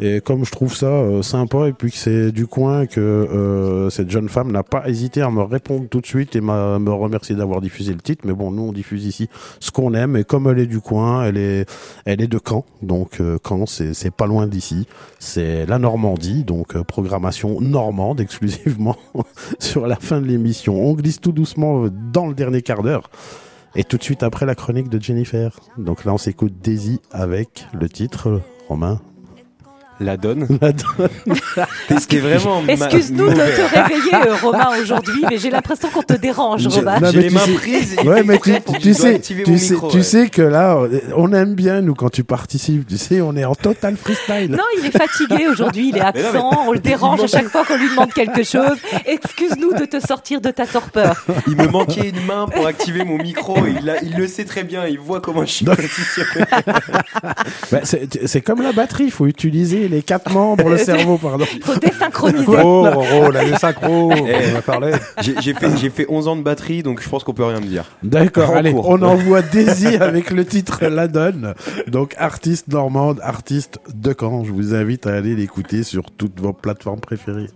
Et 0.00 0.20
comme 0.20 0.44
je 0.44 0.52
trouve 0.52 0.76
ça 0.76 0.86
euh, 0.86 1.22
sympa 1.22 1.68
et 1.68 1.72
puis 1.72 1.90
que 1.90 1.96
c'est 1.96 2.30
du 2.30 2.46
coin 2.46 2.86
que 2.86 3.00
euh, 3.00 3.90
cette 3.90 4.10
jeune 4.10 4.28
femme 4.28 4.52
n'a 4.52 4.62
pas 4.62 4.88
hésité 4.88 5.22
à 5.22 5.30
me 5.30 5.42
répondre 5.42 5.88
tout 5.88 6.00
de 6.00 6.06
suite 6.06 6.36
et 6.36 6.40
m'a 6.40 6.78
me 6.78 6.92
remercier 6.92 7.34
d'avoir 7.34 7.60
diffusé 7.60 7.92
le 7.92 8.00
titre. 8.00 8.22
Mais 8.24 8.32
bon, 8.32 8.50
nous 8.50 8.62
on 8.62 8.72
diffuse 8.72 9.06
ici 9.06 9.28
ce 9.58 9.70
qu'on 9.70 9.94
aime 9.94 10.16
et 10.16 10.24
comme 10.24 10.48
elle 10.48 10.60
est 10.60 10.66
du 10.66 10.80
coin, 10.80 11.24
elle 11.24 11.36
est 11.36 11.68
elle 12.04 12.20
est 12.20 12.28
de 12.28 12.38
Caen. 12.44 12.64
Donc 12.82 13.20
euh, 13.20 13.38
Caen 13.46 13.66
c'est 13.66 13.94
c'est 13.94 14.12
pas 14.12 14.26
loin 14.26 14.46
d'ici. 14.46 14.86
C'est 15.18 15.66
la 15.66 15.78
Normandie, 15.78 16.44
donc 16.44 16.76
euh, 16.76 16.84
programmation 16.84 17.60
normande 17.60 18.20
exclusivement 18.28 18.96
sur 19.58 19.86
la 19.86 19.96
fin 19.96 20.20
de 20.20 20.26
l'émission. 20.26 20.74
On 20.76 20.94
glisse 20.94 21.20
tout 21.20 21.32
doucement 21.32 21.84
euh, 21.84 21.90
dans 21.90 22.26
le 22.26 22.34
dernier 22.34 22.62
quart 22.62 22.82
d'heure. 22.82 23.10
Et 23.74 23.84
tout 23.84 23.98
de 23.98 24.02
suite 24.02 24.22
après 24.22 24.46
la 24.46 24.54
chronique 24.54 24.88
de 24.88 25.00
Jennifer. 25.00 25.58
Donc 25.76 26.04
là 26.04 26.14
on 26.14 26.18
s'écoute 26.18 26.54
Daisy 26.62 27.00
avec 27.10 27.66
le 27.72 27.88
titre 27.88 28.28
euh, 28.28 28.40
Romain. 28.68 29.00
La 30.00 30.16
donne. 30.16 30.46
La 30.60 30.72
donne. 30.72 31.08
Ce 31.98 32.06
qui 32.06 32.16
est 32.16 32.20
vraiment 32.20 32.62
Excuse-nous 32.68 33.30
de 33.30 33.34
te 33.34 33.38
réveiller, 33.74 34.14
euh, 34.28 34.34
Romain, 34.42 34.68
aujourd'hui, 34.80 35.24
mais 35.28 35.38
j'ai 35.38 35.50
l'impression 35.50 35.88
qu'on 35.90 36.02
te 36.02 36.12
dérange, 36.14 36.66
Romain. 36.68 36.98
J'ai 37.10 37.20
les 37.22 37.28
tu 37.28 37.34
mains 37.34 37.40
sais- 37.40 37.52
prises. 37.54 37.96
Ouais, 38.04 38.22
mais 38.22 38.38
tu, 38.38 38.52
tu 38.80 38.94
sais, 38.94 39.18
tu 39.20 39.58
sais, 40.02 40.24
tu 40.24 40.30
que 40.30 40.42
là, 40.42 40.78
on 41.16 41.32
aime 41.32 41.54
bien 41.54 41.80
nous 41.80 41.94
quand 41.94 42.10
tu 42.10 42.22
participes. 42.24 42.86
Tu 42.86 42.96
sais, 42.96 43.20
on 43.20 43.34
est 43.36 43.44
en 43.44 43.54
total 43.54 43.96
freestyle. 43.96 44.50
Non, 44.52 44.62
il 44.78 44.86
est 44.86 44.96
fatigué 44.96 45.48
aujourd'hui, 45.48 45.88
il 45.88 45.96
est 45.96 46.00
Mais 46.14 46.22
non, 46.22 46.28
absent, 46.28 46.64
on 46.68 46.72
le 46.72 46.78
dérange 46.78 47.22
à 47.22 47.26
chaque 47.26 47.48
fois 47.48 47.64
qu'on 47.64 47.76
lui 47.76 47.88
demande 47.90 48.12
quelque 48.12 48.44
chose. 48.44 48.76
Excuse-nous 49.06 49.72
de 49.74 49.84
te 49.84 49.98
sortir 50.04 50.40
de 50.40 50.50
ta 50.50 50.66
torpeur. 50.66 51.24
Il 51.48 51.56
me 51.56 51.66
manquait 51.66 52.10
une 52.10 52.24
main 52.24 52.46
pour 52.46 52.66
activer 52.66 53.04
mon 53.04 53.18
micro. 53.18 53.56
et 53.66 53.74
Il, 53.80 53.90
a- 53.90 54.02
il 54.02 54.16
le 54.16 54.26
sait 54.28 54.44
très 54.44 54.62
bien. 54.64 54.86
Il 54.86 54.98
voit 55.00 55.20
comment 55.20 55.44
je 55.44 55.50
suis. 55.52 55.66
Bah, 57.72 57.80
c'est 57.84 58.40
comme 58.40 58.62
la 58.62 58.72
batterie, 58.72 59.04
il 59.04 59.10
faut 59.10 59.26
utiliser 59.26 59.87
les 59.88 60.02
quatre 60.02 60.32
membres, 60.32 60.68
le 60.68 60.78
cerveau, 60.78 61.18
pardon. 61.22 61.44
Faut 61.62 61.78
désynchroniser. 61.78 62.44
Oh, 62.62 62.86
oh, 63.24 63.30
la 63.30 63.58
synchro, 63.58 64.12
on 64.12 64.12
en 64.12 64.58
a 64.58 64.62
parlé. 64.62 64.92
J'ai 65.20 65.34
j'ai 65.40 65.54
fait, 65.54 65.76
j'ai 65.76 65.90
fait 65.90 66.06
11 66.08 66.28
ans 66.28 66.36
de 66.36 66.42
batterie, 66.42 66.82
donc 66.82 67.02
je 67.02 67.08
pense 67.08 67.24
qu'on 67.24 67.34
peut 67.34 67.44
rien 67.44 67.60
me 67.60 67.66
dire. 67.66 67.84
D'accord, 68.02 68.50
En 68.50 68.56
allez, 68.56 68.72
cours. 68.72 68.88
on 68.88 69.02
envoie 69.02 69.42
Daisy 69.42 69.86
avec 70.00 70.30
le 70.30 70.44
titre 70.44 70.86
La 70.86 71.08
Donne. 71.08 71.54
Donc, 71.86 72.14
artiste 72.18 72.68
normande, 72.68 73.20
artiste 73.22 73.80
de 73.94 74.14
Caen. 74.18 74.44
Je 74.44 74.52
vous 74.52 74.74
invite 74.74 75.06
à 75.06 75.14
aller 75.14 75.34
l'écouter 75.34 75.82
sur 75.82 76.10
toutes 76.10 76.40
vos 76.40 76.52
plateformes 76.52 77.00
préférées. 77.00 77.48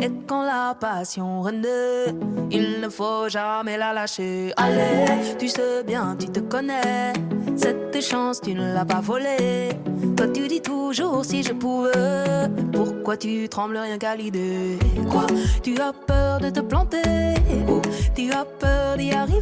Et 0.00 0.10
quand 0.26 0.44
la 0.44 0.74
passion 0.74 1.42
renaît, 1.42 2.12
il 2.50 2.80
ne 2.80 2.88
faut 2.88 3.28
jamais 3.28 3.76
la 3.78 3.92
lâcher. 3.92 4.52
Allez, 4.56 5.36
tu 5.38 5.48
sais 5.48 5.84
bien, 5.84 6.16
tu 6.18 6.26
te 6.26 6.40
connais. 6.40 7.12
Cette 7.56 8.00
chance, 8.02 8.40
tu 8.40 8.54
ne 8.54 8.74
l'as 8.74 8.84
pas 8.84 9.00
volée. 9.00 9.70
Toi, 10.16 10.26
tu 10.28 10.48
dis 10.48 10.60
toujours 10.60 11.24
si 11.24 11.42
je 11.42 11.52
pouvais. 11.52 12.48
Pourquoi 12.72 13.16
tu 13.16 13.48
trembles 13.48 13.76
rien 13.76 13.98
qu'à 13.98 14.16
l'idée? 14.16 14.78
Quoi? 15.10 15.26
Tu 15.62 15.78
as 15.78 15.92
peur 15.92 16.40
de 16.40 16.50
te 16.50 16.60
planter 16.60 17.34
Ou 17.68 17.80
tu 18.14 18.32
as 18.32 18.44
peur 18.44 18.96
d'y 18.96 19.12
arriver? 19.12 19.38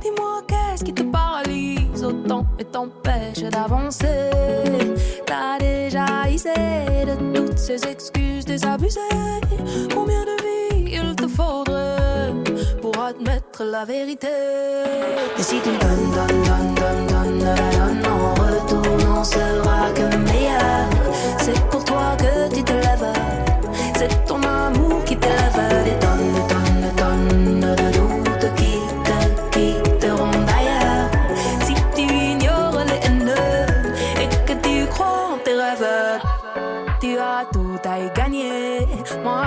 Dis-moi, 0.00 0.42
qu'est-ce 0.72 0.84
qui 0.84 0.94
te 0.94 1.02
paralyse 1.02 2.02
autant 2.02 2.46
et 2.58 2.64
t'empêche 2.64 3.42
d'avancer? 3.50 4.30
T'as 5.26 5.58
déjà 5.58 6.06
essayé 6.30 7.04
de 7.04 7.14
toutes 7.34 7.58
ces 7.58 7.84
excuses 7.86 8.46
désabusées. 8.46 9.00
Combien 9.94 10.22
de 10.24 10.36
vies 10.42 10.94
il 10.94 11.14
te 11.14 11.28
faudrait 11.28 12.32
pour 12.80 12.98
admettre 12.98 13.64
la 13.64 13.84
vérité? 13.84 14.28
Et 15.38 15.42
si 15.42 15.56
tu 15.60 15.68
donnes, 15.68 16.10
donnes, 16.16 16.42
donnes, 16.48 16.74
donnes, 16.74 17.06
donnes, 17.08 17.38
donnes 17.38 18.06
En 18.06 18.34
retour 18.34 19.08
n'en 19.08 19.24
sera 19.24 19.90
que 19.94 20.16
meilleur. 20.16 20.88
C'est 21.38 21.60
pour 21.68 21.84
toi 21.84 22.16
que 22.16 22.54
tu 22.54 22.62
te 22.62 22.72
lèves. 22.72 23.12
C'est 23.96 24.24
ton 24.24 24.40
amour 24.42 25.04
qui 25.04 25.16
t'élève 25.16 25.84
Des 25.84 25.98
tonnes, 25.98 26.11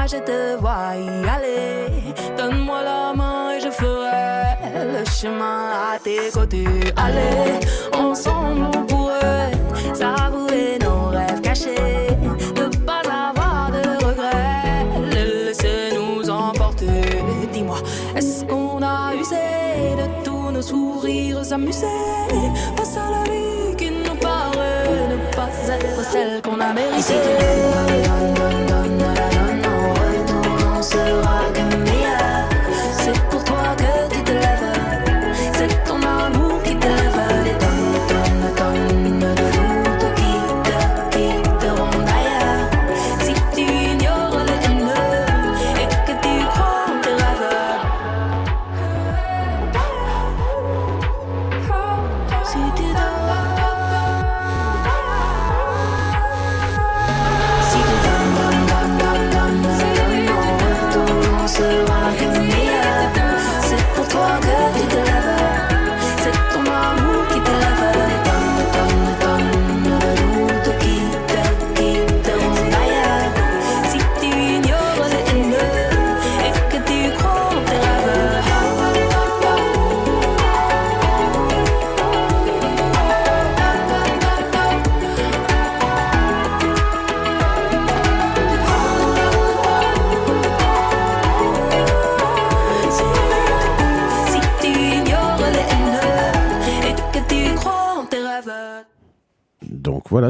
Je 0.08 0.18
te 0.18 0.56
vois 0.58 0.96
y 0.98 1.28
aller. 1.28 2.14
Donne-moi 2.38 2.84
la 2.84 3.14
main 3.16 3.54
et 3.54 3.60
je 3.60 3.72
ferai 3.72 4.56
le 4.86 5.04
chemin 5.10 5.72
à 5.94 5.98
tes 5.98 6.30
côtés. 6.32 6.94
Allez, 6.96 7.60
ensemble, 7.92 8.70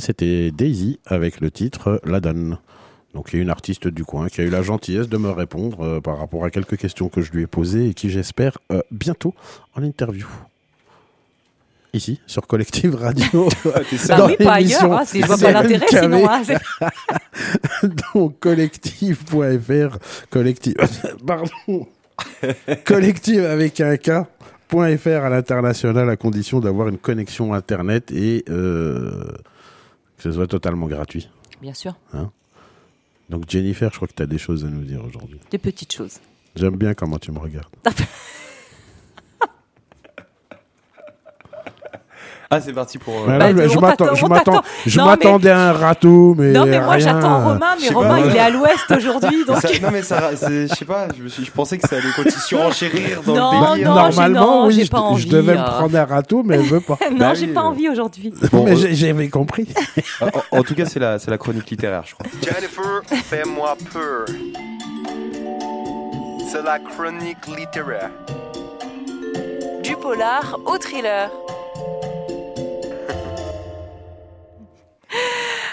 c'était 0.05 0.51
Daisy 0.51 0.99
avec 1.05 1.41
le 1.41 1.49
titre 1.51 1.99
La 2.05 2.19
Donne. 2.19 2.57
Donc 3.13 3.29
il 3.31 3.37
y 3.37 3.39
a 3.39 3.41
une 3.41 3.49
artiste 3.49 3.87
du 3.87 4.03
coin 4.03 4.27
qui 4.27 4.41
a 4.41 4.43
eu 4.43 4.49
la 4.49 4.61
gentillesse 4.61 5.07
de 5.09 5.17
me 5.17 5.29
répondre 5.29 5.81
euh, 5.81 6.01
par 6.01 6.19
rapport 6.19 6.43
à 6.45 6.49
quelques 6.51 6.77
questions 6.77 7.09
que 7.09 7.21
je 7.21 7.31
lui 7.31 7.43
ai 7.43 7.47
posées 7.47 7.89
et 7.89 7.93
qui 7.93 8.09
j'espère 8.09 8.57
euh, 8.71 8.81
bientôt 8.91 9.33
en 9.75 9.83
interview. 9.83 10.27
Ici, 11.93 12.19
sur 12.27 12.45
Collective 12.45 12.95
Radio. 12.95 13.47
Bah 13.63 14.17
Dans 14.17 14.27
oui, 14.27 14.35
pas 14.37 14.53
ailleurs, 14.55 14.91
hein, 14.91 15.05
si 15.05 15.21
je 15.21 15.27
vois 15.27 15.37
pas 15.37 15.51
l'intérêt, 15.53 15.87
sinon. 15.87 16.27
hein, 16.29 16.41
Donc 18.13 18.39
collective.fr, 18.39 19.97
collective, 20.29 20.75
pardon, 21.25 21.87
collective 22.83 23.45
avec 23.45 23.79
un 23.79 23.95
K. 23.97 24.11
.fr 24.69 25.09
à 25.09 25.29
l'international 25.29 26.09
à 26.09 26.17
condition 26.17 26.59
d'avoir 26.59 26.89
une 26.89 26.97
connexion 26.97 27.53
internet 27.53 28.11
et 28.11 28.43
euh, 28.49 29.23
que 30.17 30.23
ce 30.23 30.31
soit 30.31 30.47
totalement 30.47 30.87
gratuit. 30.87 31.29
Bien 31.61 31.73
sûr, 31.73 31.95
Hein 32.13 32.31
Donc 33.29 33.49
Jennifer, 33.49 33.89
je 33.91 33.95
crois 33.97 34.07
que 34.07 34.13
tu 34.13 34.23
as 34.23 34.27
des 34.27 34.37
choses 34.37 34.65
à 34.65 34.67
nous 34.69 34.83
dire 34.83 35.03
aujourd'hui. 35.03 35.39
des 35.51 35.57
petites 35.57 35.93
choses. 35.93 36.19
J'aime 36.55 36.77
bien 36.77 36.93
comment 36.93 37.19
tu 37.19 37.31
me 37.31 37.39
regardes. 37.39 37.73
Ah, 42.51 42.61
c'est 42.61 42.73
parti 42.73 42.97
pour. 42.99 43.13
euh, 43.27 43.37
Bah, 43.39 43.49
je 43.51 43.79
m'attends- 43.79 44.15
je 44.15 44.89
je 44.91 44.99
mais- 44.99 45.05
m'attendais 45.05 45.49
à 45.49 45.69
un 45.69 45.73
râteau, 45.73 46.35
mais 46.37 46.51
non, 46.51 46.65
mais 46.65 46.79
moi 46.79 46.91
rien. 46.93 46.99
j'attends 46.99 47.43
Romain, 47.43 47.75
mais 47.79 47.87
Je 47.87 47.93
Romain 47.93 48.21
pas. 48.21 48.27
il 48.27 48.35
est 48.35 48.39
à 48.39 48.49
l'ouest 48.51 48.91
aujourd'hui, 48.95 49.45
donc. 49.45 49.57
ça- 49.57 49.69
non 49.81 49.89
mais 49.91 50.01
ça, 50.03 50.29
je 50.35 50.67
sais 50.67 50.85
pas, 50.85 51.07
je, 51.17 51.23
me 51.23 51.27
suis- 51.29 51.43
je 51.45 51.51
pensais 51.51 51.77
que 51.77 51.87
ça 51.87 51.95
allait 51.97 52.11
continuer 52.15 52.29
surenchérir 52.47 53.21
dans 53.23 53.33
Non, 53.35 53.51
le 53.51 53.73
délire. 53.75 53.89
non, 53.89 53.95
Normalement, 53.95 54.39
non, 54.61 54.67
oui, 54.67 54.73
j'ai 54.75 54.85
je, 54.85 54.91
pas 54.91 54.97
je 54.97 55.03
envie, 55.03 55.25
devais 55.25 55.53
me 55.55 55.59
euh. 55.59 55.63
prendre 55.63 55.97
un 55.97 56.05
râteau, 56.05 56.43
mais 56.45 56.55
elle 56.55 56.61
veut 56.61 56.81
pas. 56.81 56.97
non, 57.11 57.17
Bah 57.17 57.33
j'ai 57.33 57.47
oui, 57.47 57.53
pas 57.53 57.61
euh. 57.61 57.63
envie 57.65 57.89
aujourd'hui. 57.89 58.31
Bon, 58.51 58.63
mais 58.63 58.71
euh, 58.71 58.75
j'ai- 58.75 58.93
j'avais 58.95 59.27
compris. 59.29 59.67
en, 60.21 60.57
en 60.59 60.63
tout 60.63 60.75
cas, 60.75 60.85
c'est 60.85 60.99
la, 60.99 61.17
c'est 61.19 61.31
la 61.31 61.37
chronique 61.37 61.69
littéraire, 61.69 62.03
je 62.05 62.13
crois. 62.13 62.27
Jennifer, 62.43 63.01
fais-moi 63.23 63.75
peur. 63.91 64.25
C'est 66.51 66.63
la 66.63 66.79
chronique 66.79 67.47
littéraire. 67.57 68.11
Du 69.83 69.95
polar 69.95 70.57
au 70.65 70.77
thriller. 70.77 71.29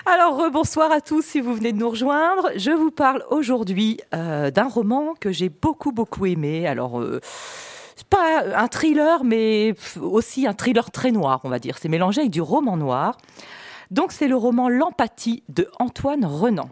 Alors, 0.05 0.51
bonsoir 0.51 0.91
à 0.91 1.01
tous 1.01 1.23
si 1.23 1.41
vous 1.41 1.55
venez 1.55 1.73
de 1.73 1.79
nous 1.79 1.89
rejoindre. 1.89 2.51
Je 2.57 2.71
vous 2.71 2.91
parle 2.91 3.25
aujourd'hui 3.31 4.01
euh, 4.15 4.51
d'un 4.51 4.69
roman 4.69 5.15
que 5.19 5.31
j'ai 5.31 5.49
beaucoup, 5.49 5.93
beaucoup 5.93 6.27
aimé. 6.27 6.67
Alors, 6.67 7.01
euh, 7.01 7.21
c'est 7.97 8.07
pas 8.09 8.43
un 8.57 8.69
thriller, 8.69 9.25
mais 9.25 9.75
aussi 10.01 10.47
un 10.47 10.55
thriller 10.55 10.91
très 10.91 11.13
noir, 11.13 11.41
on 11.45 11.49
va 11.49 11.59
dire. 11.59 11.79
C'est 11.79 11.89
mélangé 11.89 12.23
avec 12.23 12.33
du 12.33 12.41
roman 12.41 12.77
noir. 12.77 13.17
Donc, 13.91 14.13
c'est 14.13 14.29
le 14.29 14.37
roman 14.37 14.69
L'empathie 14.69 15.45
de 15.49 15.69
Antoine 15.79 16.25
Renan. 16.25 16.71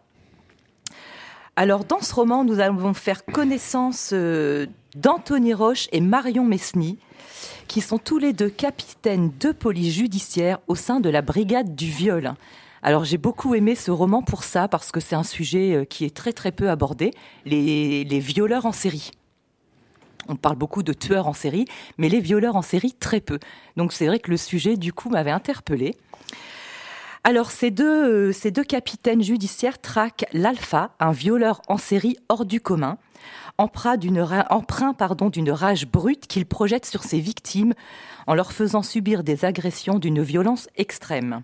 Alors, 1.57 1.85
dans 1.85 2.01
ce 2.01 2.15
roman, 2.15 2.45
nous 2.45 2.61
allons 2.61 2.95
faire 2.95 3.25
connaissance 3.25 4.11
euh, 4.13 4.67
d'Anthony 4.95 5.55
Roche 5.55 5.89
et 5.93 6.01
Marion 6.01 6.45
Mesny, 6.45 6.99
qui 7.69 7.81
sont 7.81 7.99
tous 7.99 8.19
les 8.19 8.33
deux 8.33 8.51
capitaines 8.51 9.33
de 9.39 9.53
police 9.53 9.95
judiciaire 9.95 10.59
au 10.67 10.75
sein 10.75 11.01
de 11.01 11.09
la 11.09 11.23
brigade 11.23 11.75
du 11.75 11.87
viol. 11.87 12.35
Alors 12.83 13.05
j'ai 13.05 13.19
beaucoup 13.19 13.55
aimé 13.55 13.75
ce 13.75 13.91
roman 13.91 14.23
pour 14.23 14.43
ça, 14.43 14.69
parce 14.69 14.91
que 14.91 15.01
c'est 15.01 15.15
un 15.15 15.23
sujet 15.23 15.75
euh, 15.75 15.85
qui 15.85 16.05
est 16.05 16.15
très 16.15 16.33
très 16.33 16.51
peu 16.51 16.71
abordé, 16.71 17.13
les, 17.45 18.05
violeurs 18.21 18.67
en 18.67 18.73
série. 18.73 19.11
On 20.29 20.37
parle 20.37 20.57
beaucoup 20.57 20.83
de 20.83 20.93
tueurs 20.93 21.29
en 21.29 21.33
série, 21.33 21.67
mais 21.99 22.09
les 22.09 22.21
violeurs 22.21 22.57
en 22.57 22.63
série, 22.63 22.93
très 22.93 23.21
peu. 23.21 23.39
Donc 23.77 23.93
c'est 23.93 24.07
vrai 24.07 24.19
que 24.19 24.31
le 24.31 24.37
sujet, 24.37 24.77
du 24.77 24.93
coup, 24.93 25.11
m'avait 25.11 25.31
interpellé. 25.31 25.97
Alors 27.23 27.51
ces 27.51 27.71
deux, 27.71 28.31
euh, 28.31 28.33
ces 28.33 28.51
deux 28.51 28.65
capitaines 28.65 29.23
judiciaires 29.23 29.79
traquent 29.79 30.27
l'Alpha, 30.33 30.95
un 31.01 31.13
violeur 31.13 31.61
en 31.69 31.77
série 31.77 32.17
hors 32.31 32.47
du 32.47 32.63
commun, 32.63 32.97
emprunt 33.61 33.97
d'une 33.97 35.51
rage 35.51 35.87
brute 35.87 36.27
qu'il 36.27 36.47
projette 36.47 36.87
sur 36.87 37.03
ses 37.03 37.21
victimes 37.21 37.75
en 38.27 38.35
leur 38.35 38.53
faisant 38.53 38.83
subir 38.83 39.23
des 39.23 39.45
agressions 39.45 39.99
d'une 39.99 40.23
violence 40.23 40.69
extrême. 40.77 41.43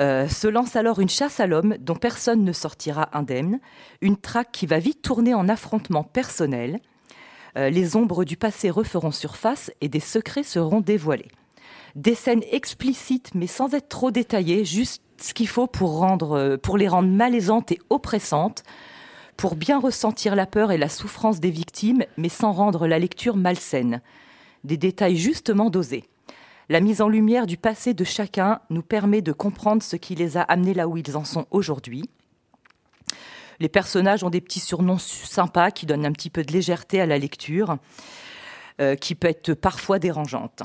Euh, 0.00 0.28
se 0.28 0.46
lance 0.46 0.76
alors 0.76 1.00
une 1.00 1.08
chasse 1.08 1.40
à 1.40 1.46
l'homme 1.48 1.76
dont 1.80 1.96
personne 1.96 2.44
ne 2.44 2.52
sortira 2.52 3.08
indemne, 3.12 3.58
une 4.00 4.16
traque 4.16 4.52
qui 4.52 4.66
va 4.66 4.78
vite 4.78 5.02
tourner 5.02 5.34
en 5.34 5.48
affrontement 5.48 6.04
personnel. 6.04 6.78
Euh, 7.56 7.68
les 7.68 7.96
ombres 7.96 8.24
du 8.24 8.36
passé 8.36 8.70
referont 8.70 9.10
surface 9.10 9.72
et 9.80 9.88
des 9.88 10.00
secrets 10.00 10.44
seront 10.44 10.80
dévoilés. 10.80 11.30
Des 11.96 12.14
scènes 12.14 12.44
explicites 12.52 13.34
mais 13.34 13.48
sans 13.48 13.74
être 13.74 13.88
trop 13.88 14.12
détaillées, 14.12 14.64
juste 14.64 15.02
ce 15.20 15.34
qu'il 15.34 15.48
faut 15.48 15.66
pour, 15.66 16.04
euh, 16.36 16.56
pour 16.56 16.78
les 16.78 16.86
rendre 16.86 17.08
malaisantes 17.08 17.72
et 17.72 17.80
oppressantes, 17.90 18.62
pour 19.38 19.54
bien 19.54 19.78
ressentir 19.78 20.34
la 20.34 20.46
peur 20.46 20.72
et 20.72 20.78
la 20.78 20.88
souffrance 20.90 21.40
des 21.40 21.50
victimes 21.50 22.04
mais 22.18 22.28
sans 22.28 22.52
rendre 22.52 22.86
la 22.86 22.98
lecture 22.98 23.36
malsaine. 23.36 24.02
Des 24.64 24.76
détails 24.76 25.16
justement 25.16 25.70
dosés. 25.70 26.04
La 26.68 26.80
mise 26.80 27.00
en 27.00 27.08
lumière 27.08 27.46
du 27.46 27.56
passé 27.56 27.94
de 27.94 28.04
chacun 28.04 28.60
nous 28.68 28.82
permet 28.82 29.22
de 29.22 29.32
comprendre 29.32 29.82
ce 29.82 29.96
qui 29.96 30.14
les 30.16 30.36
a 30.36 30.42
amenés 30.42 30.74
là 30.74 30.88
où 30.88 30.98
ils 30.98 31.16
en 31.16 31.24
sont 31.24 31.46
aujourd'hui. 31.50 32.10
Les 33.60 33.68
personnages 33.68 34.22
ont 34.24 34.30
des 34.30 34.40
petits 34.40 34.60
surnoms 34.60 34.98
su- 34.98 35.26
sympas 35.26 35.70
qui 35.70 35.86
donnent 35.86 36.04
un 36.04 36.12
petit 36.12 36.30
peu 36.30 36.42
de 36.42 36.52
légèreté 36.52 37.00
à 37.00 37.06
la 37.06 37.16
lecture, 37.16 37.78
euh, 38.80 38.96
qui 38.96 39.14
peut 39.14 39.28
être 39.28 39.54
parfois 39.54 39.98
dérangeante. 39.98 40.62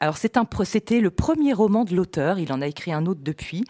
Alors 0.00 0.16
c'était 0.16 1.00
le 1.00 1.10
premier 1.10 1.52
roman 1.52 1.84
de 1.84 1.94
l'auteur, 1.94 2.38
il 2.38 2.52
en 2.52 2.60
a 2.60 2.66
écrit 2.66 2.92
un 2.92 3.06
autre 3.06 3.20
depuis, 3.22 3.64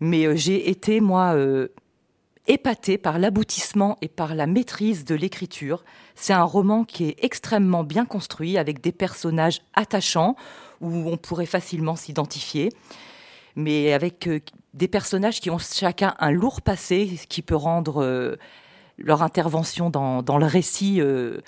mais 0.00 0.26
euh, 0.26 0.36
j'ai 0.36 0.70
été 0.70 1.00
moi 1.00 1.34
euh, 1.34 1.68
épatée 2.50 2.98
par 2.98 3.20
l'aboutissement 3.20 3.96
et 4.02 4.08
par 4.08 4.34
la 4.34 4.48
maîtrise 4.48 5.04
de 5.04 5.14
l'écriture. 5.14 5.84
C'est 6.16 6.32
un 6.32 6.42
roman 6.42 6.84
qui 6.84 7.04
est 7.04 7.16
extrêmement 7.24 7.84
bien 7.84 8.04
construit 8.04 8.58
avec 8.58 8.80
des 8.80 8.90
personnages 8.90 9.62
attachants 9.74 10.34
où 10.80 11.08
on 11.08 11.16
pourrait 11.16 11.46
facilement 11.46 11.94
s'identifier, 11.94 12.70
mais 13.54 13.92
avec 13.92 14.26
euh, 14.26 14.40
des 14.74 14.88
personnages 14.88 15.40
qui 15.40 15.48
ont 15.48 15.58
chacun 15.58 16.14
un 16.18 16.32
lourd 16.32 16.60
passé 16.60 17.20
qui 17.28 17.40
peut 17.40 17.54
rendre 17.54 18.02
euh, 18.02 18.36
leur 18.98 19.22
intervention 19.22 19.88
dans, 19.88 20.38
le 20.38 20.46
récit 20.46 21.00
euh, 21.00 21.40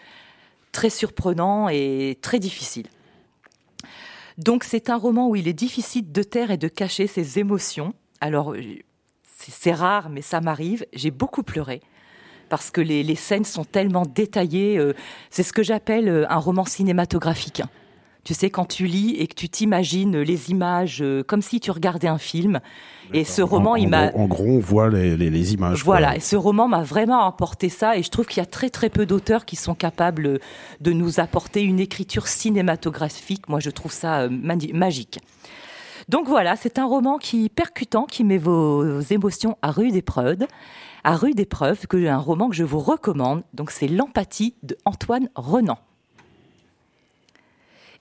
très 0.71 0.91
surprenant 0.91 1.69
et 1.69 2.17
très 2.23 2.39
difficile. 2.39 2.87
Donc 4.39 4.63
c'est 4.63 4.89
un 4.89 4.97
roman 4.97 5.29
où 5.29 5.35
il 5.35 5.49
est 5.49 5.53
difficile 5.53 6.13
de 6.13 6.23
taire 6.23 6.53
et 6.53 6.59
de 6.59 6.69
cacher 6.69 7.09
ses 7.09 7.41
émotions. 7.41 7.93
Alors 8.21 8.55
c'est 9.51 9.73
rare, 9.73 10.09
mais 10.11 10.23
ça 10.23 10.41
m'arrive. 10.41 10.87
J'ai 10.93 11.11
beaucoup 11.11 11.43
pleuré 11.43 11.81
parce 12.49 12.71
que 12.71 12.81
les, 12.81 13.03
les 13.03 13.15
scènes 13.15 13.45
sont 13.45 13.65
tellement 13.65 14.05
détaillées. 14.05 14.77
euh, 14.79 14.93
c'est 15.31 15.43
ce 15.43 15.53
que 15.53 15.63
j'appelle 15.63 16.09
euh, 16.09 16.27
un 16.31 16.37
roman 16.37 16.65
cinématographique. 16.65 17.63
Tu 18.25 18.35
sais, 18.35 18.51
quand 18.51 18.67
tu 18.67 18.87
lis 18.87 19.17
et 19.19 19.27
que 19.27 19.35
tu 19.35 19.49
t'imagines 19.49 20.21
les 20.21 20.51
images 20.51 21.03
euh, 21.03 21.25
comme 21.25 21.43
si 21.43 21.59
tu 21.59 21.73
regardais 21.73 22.07
un 22.07 22.19
film. 22.19 22.61
Et 23.13 23.25
ce 23.25 23.43
roman, 23.43 23.73
en, 23.73 23.75
il 23.75 23.89
m'a. 23.89 24.13
En 24.15 24.27
gros, 24.27 24.45
on 24.45 24.59
voit 24.61 24.89
les, 24.91 25.17
les, 25.17 25.29
les 25.29 25.55
images. 25.55 25.83
quoi. 25.83 25.95
Voilà, 25.99 26.15
et 26.17 26.21
ce 26.21 26.37
roman 26.37 26.69
m'a 26.69 26.85
vraiment 26.85 27.27
apporté 27.27 27.69
ça, 27.69 27.97
et 27.97 28.03
je 28.05 28.11
trouve 28.11 28.27
qu'il 28.27 28.41
y 28.41 28.43
a 28.43 28.47
très 28.47 28.71
très 28.71 28.91
peu 28.91 29.07
d'auteurs 29.07 29.45
qui 29.45 29.57
sont 29.57 29.75
capables 29.75 30.39
de 30.81 30.93
nous 30.93 31.19
apporter 31.19 31.63
une 31.63 31.81
écriture 31.81 32.29
cinématographique. 32.29 33.49
Moi, 33.49 33.59
je 33.59 33.71
trouve 33.71 33.93
ça 33.93 34.29
magique. 34.29 35.19
Donc 36.13 36.29
voilà, 36.29 36.57
c'est 36.57 36.79
un 36.79 36.85
roman 36.85 37.17
qui 37.19 37.49
percutant, 37.49 38.05
qui 38.05 38.23
met 38.23 38.37
vos 38.39 39.01
émotions 39.01 39.57
à 39.63 39.71
rude 39.71 39.97
épreuve, 39.97 40.47
à 41.05 41.17
rude 41.17 41.41
épreuve, 41.41 41.87
que 41.87 42.07
un 42.07 42.19
roman 42.19 42.51
que 42.51 42.55
je 42.55 42.65
vous 42.65 42.81
recommande. 42.81 43.43
Donc 43.55 43.71
c'est 43.71 43.89
l'empathie 43.89 44.55
de 44.63 44.77
Antoine 44.85 45.29
Renan. 45.35 45.79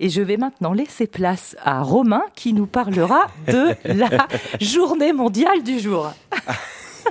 Et 0.02 0.10
je 0.10 0.22
vais 0.22 0.36
maintenant 0.36 0.74
laisser 0.74 1.08
place 1.08 1.56
à 1.64 1.82
Romain 1.84 2.24
qui 2.36 2.54
nous 2.54 2.66
parlera 2.66 3.28
de 3.48 3.68
la 3.86 4.28
journée 4.60 5.14
mondiale 5.14 5.64
du 5.64 5.80
jour. 5.80 6.12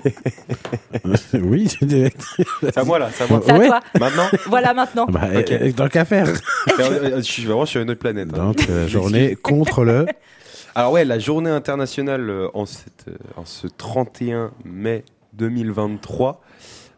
oui, 1.34 1.68
C'est 1.68 2.76
à 2.76 2.84
moi 2.84 2.98
là, 2.98 3.08
c'est 3.12 3.24
à 3.24 3.26
moi. 3.28 3.40
C'est 3.44 3.52
à 3.52 3.58
Ouais. 3.58 3.66
toi. 3.68 3.80
Maintenant 3.98 4.26
Voilà 4.46 4.74
maintenant. 4.74 5.06
Bah, 5.06 5.28
Ok. 5.36 5.50
euh, 5.52 5.72
Tant 5.72 5.88
qu'à 5.88 6.04
faire. 6.04 6.26
Je 6.78 7.20
suis 7.22 7.44
vraiment 7.44 7.64
sur 7.64 7.80
une 7.80 7.90
autre 7.90 8.00
planète. 8.00 8.28
hein. 8.34 8.44
Donc, 8.48 8.68
euh, 8.68 8.86
journée 8.88 9.34
contre 9.36 9.84
le. 9.84 10.06
Alors 10.80 10.92
ouais, 10.92 11.04
la 11.04 11.18
journée 11.18 11.50
internationale 11.50 12.30
euh, 12.30 12.48
en, 12.54 12.64
cette, 12.64 13.04
euh, 13.08 13.12
en 13.36 13.44
ce 13.44 13.66
31 13.66 14.50
mai 14.64 15.04
2023, 15.34 16.40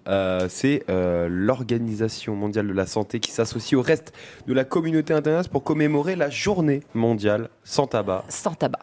euh, 0.06 0.46
c'est 0.48 0.84
euh, 0.88 1.26
l'Organisation 1.28 2.36
mondiale 2.36 2.68
de 2.68 2.72
la 2.72 2.86
santé 2.86 3.18
qui 3.18 3.32
s'associe 3.32 3.76
au 3.76 3.82
reste 3.82 4.12
de 4.46 4.54
la 4.54 4.62
communauté 4.62 5.12
internationale 5.14 5.50
pour 5.50 5.64
commémorer 5.64 6.14
la 6.14 6.30
journée 6.30 6.82
mondiale 6.94 7.48
sans 7.64 7.88
tabac. 7.88 8.24
Sans 8.28 8.54
tabac. 8.54 8.78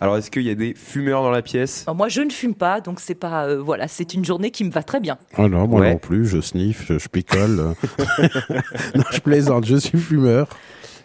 Alors 0.00 0.18
est-ce 0.18 0.30
qu'il 0.30 0.42
y 0.42 0.50
a 0.50 0.54
des 0.54 0.74
fumeurs 0.76 1.24
dans 1.24 1.32
la 1.32 1.42
pièce? 1.42 1.82
Alors, 1.88 1.96
moi, 1.96 2.08
je 2.08 2.20
ne 2.20 2.30
fume 2.30 2.54
pas, 2.54 2.80
donc 2.80 3.00
c'est 3.00 3.16
pas 3.16 3.46
euh, 3.46 3.60
voilà, 3.60 3.88
c'est 3.88 4.14
une 4.14 4.24
journée 4.24 4.52
qui 4.52 4.62
me 4.62 4.70
va 4.70 4.84
très 4.84 5.00
bien. 5.00 5.18
Oh 5.36 5.48
non, 5.48 5.66
moi 5.66 5.80
Ouais. 5.80 5.94
non 5.94 5.98
plus, 5.98 6.26
je 6.28 6.40
sniffe, 6.40 6.84
je, 6.86 7.00
je 7.00 7.08
picole. 7.08 7.56
non, 8.94 9.02
je 9.10 9.18
plaisante, 9.18 9.64
je 9.64 9.74
suis 9.74 9.98
fumeur. 9.98 10.46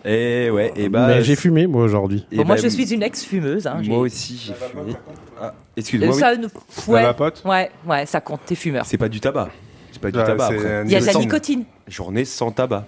Et 0.05 0.49
ouais, 0.49 0.71
et 0.75 0.87
bah. 0.89 1.07
Mais 1.07 1.21
j'ai 1.23 1.35
fumé 1.35 1.67
moi 1.67 1.83
aujourd'hui. 1.83 2.25
et 2.31 2.37
Bon, 2.37 2.45
moi, 2.45 2.55
bah, 2.55 2.61
je 2.61 2.67
suis 2.69 2.93
une 2.93 3.03
ex-fumeuse. 3.03 3.67
Hein, 3.67 3.81
Moi 3.85 3.97
aussi, 3.99 4.37
j'ai 4.37 4.53
fumé. 4.53 4.93
Ah, 5.41 5.45
Euh, 5.45 5.49
excuse-moi. 5.77 6.13
oui. 6.13 6.19
ça, 6.19 6.35
nous- 6.35 6.47
La 6.87 6.93
ouais, 6.93 7.03
vapote 7.03 7.41
ouais, 7.45 7.69
ouais, 7.87 8.05
ça 8.05 8.21
compte, 8.21 8.41
t'es 8.45 8.55
fumeur. 8.55 8.85
C'est 8.85 8.97
pas 8.97 9.09
du 9.09 9.19
tabac. 9.19 9.49
C'est 9.91 10.01
pas 10.01 10.11
du 10.11 10.19
Ah, 10.19 10.23
tabac. 10.23 10.45
après. 10.45 10.83
Il 10.85 10.91
y 10.91 10.95
a 10.95 11.01
de 11.01 11.05
la 11.05 11.11
Sans- 11.13 11.19
nicotine. 11.19 11.63
Journée 11.87 12.23
sans 12.25 12.51
tabac. 12.51 12.85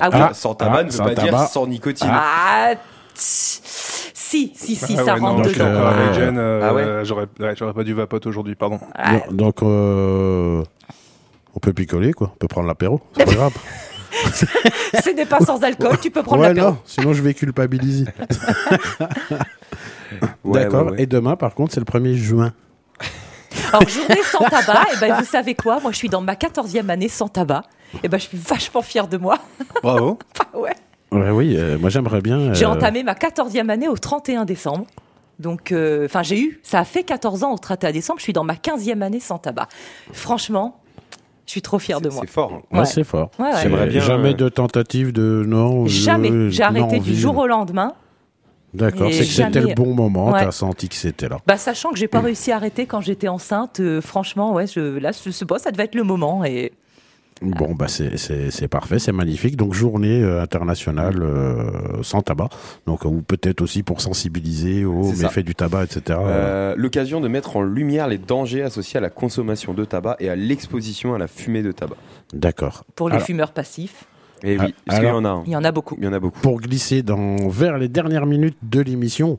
Ah 0.00 0.10
oui. 0.12 0.18
Ah, 0.20 0.30
sans 0.32 0.54
tabac 0.54 0.76
ah, 0.78 0.82
ne 0.84 0.88
veut 0.90 0.92
sans 0.96 1.04
pas 1.04 1.14
tabac. 1.14 1.28
dire 1.28 1.38
sans 1.40 1.66
nicotine. 1.66 2.08
Ah, 2.12 2.70
si, 3.14 4.52
si, 4.54 4.76
si, 4.76 4.94
Ah 4.98 5.04
ça 5.04 5.14
ouais, 5.14 5.20
rentre 5.20 5.48
dedans. 5.48 5.64
euh, 5.66 6.60
Ah 6.62 6.74
ouais 6.74 7.04
j'aurais 7.04 7.26
ouais, 7.40 7.54
j'aurais 7.56 7.72
pas 7.72 7.82
dû 7.84 7.94
vapote 7.94 8.26
aujourd'hui, 8.26 8.54
pardon. 8.54 8.78
Ah, 8.94 9.14
Donc, 9.30 9.32
donc, 9.36 9.62
euh, 9.62 10.62
on 11.54 11.58
peut 11.58 11.72
picoler 11.72 12.12
quoi. 12.12 12.30
On 12.34 12.38
peut 12.38 12.46
prendre 12.48 12.68
l'apéro. 12.68 13.00
C'est 13.16 13.24
pas 13.24 13.32
grave. 13.34 13.52
Ce 15.04 15.10
n'est 15.14 15.26
pas 15.26 15.40
sans 15.40 15.62
alcool, 15.62 15.98
tu 16.00 16.10
peux 16.10 16.22
prendre 16.22 16.42
ouais 16.42 16.48
l'apéro. 16.48 16.70
non. 16.70 16.78
Sinon 16.84 17.12
je 17.12 17.22
vais 17.22 17.34
culpabiliser. 17.34 18.06
Ouais, 20.44 20.64
D'accord. 20.64 20.86
ouais, 20.86 20.90
ouais. 20.92 21.02
Et 21.02 21.06
demain 21.06 21.36
par 21.36 21.54
contre 21.54 21.72
c'est 21.74 21.80
le 21.80 21.86
1er 21.86 22.14
juin. 22.14 22.52
Alors, 23.72 23.88
journée 23.88 24.22
sans 24.24 24.44
tabac, 24.44 24.84
et 24.94 25.00
ben, 25.00 25.14
vous 25.18 25.24
savez 25.24 25.54
quoi? 25.54 25.80
Moi, 25.80 25.90
je 25.92 25.96
suis 25.96 26.08
dans 26.08 26.20
ma 26.20 26.34
14e 26.34 26.88
année 26.90 27.08
sans 27.08 27.28
tabac. 27.28 27.64
Et 28.02 28.08
ben, 28.08 28.18
je 28.18 28.24
suis 28.24 28.38
vachement 28.38 28.82
fière 28.82 29.08
de 29.08 29.16
moi. 29.16 29.38
Bravo. 29.82 30.18
Ouais. 30.54 30.74
Ouais, 31.10 31.30
oui. 31.30 31.54
euh, 31.56 31.78
moi 31.78 31.88
j'aimerais 31.88 32.20
bien. 32.20 32.52
J'ai 32.52 32.64
euh, 32.66 32.70
entamé 32.70 33.02
ma 33.02 33.14
14e 33.14 33.68
année 33.70 33.88
au 33.88 33.96
31 33.96 34.44
décembre. 34.44 34.86
Donc, 35.38 35.72
euh, 35.72 36.04
enfin, 36.06 36.22
j'ai 36.22 36.38
eu, 36.40 36.60
ça 36.62 36.80
a 36.80 36.84
fait 36.84 37.02
14 37.02 37.44
ans 37.44 37.52
au 37.52 37.58
31 37.58 37.92
décembre. 37.92 38.18
Je 38.18 38.24
suis 38.24 38.32
dans 38.32 38.44
ma 38.44 38.54
15e 38.54 39.00
année 39.02 39.20
sans 39.20 39.38
tabac. 39.38 39.68
Franchement, 40.12 40.80
je 41.48 41.52
suis 41.52 41.62
trop 41.62 41.78
fière 41.78 42.00
de 42.02 42.10
moi. 42.10 42.20
C'est 42.26 42.30
fort. 42.30 42.52
hein. 42.54 42.60
Ouais, 42.70 42.78
Ouais. 42.80 42.84
c'est 42.84 43.04
fort. 43.04 43.30
Ouais, 43.38 43.46
ouais. 43.46 43.52
C'est 43.54 43.62
J'aimerais 43.62 43.86
bien, 43.86 44.00
Jamais 44.00 44.30
euh, 44.30 44.34
de 44.34 44.48
tentative 44.50 45.12
de 45.12 45.44
non. 45.46 45.86
je- 45.86 46.02
Jamais. 46.02 46.50
J'ai 46.50 46.62
arrêté 46.62 46.98
non, 46.98 47.02
du 47.02 47.14
jour 47.16 47.36
au 47.38 47.46
lendemain. 47.46 47.94
D'accord. 48.74 49.08
C'est 49.10 49.20
que 49.20 49.24
c'était 49.24 49.60
le 49.62 49.74
bon 49.74 49.94
moment. 49.94 50.30
Ouais. 50.30 50.40
T'as 50.44 50.50
senti 50.50 50.90
que 50.90 50.94
c'était 50.94 51.26
là. 51.28 51.38
Bah, 51.46 51.56
sachant 51.56 51.90
que 51.90 51.96
j'ai 51.96 52.06
pas 52.06 52.20
réussi 52.20 52.52
à 52.52 52.56
arrêter 52.56 52.84
quand 52.84 53.00
j'étais 53.00 53.28
enceinte, 53.28 53.80
euh, 53.80 54.02
franchement, 54.02 54.52
ouais, 54.52 54.66
je, 54.66 54.98
là, 54.98 55.10
je 55.12 55.30
sais 55.30 55.46
pas, 55.46 55.58
ça 55.58 55.70
devait 55.70 55.84
être 55.84 55.94
le 55.94 56.02
moment. 56.04 56.44
Et 56.44 56.72
Bon, 57.40 57.74
bah 57.74 57.86
c'est 57.88 58.68
parfait, 58.68 58.98
c'est 58.98 59.12
magnifique. 59.12 59.56
Donc 59.56 59.72
journée 59.72 60.22
euh, 60.22 60.42
internationale 60.42 61.22
euh, 61.22 61.70
sans 62.02 62.20
tabac. 62.22 62.48
Donc 62.86 63.04
ou 63.04 63.22
peut-être 63.22 63.60
aussi 63.60 63.82
pour 63.82 64.00
sensibiliser 64.00 64.84
aux 64.84 65.12
méfaits 65.12 65.44
du 65.44 65.54
tabac, 65.54 65.84
etc. 65.84 66.18
Euh, 66.22 66.74
L'occasion 66.76 67.20
de 67.20 67.28
mettre 67.28 67.56
en 67.56 67.62
lumière 67.62 68.08
les 68.08 68.18
dangers 68.18 68.62
associés 68.62 68.98
à 68.98 69.00
la 69.00 69.10
consommation 69.10 69.72
de 69.74 69.84
tabac 69.84 70.16
et 70.20 70.28
à 70.28 70.36
l'exposition 70.36 71.14
à 71.14 71.18
la 71.18 71.28
fumée 71.28 71.62
de 71.62 71.72
tabac. 71.72 71.96
D'accord. 72.32 72.84
pour 72.96 73.08
les 73.08 73.14
Alors- 73.16 73.26
fumeurs 73.26 73.52
passifs, 73.52 74.04
Et 74.44 74.56
Ah, 74.58 74.64
oui, 74.66 74.74
parce 74.86 74.98
qu'il 74.98 75.06
y 75.06 75.08
alors- 75.08 75.20
en 75.20 75.24
a. 75.24 75.28
un. 75.30 75.42
il 75.46 75.52
y 75.52 75.56
en 75.56 75.64
a 75.64 75.72
beaucoup. 75.72 75.96
Il 75.98 76.04
y 76.04 76.08
en 76.08 76.12
a 76.12 76.20
beaucoup. 76.20 76.38
Pour 76.40 76.60
glisser 76.60 77.02
dans 77.02 77.48
vers 77.48 77.76
les 77.78 77.88
dernières 77.88 78.26
minutes 78.26 78.58
de 78.62 78.80
l'émission, 78.80 79.38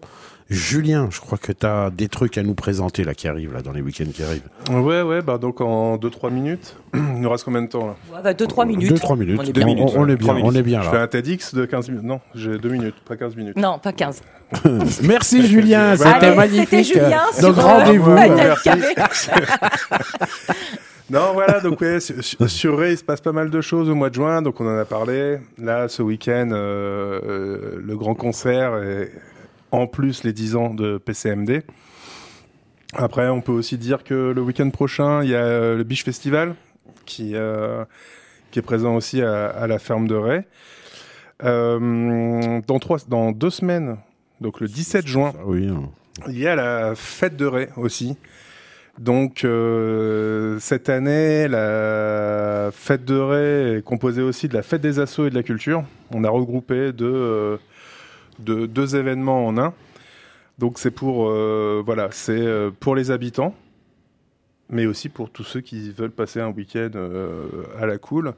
Julien, 0.49 1.09
je 1.11 1.19
crois 1.19 1.37
que 1.37 1.51
tu 1.51 1.65
as 1.65 1.91
des 1.91 2.07
trucs 2.07 2.37
à 2.39 2.43
nous 2.43 2.55
présenter 2.55 3.03
là 3.03 3.13
qui 3.13 3.27
arrivent 3.27 3.53
là 3.53 3.61
dans 3.61 3.71
les 3.71 3.81
week-ends 3.81 4.09
qui 4.11 4.23
arrivent. 4.23 4.49
Ouais, 4.71 5.03
ouais, 5.03 5.21
bah 5.21 5.37
donc 5.37 5.61
en 5.61 5.97
2-3 5.97 6.31
minutes. 6.31 6.75
Il 6.95 7.21
nous 7.21 7.29
reste 7.29 7.43
combien 7.43 7.61
de 7.61 7.67
temps 7.67 7.85
là? 7.85 7.95
Ouais, 8.11 8.21
bah, 8.23 8.65
minutes. 8.65 8.89
Deux 8.89 8.97
trois 8.97 9.15
minutes. 9.15 9.39
On 9.39 9.43
est 9.43 9.53
bien. 9.53 9.67
On- 9.67 9.99
on, 10.01 10.07
est 10.07 10.15
bien, 10.15 10.35
on 10.41 10.55
est 10.55 10.63
bien 10.63 10.81
Je 10.81 10.89
fais 10.89 10.95
là. 10.97 11.03
un 11.03 11.07
TEDx 11.07 11.53
de 11.53 11.65
15 11.65 11.89
minutes. 11.89 12.03
Non, 12.03 12.19
j'ai 12.33 12.57
2 12.57 12.69
minutes, 12.69 12.95
pas 13.07 13.15
15 13.15 13.35
minutes. 13.35 13.57
Non, 13.57 13.77
pas 13.77 13.93
15. 13.93 14.21
Merci 15.03 15.45
Julien, 15.45 15.95
c'était 15.95 16.35
magnifique. 16.35 16.67
C'était 16.69 16.83
Julien 16.83 17.21
Donc 17.41 17.55
rendez-vous. 17.57 18.15
Non, 21.11 21.33
voilà, 21.33 21.59
donc 21.59 21.81
ouais, 21.81 21.97
sur 21.99 22.77
Ray, 22.77 22.93
il 22.93 22.97
se 22.97 23.03
passe 23.03 23.19
pas 23.21 23.31
mal 23.31 23.49
de 23.49 23.61
choses 23.61 23.89
au 23.89 23.95
mois 23.95 24.11
de 24.11 24.15
juin, 24.15 24.43
donc 24.43 24.61
on 24.61 24.67
en 24.67 24.77
a 24.77 24.85
parlé. 24.85 25.39
Là, 25.57 25.87
ce 25.87 26.03
week-end, 26.03 26.49
euh, 26.51 27.19
euh, 27.25 27.81
le 27.83 27.97
grand 27.97 28.13
concert 28.13 28.77
et 28.83 29.11
en 29.71 29.87
plus 29.87 30.23
les 30.23 30.33
10 30.33 30.55
ans 30.55 30.73
de 30.73 30.97
PCMD. 30.97 31.63
Après, 32.93 33.27
on 33.29 33.41
peut 33.41 33.51
aussi 33.51 33.77
dire 33.77 34.03
que 34.03 34.31
le 34.35 34.41
week-end 34.41 34.69
prochain, 34.71 35.23
il 35.23 35.29
y 35.29 35.35
a 35.35 35.43
euh, 35.43 35.77
le 35.77 35.83
Beach 35.83 36.03
Festival 36.03 36.55
qui, 37.05 37.31
euh, 37.35 37.85
qui 38.51 38.59
est 38.59 38.63
présent 38.63 38.95
aussi 38.95 39.21
à, 39.21 39.45
à 39.47 39.67
la 39.67 39.77
ferme 39.79 40.07
de 40.07 40.15
Ray. 40.15 40.41
Euh, 41.43 42.59
dans, 42.67 42.79
trois, 42.79 42.97
dans 43.07 43.31
deux 43.31 43.49
semaines, 43.51 43.97
donc 44.41 44.59
le 44.59 44.67
17 44.67 45.07
juin, 45.07 45.33
Oui. 45.45 45.69
hein. 45.69 45.83
il 46.27 46.37
y 46.37 46.47
a 46.47 46.55
la 46.55 46.95
fête 46.95 47.37
de 47.37 47.45
Ray 47.45 47.67
aussi. 47.77 48.17
Donc 48.97 49.45
euh, 49.45 50.57
cette 50.59 50.89
année, 50.89 51.47
la 51.47 52.69
fête 52.73 53.05
de 53.05 53.15
Ray 53.17 53.77
est 53.77 53.81
composée 53.83 54.21
aussi 54.21 54.49
de 54.49 54.53
la 54.53 54.61
fête 54.63 54.81
des 54.81 54.99
assos 54.99 55.27
et 55.27 55.29
de 55.29 55.35
la 55.35 55.43
culture. 55.43 55.83
On 56.13 56.25
a 56.25 56.29
regroupé 56.29 56.91
deux, 56.91 57.57
euh, 58.47 58.67
deux, 58.67 58.95
événements 58.95 59.45
en 59.45 59.57
un. 59.57 59.73
Donc 60.59 60.77
c'est 60.77 60.91
pour 60.91 61.29
euh, 61.29 61.81
voilà, 61.85 62.09
c'est 62.11 62.33
euh, 62.33 62.69
pour 62.69 62.93
les 62.93 63.11
habitants, 63.11 63.55
mais 64.69 64.85
aussi 64.85 65.07
pour 65.07 65.31
tous 65.31 65.45
ceux 65.45 65.61
qui 65.61 65.91
veulent 65.91 66.11
passer 66.11 66.41
un 66.41 66.49
week-end 66.49 66.91
euh, 66.95 67.47
à 67.79 67.85
la 67.85 67.97
cool. 67.97 68.33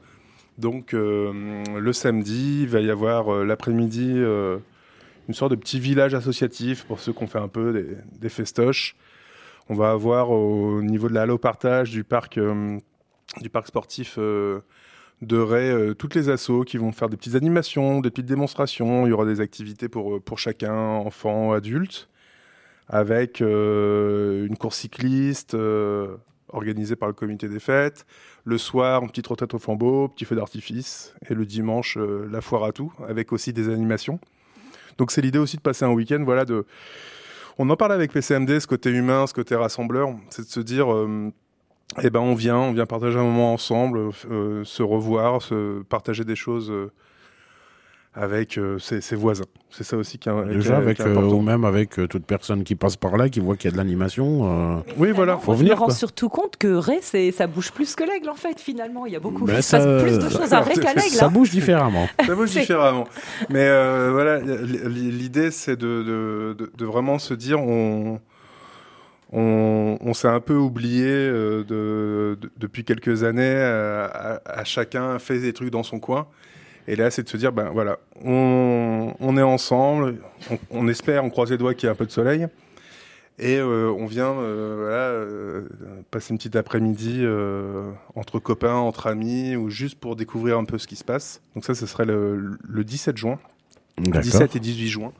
Donc 0.58 0.92
le 0.92 1.92
samedi, 1.92 2.60
il 2.62 2.68
va 2.68 2.80
y 2.80 2.90
avoir 2.90 3.42
l'après-midi 3.42 4.10
une 4.12 5.34
sorte 5.34 5.50
de 5.50 5.56
petit 5.56 5.80
village 5.80 6.14
associatif 6.14 6.84
pour 6.84 7.00
ceux 7.00 7.14
qui 7.14 7.24
ont 7.24 7.26
fait 7.26 7.38
un 7.38 7.48
peu 7.48 7.86
des, 8.20 8.28
festoches. 8.28 8.94
On 9.70 9.74
va 9.74 9.92
avoir 9.92 10.30
au 10.30 10.82
niveau 10.82 11.08
de 11.08 11.14
la 11.14 11.22
halle 11.22 11.30
au 11.30 11.38
partage 11.38 11.90
du 11.90 12.04
parc, 12.04 12.38
du 13.40 13.48
parc 13.48 13.66
sportif 13.66 14.18
de 15.22 15.38
Ray 15.38 15.70
euh, 15.70 15.94
toutes 15.94 16.14
les 16.14 16.28
assos 16.28 16.64
qui 16.64 16.76
vont 16.76 16.92
faire 16.92 17.08
des 17.08 17.16
petites 17.16 17.36
animations, 17.36 18.00
des 18.00 18.10
petites 18.10 18.26
démonstrations. 18.26 19.06
Il 19.06 19.10
y 19.10 19.12
aura 19.12 19.24
des 19.24 19.40
activités 19.40 19.88
pour, 19.88 20.20
pour 20.20 20.38
chacun, 20.38 20.74
enfants, 20.74 21.52
adultes, 21.52 22.08
avec 22.88 23.40
euh, 23.40 24.46
une 24.46 24.56
course 24.56 24.78
cycliste 24.78 25.54
euh, 25.54 26.16
organisée 26.48 26.96
par 26.96 27.08
le 27.08 27.14
comité 27.14 27.48
des 27.48 27.60
fêtes. 27.60 28.04
Le 28.44 28.58
soir, 28.58 29.02
une 29.02 29.08
petite 29.08 29.26
retraite 29.26 29.54
au 29.54 29.58
flambeau, 29.58 30.08
petit 30.08 30.24
feu 30.24 30.36
d'artifice. 30.36 31.14
Et 31.30 31.34
le 31.34 31.46
dimanche, 31.46 31.96
euh, 31.96 32.28
la 32.30 32.40
foire 32.40 32.64
à 32.64 32.72
tout, 32.72 32.92
avec 33.06 33.32
aussi 33.32 33.52
des 33.52 33.68
animations. 33.68 34.18
Donc 34.98 35.10
c'est 35.10 35.22
l'idée 35.22 35.38
aussi 35.38 35.56
de 35.56 35.62
passer 35.62 35.84
un 35.84 35.92
week-end, 35.92 36.22
voilà, 36.24 36.44
de... 36.44 36.66
On 37.58 37.68
en 37.68 37.76
parle 37.76 37.92
avec 37.92 38.12
PCMD, 38.12 38.60
ce 38.60 38.66
côté 38.66 38.90
humain, 38.90 39.26
ce 39.26 39.34
côté 39.34 39.54
rassembleur, 39.54 40.14
c'est 40.30 40.42
de 40.42 40.50
se 40.50 40.60
dire, 40.60 40.92
euh, 40.92 41.30
eh 42.02 42.10
ben 42.10 42.20
on 42.20 42.34
vient, 42.34 42.56
on 42.58 42.72
vient 42.72 42.86
partager 42.86 43.18
un 43.18 43.24
moment 43.24 43.52
ensemble, 43.52 44.10
euh, 44.30 44.62
se 44.64 44.82
revoir, 44.82 45.42
se 45.42 45.82
partager 45.82 46.24
des 46.24 46.36
choses 46.36 46.70
euh, 46.70 46.90
avec 48.14 48.58
euh, 48.58 48.78
ses, 48.78 49.00
ses 49.00 49.16
voisins. 49.16 49.44
C'est 49.70 49.84
ça 49.84 49.96
aussi 49.96 50.18
qui 50.18 50.28
est, 50.28 50.44
Déjà 50.48 50.76
avec 50.76 50.98
qui 50.98 51.02
est 51.02 51.06
euh, 51.06 51.12
important. 51.12 51.34
ou 51.36 51.40
même 51.40 51.64
avec 51.64 51.98
euh, 51.98 52.06
toute 52.06 52.26
personne 52.26 52.62
qui 52.62 52.74
passe 52.74 52.94
par 52.96 53.16
là, 53.16 53.30
qui 53.30 53.40
voit 53.40 53.56
qu'il 53.56 53.70
y 53.70 53.72
a 53.72 53.72
de 53.72 53.78
l'animation. 53.78 54.76
euh, 54.76 54.80
Oui, 54.98 55.12
voilà. 55.12 55.38
Faut 55.38 55.54
venir, 55.54 55.74
me 55.76 55.78
rends 55.80 55.86
quoi. 55.86 55.94
surtout 55.94 56.28
compte 56.28 56.58
que 56.58 56.74
Ray, 56.74 56.98
c'est- 57.00 57.32
ça 57.32 57.46
bouge 57.46 57.72
plus 57.72 57.94
que 57.94 58.04
l'aigle 58.04 58.28
en 58.28 58.34
fait. 58.34 58.60
Finalement, 58.60 59.06
il 59.06 59.14
y 59.14 59.16
a 59.16 59.20
beaucoup 59.20 59.46
Ben, 59.46 59.62
se 59.62 59.70
passe 59.76 59.82
ça- 59.82 60.02
plus 60.02 60.18
de 60.18 60.28
choses 60.28 60.52
à 60.52 60.60
Ray 60.60 60.74
qu'à 60.78 60.92
l'aigle. 60.92 61.08
Ça 61.08 61.26
hein. 61.26 61.30
bouge 61.30 61.50
différemment. 61.50 62.06
Ça 62.26 62.34
bouge 62.34 62.50
différemment. 62.50 63.04
Mais 63.48 63.64
euh, 63.66 64.10
voilà, 64.12 64.40
l'idée 64.40 65.50
c'est 65.50 65.76
de, 65.76 66.02
de, 66.02 66.56
de, 66.58 66.70
de 66.76 66.84
vraiment 66.84 67.18
se 67.18 67.32
dire 67.32 67.60
on, 67.60 68.20
on, 69.32 69.96
on 70.00 70.14
s'est 70.14 70.28
un 70.28 70.40
peu 70.40 70.54
oublié 70.56 71.06
euh, 71.08 71.64
de, 71.64 72.38
de- 72.40 72.50
depuis 72.58 72.84
quelques 72.84 73.24
années, 73.24 73.42
euh, 73.56 74.06
à, 74.12 74.40
à 74.44 74.64
chacun 74.64 75.18
fait 75.18 75.38
des 75.40 75.52
trucs 75.52 75.70
dans 75.70 75.82
son 75.82 75.98
coin. 76.00 76.26
Et 76.88 76.96
là, 76.96 77.10
c'est 77.10 77.22
de 77.22 77.28
se 77.28 77.36
dire, 77.36 77.52
ben 77.52 77.70
voilà, 77.70 77.98
on, 78.24 79.14
on 79.20 79.36
est 79.36 79.42
ensemble, 79.42 80.16
on, 80.50 80.58
on 80.70 80.88
espère, 80.88 81.24
on 81.24 81.30
croise 81.30 81.50
les 81.50 81.58
doigts 81.58 81.74
qu'il 81.74 81.86
y 81.86 81.88
ait 81.88 81.92
un 81.92 81.96
peu 81.96 82.06
de 82.06 82.10
soleil. 82.10 82.46
Et 83.38 83.56
euh, 83.58 83.90
on 83.98 84.06
vient 84.06 84.32
voilà, 84.32 85.14
passer 86.10 86.32
une 86.32 86.38
petite 86.38 86.54
après-midi 86.54 87.24
entre 88.14 88.38
copains, 88.38 88.74
entre 88.74 89.06
amis, 89.06 89.56
ou 89.56 89.70
juste 89.70 89.98
pour 89.98 90.16
découvrir 90.16 90.58
un 90.58 90.64
peu 90.64 90.76
ce 90.76 90.86
qui 90.86 90.96
se 90.96 91.04
passe. 91.04 91.40
Donc 91.54 91.64
ça, 91.64 91.74
ce 91.74 91.86
serait 91.86 92.04
le, 92.04 92.58
le 92.62 92.84
17 92.84 93.16
juin, 93.16 93.38
D'accord. 93.98 94.20
17 94.20 94.56
et 94.56 94.60
18 94.60 94.88
juin. 94.88 95.12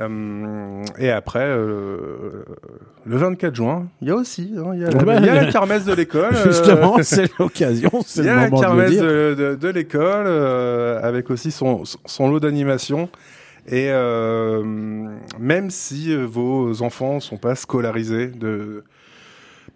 Euh, 0.00 0.82
et 0.98 1.10
après, 1.10 1.44
euh, 1.44 2.44
le 3.04 3.16
24 3.16 3.54
juin, 3.54 3.88
il 4.00 4.08
y 4.08 4.10
a 4.10 4.14
aussi, 4.16 4.54
hein, 4.56 4.70
il 4.74 4.80
y 4.80 4.84
a, 4.84 4.88
il 4.90 4.96
y 4.96 4.98
il 5.00 5.26
la 5.26 5.40
a- 5.42 5.52
kermesse 5.52 5.84
de 5.84 5.92
l'école. 5.92 6.34
euh, 6.34 6.44
Justement, 6.44 6.96
c'est 7.02 7.30
l'occasion, 7.38 7.90
c'est 8.06 8.22
il 8.22 8.26
y 8.26 8.28
le 8.28 8.32
a 8.32 8.36
la 8.36 8.48
moment 8.50 8.60
de 8.60 8.62
le 8.64 8.68
kermesse 8.68 8.90
dire. 8.90 9.02
de, 9.02 9.34
de- 9.38 9.54
de 9.56 9.68
l'école 9.68 10.26
euh, 10.26 11.00
avec 11.02 11.30
aussi 11.30 11.50
son, 11.50 11.82
son 12.06 12.30
lot 12.30 12.40
d'animation. 12.40 13.08
Et 13.68 13.90
euh, 13.90 14.62
même 15.38 15.70
si 15.70 16.12
euh, 16.12 16.24
vos 16.24 16.82
enfants 16.82 17.20
sont 17.20 17.36
pas 17.36 17.54
scolarisés, 17.54 18.26
de, 18.28 18.82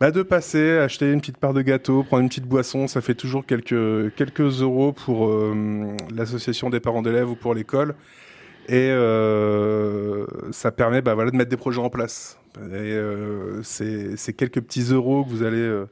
bah 0.00 0.10
de 0.10 0.22
passer, 0.22 0.78
acheter 0.78 1.12
une 1.12 1.20
petite 1.20 1.36
part 1.36 1.52
de 1.54 1.62
gâteau, 1.62 2.02
prendre 2.02 2.22
une 2.22 2.28
petite 2.28 2.46
boisson, 2.48 2.88
ça 2.88 3.00
fait 3.00 3.14
toujours 3.14 3.46
quelques, 3.46 4.12
quelques 4.16 4.60
euros 4.62 4.92
pour 4.92 5.28
euh, 5.28 5.54
l'association 6.14 6.68
des 6.70 6.80
parents 6.80 7.02
d'élèves 7.02 7.30
ou 7.30 7.36
pour 7.36 7.54
l'école. 7.54 7.94
Et 8.68 8.90
euh, 8.90 10.26
ça 10.50 10.72
permet 10.72 11.00
bah, 11.02 11.14
voilà, 11.14 11.30
de 11.30 11.36
mettre 11.36 11.50
des 11.50 11.56
projets 11.56 11.80
en 11.80 11.90
place. 11.90 12.38
Et 12.58 12.62
euh, 12.72 13.62
c'est 13.62 14.32
quelques 14.32 14.60
petits 14.60 14.92
euros 14.92 15.24
que 15.24 15.30
vous 15.30 15.42
allez 15.42 15.58
euh, 15.58 15.86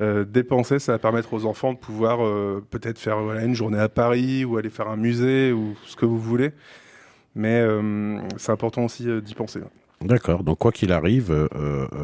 euh, 0.00 0.24
dépenser, 0.24 0.78
ça 0.78 0.92
va 0.92 0.98
permettre 0.98 1.32
aux 1.32 1.46
enfants 1.46 1.72
de 1.72 1.78
pouvoir 1.78 2.18
peut-être 2.70 2.98
faire 2.98 3.20
voilà, 3.20 3.44
une 3.44 3.54
journée 3.54 3.78
à 3.78 3.88
Paris 3.88 4.44
ou 4.44 4.56
aller 4.56 4.70
faire 4.70 4.88
un 4.88 4.96
musée 4.96 5.52
ou 5.52 5.74
ce 5.86 5.96
que 5.96 6.06
vous 6.06 6.18
voulez. 6.18 6.52
Mais 7.34 7.64
c'est 8.36 8.52
important 8.52 8.84
aussi 8.84 9.06
d'y 9.22 9.34
penser. 9.34 9.60
D'accord. 10.00 10.42
Donc 10.42 10.58
quoi 10.58 10.72
qu'il 10.72 10.92
arrive, 10.92 11.48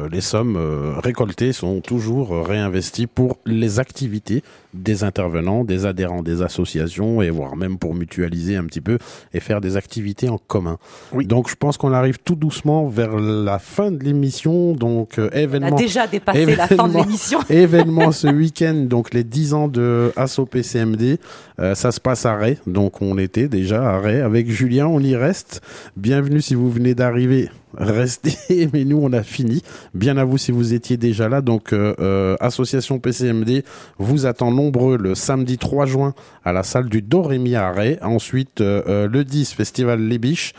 les 0.09 0.21
sommes 0.21 0.57
récoltées 1.03 1.51
sont 1.51 1.81
toujours 1.81 2.45
réinvesties 2.47 3.07
pour 3.07 3.37
les 3.45 3.79
activités 3.79 4.41
des 4.77 5.03
intervenants, 5.03 5.63
des 5.63 5.85
adhérents 5.85 6.21
des 6.23 6.41
associations 6.41 7.21
et 7.21 7.29
voire 7.29 7.55
même 7.55 7.77
pour 7.77 7.93
mutualiser 7.95 8.55
un 8.55 8.65
petit 8.65 8.81
peu 8.81 8.97
et 9.33 9.39
faire 9.39 9.61
des 9.61 9.77
activités 9.77 10.29
en 10.29 10.37
commun. 10.37 10.77
Donc 11.13 11.49
je 11.49 11.55
pense 11.55 11.77
qu'on 11.77 11.93
arrive 11.93 12.19
tout 12.19 12.35
doucement 12.35 12.87
vers 12.87 13.17
la 13.17 13.59
fin 13.59 13.91
de 13.91 14.03
l'émission. 14.03 14.73
Donc 14.73 15.19
euh, 15.19 15.29
On 15.33 15.35
a 15.35 15.39
événement. 15.41 15.75
déjà 15.75 16.07
dépassé 16.07 16.45
la 16.55 16.67
fin 16.67 16.75
de 16.75 16.93
événement- 16.93 17.03
l'émission. 17.05 17.39
événement 17.49 18.11
ce 18.11 18.27
week-end, 18.27 18.85
donc 18.87 19.13
les 19.13 19.23
10 19.23 19.53
ans 19.53 19.67
de 19.67 20.11
Asso 20.15 20.45
PCMD. 20.49 21.17
Euh, 21.59 21.73
ça 21.73 21.91
se 21.91 21.99
passe 21.99 22.25
à 22.25 22.35
Ray, 22.35 22.57
donc 22.67 23.01
on 23.01 23.17
était 23.17 23.47
déjà 23.47 23.83
à 23.95 23.99
Ray 23.99 24.21
avec 24.21 24.49
Julien, 24.49 24.85
on 24.87 24.99
y 24.99 25.15
reste. 25.15 25.61
Bienvenue 25.95 26.39
si 26.39 26.53
vous 26.53 26.69
venez 26.69 26.93
d'arriver, 26.93 27.49
restez, 27.75 28.69
mais 28.73 28.85
nous 28.85 28.99
on 29.01 29.11
a 29.11 29.23
fini. 29.23 29.63
Bien 29.95 30.17
à 30.17 30.23
vous 30.23 30.37
si 30.37 30.51
vous 30.51 30.73
étiez 30.75 30.97
déjà 30.97 31.29
là. 31.29 31.41
Donc 31.41 31.73
euh, 31.73 31.95
euh, 31.99 32.35
Association 32.39 32.99
PCMD 32.99 33.63
vous 33.97 34.27
attend 34.27 34.51
le 34.97 35.15
samedi 35.15 35.57
3 35.57 35.85
juin 35.85 36.13
à 36.43 36.53
la 36.53 36.63
salle 36.63 36.89
du 36.89 37.01
Dorémy 37.01 37.55
à. 37.55 37.99
Ensuite 38.01 38.61
euh, 38.61 38.81
euh, 38.87 39.07
le 39.07 39.23
10, 39.23 39.53
Festival 39.53 40.01
Les 40.01 40.17
Biches. 40.17 40.53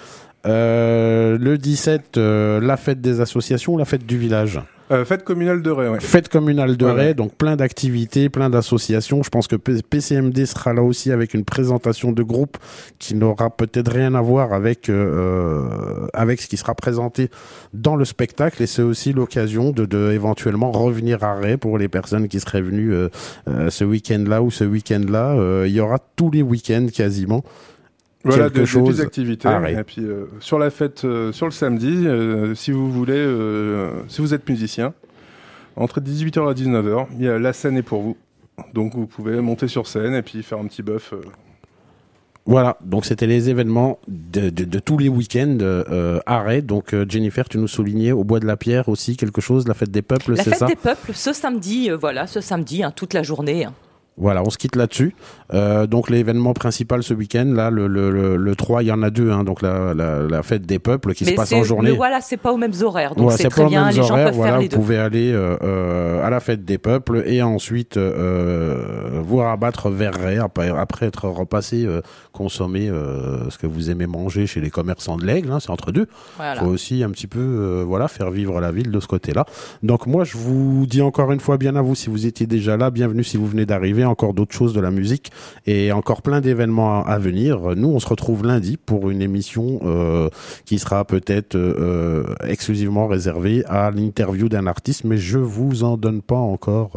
Euh, 0.46 1.36
le 1.38 1.58
17, 1.58 2.16
euh, 2.16 2.60
la 2.60 2.76
fête 2.76 3.00
des 3.00 3.20
associations, 3.20 3.76
la 3.76 3.84
fête 3.84 4.06
du 4.06 4.18
village. 4.18 4.60
Euh, 4.90 5.04
fête 5.04 5.24
communale 5.24 5.62
de 5.62 5.70
Ray, 5.70 5.88
ouais. 5.88 6.00
Fête 6.00 6.28
communale 6.28 6.76
de 6.76 6.84
Ray, 6.84 7.08
ouais. 7.08 7.14
donc 7.14 7.34
plein 7.34 7.56
d'activités, 7.56 8.28
plein 8.28 8.50
d'associations. 8.50 9.22
Je 9.22 9.28
pense 9.28 9.46
que 9.46 9.56
PCMD 9.56 10.46
sera 10.46 10.72
là 10.72 10.82
aussi 10.82 11.12
avec 11.12 11.34
une 11.34 11.44
présentation 11.44 12.12
de 12.12 12.22
groupe 12.22 12.56
qui 12.98 13.14
n'aura 13.14 13.50
peut-être 13.50 13.92
rien 13.92 14.14
à 14.14 14.20
voir 14.20 14.52
avec 14.52 14.88
euh, 14.88 16.06
avec 16.14 16.40
ce 16.40 16.48
qui 16.48 16.56
sera 16.56 16.74
présenté 16.74 17.30
dans 17.74 17.96
le 17.96 18.04
spectacle. 18.04 18.62
Et 18.62 18.66
c'est 18.66 18.82
aussi 18.82 19.12
l'occasion 19.12 19.70
de, 19.70 19.84
de 19.84 20.12
éventuellement 20.12 20.72
revenir 20.72 21.22
à 21.24 21.34
Ray 21.34 21.56
pour 21.56 21.78
les 21.78 21.88
personnes 21.88 22.28
qui 22.28 22.40
seraient 22.40 22.62
venues 22.62 22.92
euh, 22.92 23.08
euh, 23.48 23.70
ce 23.70 23.84
week-end-là 23.84 24.42
ou 24.42 24.50
ce 24.50 24.64
week-end-là. 24.64 25.34
Euh, 25.34 25.64
il 25.66 25.74
y 25.74 25.80
aura 25.80 25.98
tous 26.16 26.30
les 26.30 26.42
week-ends 26.42 26.86
quasiment. 26.92 27.42
Voilà, 28.28 28.44
quelque 28.44 28.54
de, 28.54 28.60
des 28.60 28.66
chose 28.66 28.88
petites 28.88 29.04
activités. 29.04 29.48
Ray. 29.48 29.76
Et 29.78 29.84
puis 29.84 30.02
euh, 30.04 30.26
sur 30.40 30.58
la 30.58 30.70
fête, 30.70 31.04
euh, 31.04 31.32
sur 31.32 31.46
le 31.46 31.52
samedi, 31.52 32.06
euh, 32.06 32.54
si 32.54 32.70
vous 32.72 32.90
voulez, 32.90 33.12
euh, 33.16 33.90
si 34.08 34.20
vous 34.20 34.34
êtes 34.34 34.48
musicien, 34.48 34.94
entre 35.76 36.00
18h 36.00 36.50
et 36.50 36.54
19h, 36.54 37.06
il 37.18 37.24
y 37.24 37.28
a 37.28 37.38
la 37.38 37.52
scène 37.52 37.76
est 37.76 37.82
pour 37.82 38.02
vous. 38.02 38.16
Donc 38.74 38.94
vous 38.94 39.06
pouvez 39.06 39.40
monter 39.40 39.68
sur 39.68 39.86
scène 39.86 40.14
et 40.14 40.22
puis 40.22 40.42
faire 40.42 40.58
un 40.58 40.66
petit 40.66 40.82
buff. 40.82 41.12
euh. 41.12 41.20
Voilà, 42.46 42.78
donc 42.82 43.04
c'était 43.04 43.26
les 43.26 43.50
événements 43.50 43.98
de, 44.08 44.48
de, 44.48 44.64
de 44.64 44.78
tous 44.78 44.96
les 44.96 45.10
week-ends 45.10 45.58
euh, 45.60 46.18
Ray. 46.26 46.62
Donc 46.62 46.94
euh, 46.94 47.04
Jennifer, 47.06 47.46
tu 47.46 47.58
nous 47.58 47.68
soulignais 47.68 48.10
au 48.12 48.24
Bois 48.24 48.40
de 48.40 48.46
la 48.46 48.56
Pierre 48.56 48.88
aussi 48.88 49.18
quelque 49.18 49.42
chose, 49.42 49.68
la 49.68 49.74
fête 49.74 49.90
des 49.90 50.00
peuples, 50.00 50.32
La 50.34 50.42
c'est 50.42 50.50
fête 50.50 50.58
ça? 50.60 50.66
des 50.66 50.74
peuples, 50.74 51.12
ce 51.12 51.34
samedi, 51.34 51.90
euh, 51.90 51.96
voilà, 51.98 52.26
ce 52.26 52.40
samedi, 52.40 52.82
hein, 52.82 52.90
toute 52.90 53.12
la 53.12 53.22
journée. 53.22 53.66
hein. 53.66 53.74
Voilà, 54.18 54.42
on 54.42 54.50
se 54.50 54.58
quitte 54.58 54.76
là-dessus. 54.76 55.14
Euh, 55.54 55.86
donc 55.86 56.10
l'événement 56.10 56.52
principal 56.52 57.02
ce 57.02 57.14
week-end, 57.14 57.46
là, 57.54 57.70
le, 57.70 57.86
le, 57.86 58.10
le, 58.10 58.36
le 58.36 58.56
3, 58.56 58.82
il 58.82 58.86
y 58.86 58.92
en 58.92 59.02
a 59.02 59.10
deux, 59.10 59.30
hein, 59.30 59.44
donc 59.44 59.62
la, 59.62 59.94
la, 59.94 60.22
la 60.22 60.42
fête 60.42 60.62
des 60.66 60.78
peuples 60.78 61.14
qui 61.14 61.24
se 61.24 61.32
passe 61.32 61.52
en 61.52 61.62
journée. 61.62 61.90
Mais 61.90 61.96
voilà, 61.96 62.20
c'est 62.20 62.36
pas 62.36 62.52
aux 62.52 62.56
mêmes 62.56 62.72
horaires, 62.82 63.14
donc 63.14 63.32
c'est 63.32 63.48
très 63.48 63.66
bien, 63.66 63.88
les 63.90 63.96
gens 63.96 64.10
horaires, 64.10 64.26
peuvent 64.26 64.34
voilà, 64.34 64.52
faire 64.52 64.60
les 64.60 64.66
vous 64.66 64.70
deux. 64.70 64.76
pouvez 64.76 64.98
aller 64.98 65.32
euh, 65.32 65.56
euh, 65.62 66.26
à 66.26 66.30
la 66.30 66.40
fête 66.40 66.64
des 66.64 66.78
peuples 66.78 67.22
et 67.26 67.42
ensuite 67.42 67.96
euh, 67.96 69.20
vous 69.22 69.38
rabattre 69.38 69.88
vers 69.90 70.14
Ray 70.14 70.38
après, 70.38 70.68
après 70.68 71.06
être 71.06 71.28
repassé 71.28 71.86
consommer 72.32 72.90
ce 73.50 73.56
que 73.58 73.66
vous 73.66 73.90
aimez 73.90 74.06
manger 74.06 74.46
chez 74.46 74.60
les 74.60 74.70
commerçants 74.70 75.16
de 75.16 75.24
l'aigle, 75.24 75.50
hein, 75.52 75.58
c'est 75.60 75.70
entre 75.70 75.92
deux. 75.92 76.06
Voilà. 76.36 76.60
faut 76.60 76.66
aussi 76.66 77.02
un 77.02 77.10
petit 77.10 77.26
peu 77.26 77.82
voilà 77.86 78.08
faire 78.08 78.30
vivre 78.30 78.60
la 78.60 78.70
ville 78.72 78.90
de 78.90 79.00
ce 79.00 79.06
côté-là. 79.06 79.44
Donc 79.82 80.06
moi 80.06 80.24
je 80.24 80.36
vous 80.36 80.86
dis 80.86 81.02
encore 81.02 81.32
une 81.32 81.40
fois 81.40 81.56
bien 81.56 81.76
à 81.76 81.82
vous 81.82 81.94
si 81.94 82.10
vous 82.10 82.26
étiez 82.26 82.46
déjà 82.46 82.76
là, 82.76 82.90
bienvenue 82.90 83.24
si 83.24 83.36
vous 83.36 83.46
venez 83.46 83.66
d'arriver, 83.66 84.04
encore 84.08 84.34
d'autres 84.34 84.54
choses 84.54 84.72
de 84.72 84.80
la 84.80 84.90
musique 84.90 85.30
et 85.66 85.92
encore 85.92 86.22
plein 86.22 86.40
d'événements 86.40 87.04
à, 87.04 87.18
venir. 87.18 87.76
Nous 87.76 87.88
on 87.88 88.00
se 88.00 88.08
retrouve 88.08 88.44
lundi 88.44 88.76
pour 88.76 89.10
une 89.10 89.22
émission 89.22 89.80
euh, 89.84 90.28
qui 90.64 90.78
sera 90.78 91.04
peut-être 91.04 91.56
euh, 91.56 92.34
exclusivement 92.44 93.06
réservée 93.06 93.64
à 93.66 93.90
l'interview 93.90 94.48
d'un 94.48 94.66
artiste, 94.66 95.04
mais 95.04 95.18
je 95.18 95.38
vous 95.38 95.84
en 95.84 95.96
donne 95.96 96.22
pas 96.22 96.36
encore. 96.36 96.92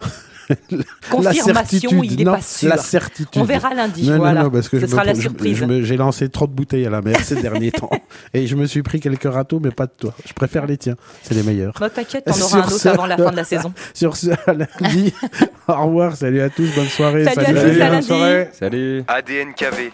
la 0.70 0.84
Confirmation, 1.10 1.44
certitude. 1.54 2.00
il 2.04 2.20
est 2.20 2.24
Non, 2.24 2.32
pas 2.34 2.40
sûr. 2.42 2.68
La 2.68 2.76
certitude. 2.76 3.40
On 3.40 3.44
verra 3.44 3.74
lundi, 3.74 4.08
Non, 4.08 4.16
voilà. 4.18 4.40
Non, 4.40 4.44
non, 4.46 4.50
parce 4.50 4.68
que 4.68 4.78
Ce 4.78 4.86
je 4.86 4.90
sera 4.90 5.02
me- 5.02 5.06
la 5.08 5.14
surprise. 5.14 5.64
J'ai 5.82 5.96
lancé 5.96 6.28
trop 6.28 6.46
de 6.46 6.52
bouteilles 6.52 6.86
à 6.86 6.90
la 6.90 7.00
mer 7.02 7.18
ces 7.22 7.40
derniers 7.40 7.70
temps. 7.72 7.90
Et 8.32 8.46
je 8.46 8.56
me 8.56 8.66
suis 8.66 8.82
pris 8.82 9.00
quelques 9.00 9.32
râteaux, 9.32 9.60
mais 9.62 9.70
pas 9.70 9.86
de 9.86 9.92
toi. 9.98 10.14
Je 10.26 10.32
préfère 10.32 10.66
les 10.66 10.76
tiens. 10.76 10.96
C'est 11.22 11.34
les 11.34 11.42
meilleurs. 11.42 11.74
Bah, 11.80 11.90
T'inquiète, 11.90 12.24
t'en 12.24 12.32
auras 12.32 12.48
Sur 12.48 12.56
un 12.56 12.60
autre 12.66 12.70
ce- 12.78 12.88
avant 12.88 13.06
la 13.06 13.16
fin 13.16 13.30
de 13.30 13.36
la 13.36 13.44
saison. 13.44 13.72
Sur 13.94 14.16
ce, 14.16 14.30
à 14.46 14.52
lundi. 14.52 15.12
Au 15.68 15.84
revoir. 15.86 16.16
Salut 16.16 16.40
à 16.40 16.50
tous. 16.50 16.68
Bonne 16.74 16.88
soirée. 16.88 17.24
Salut 17.24 17.40
à 17.40 17.44
tous, 17.44 17.58
à 17.58 17.62
bonne 17.62 17.78
lundi. 17.78 18.06
soirée. 18.06 18.48
Salut. 18.52 19.04
ADNKV. 19.08 19.92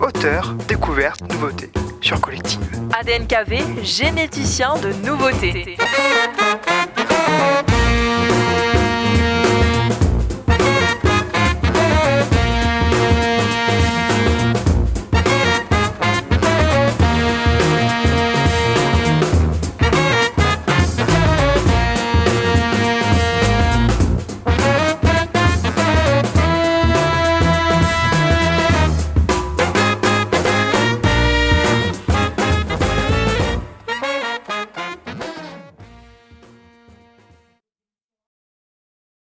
Auteur, 0.00 0.54
découverte, 0.68 1.20
nouveauté. 1.32 1.70
Sur 2.02 2.20
Collective. 2.20 2.60
ADNKV, 3.00 3.82
généticien 3.82 4.74
de 4.82 4.92
nouveautés. 5.06 5.76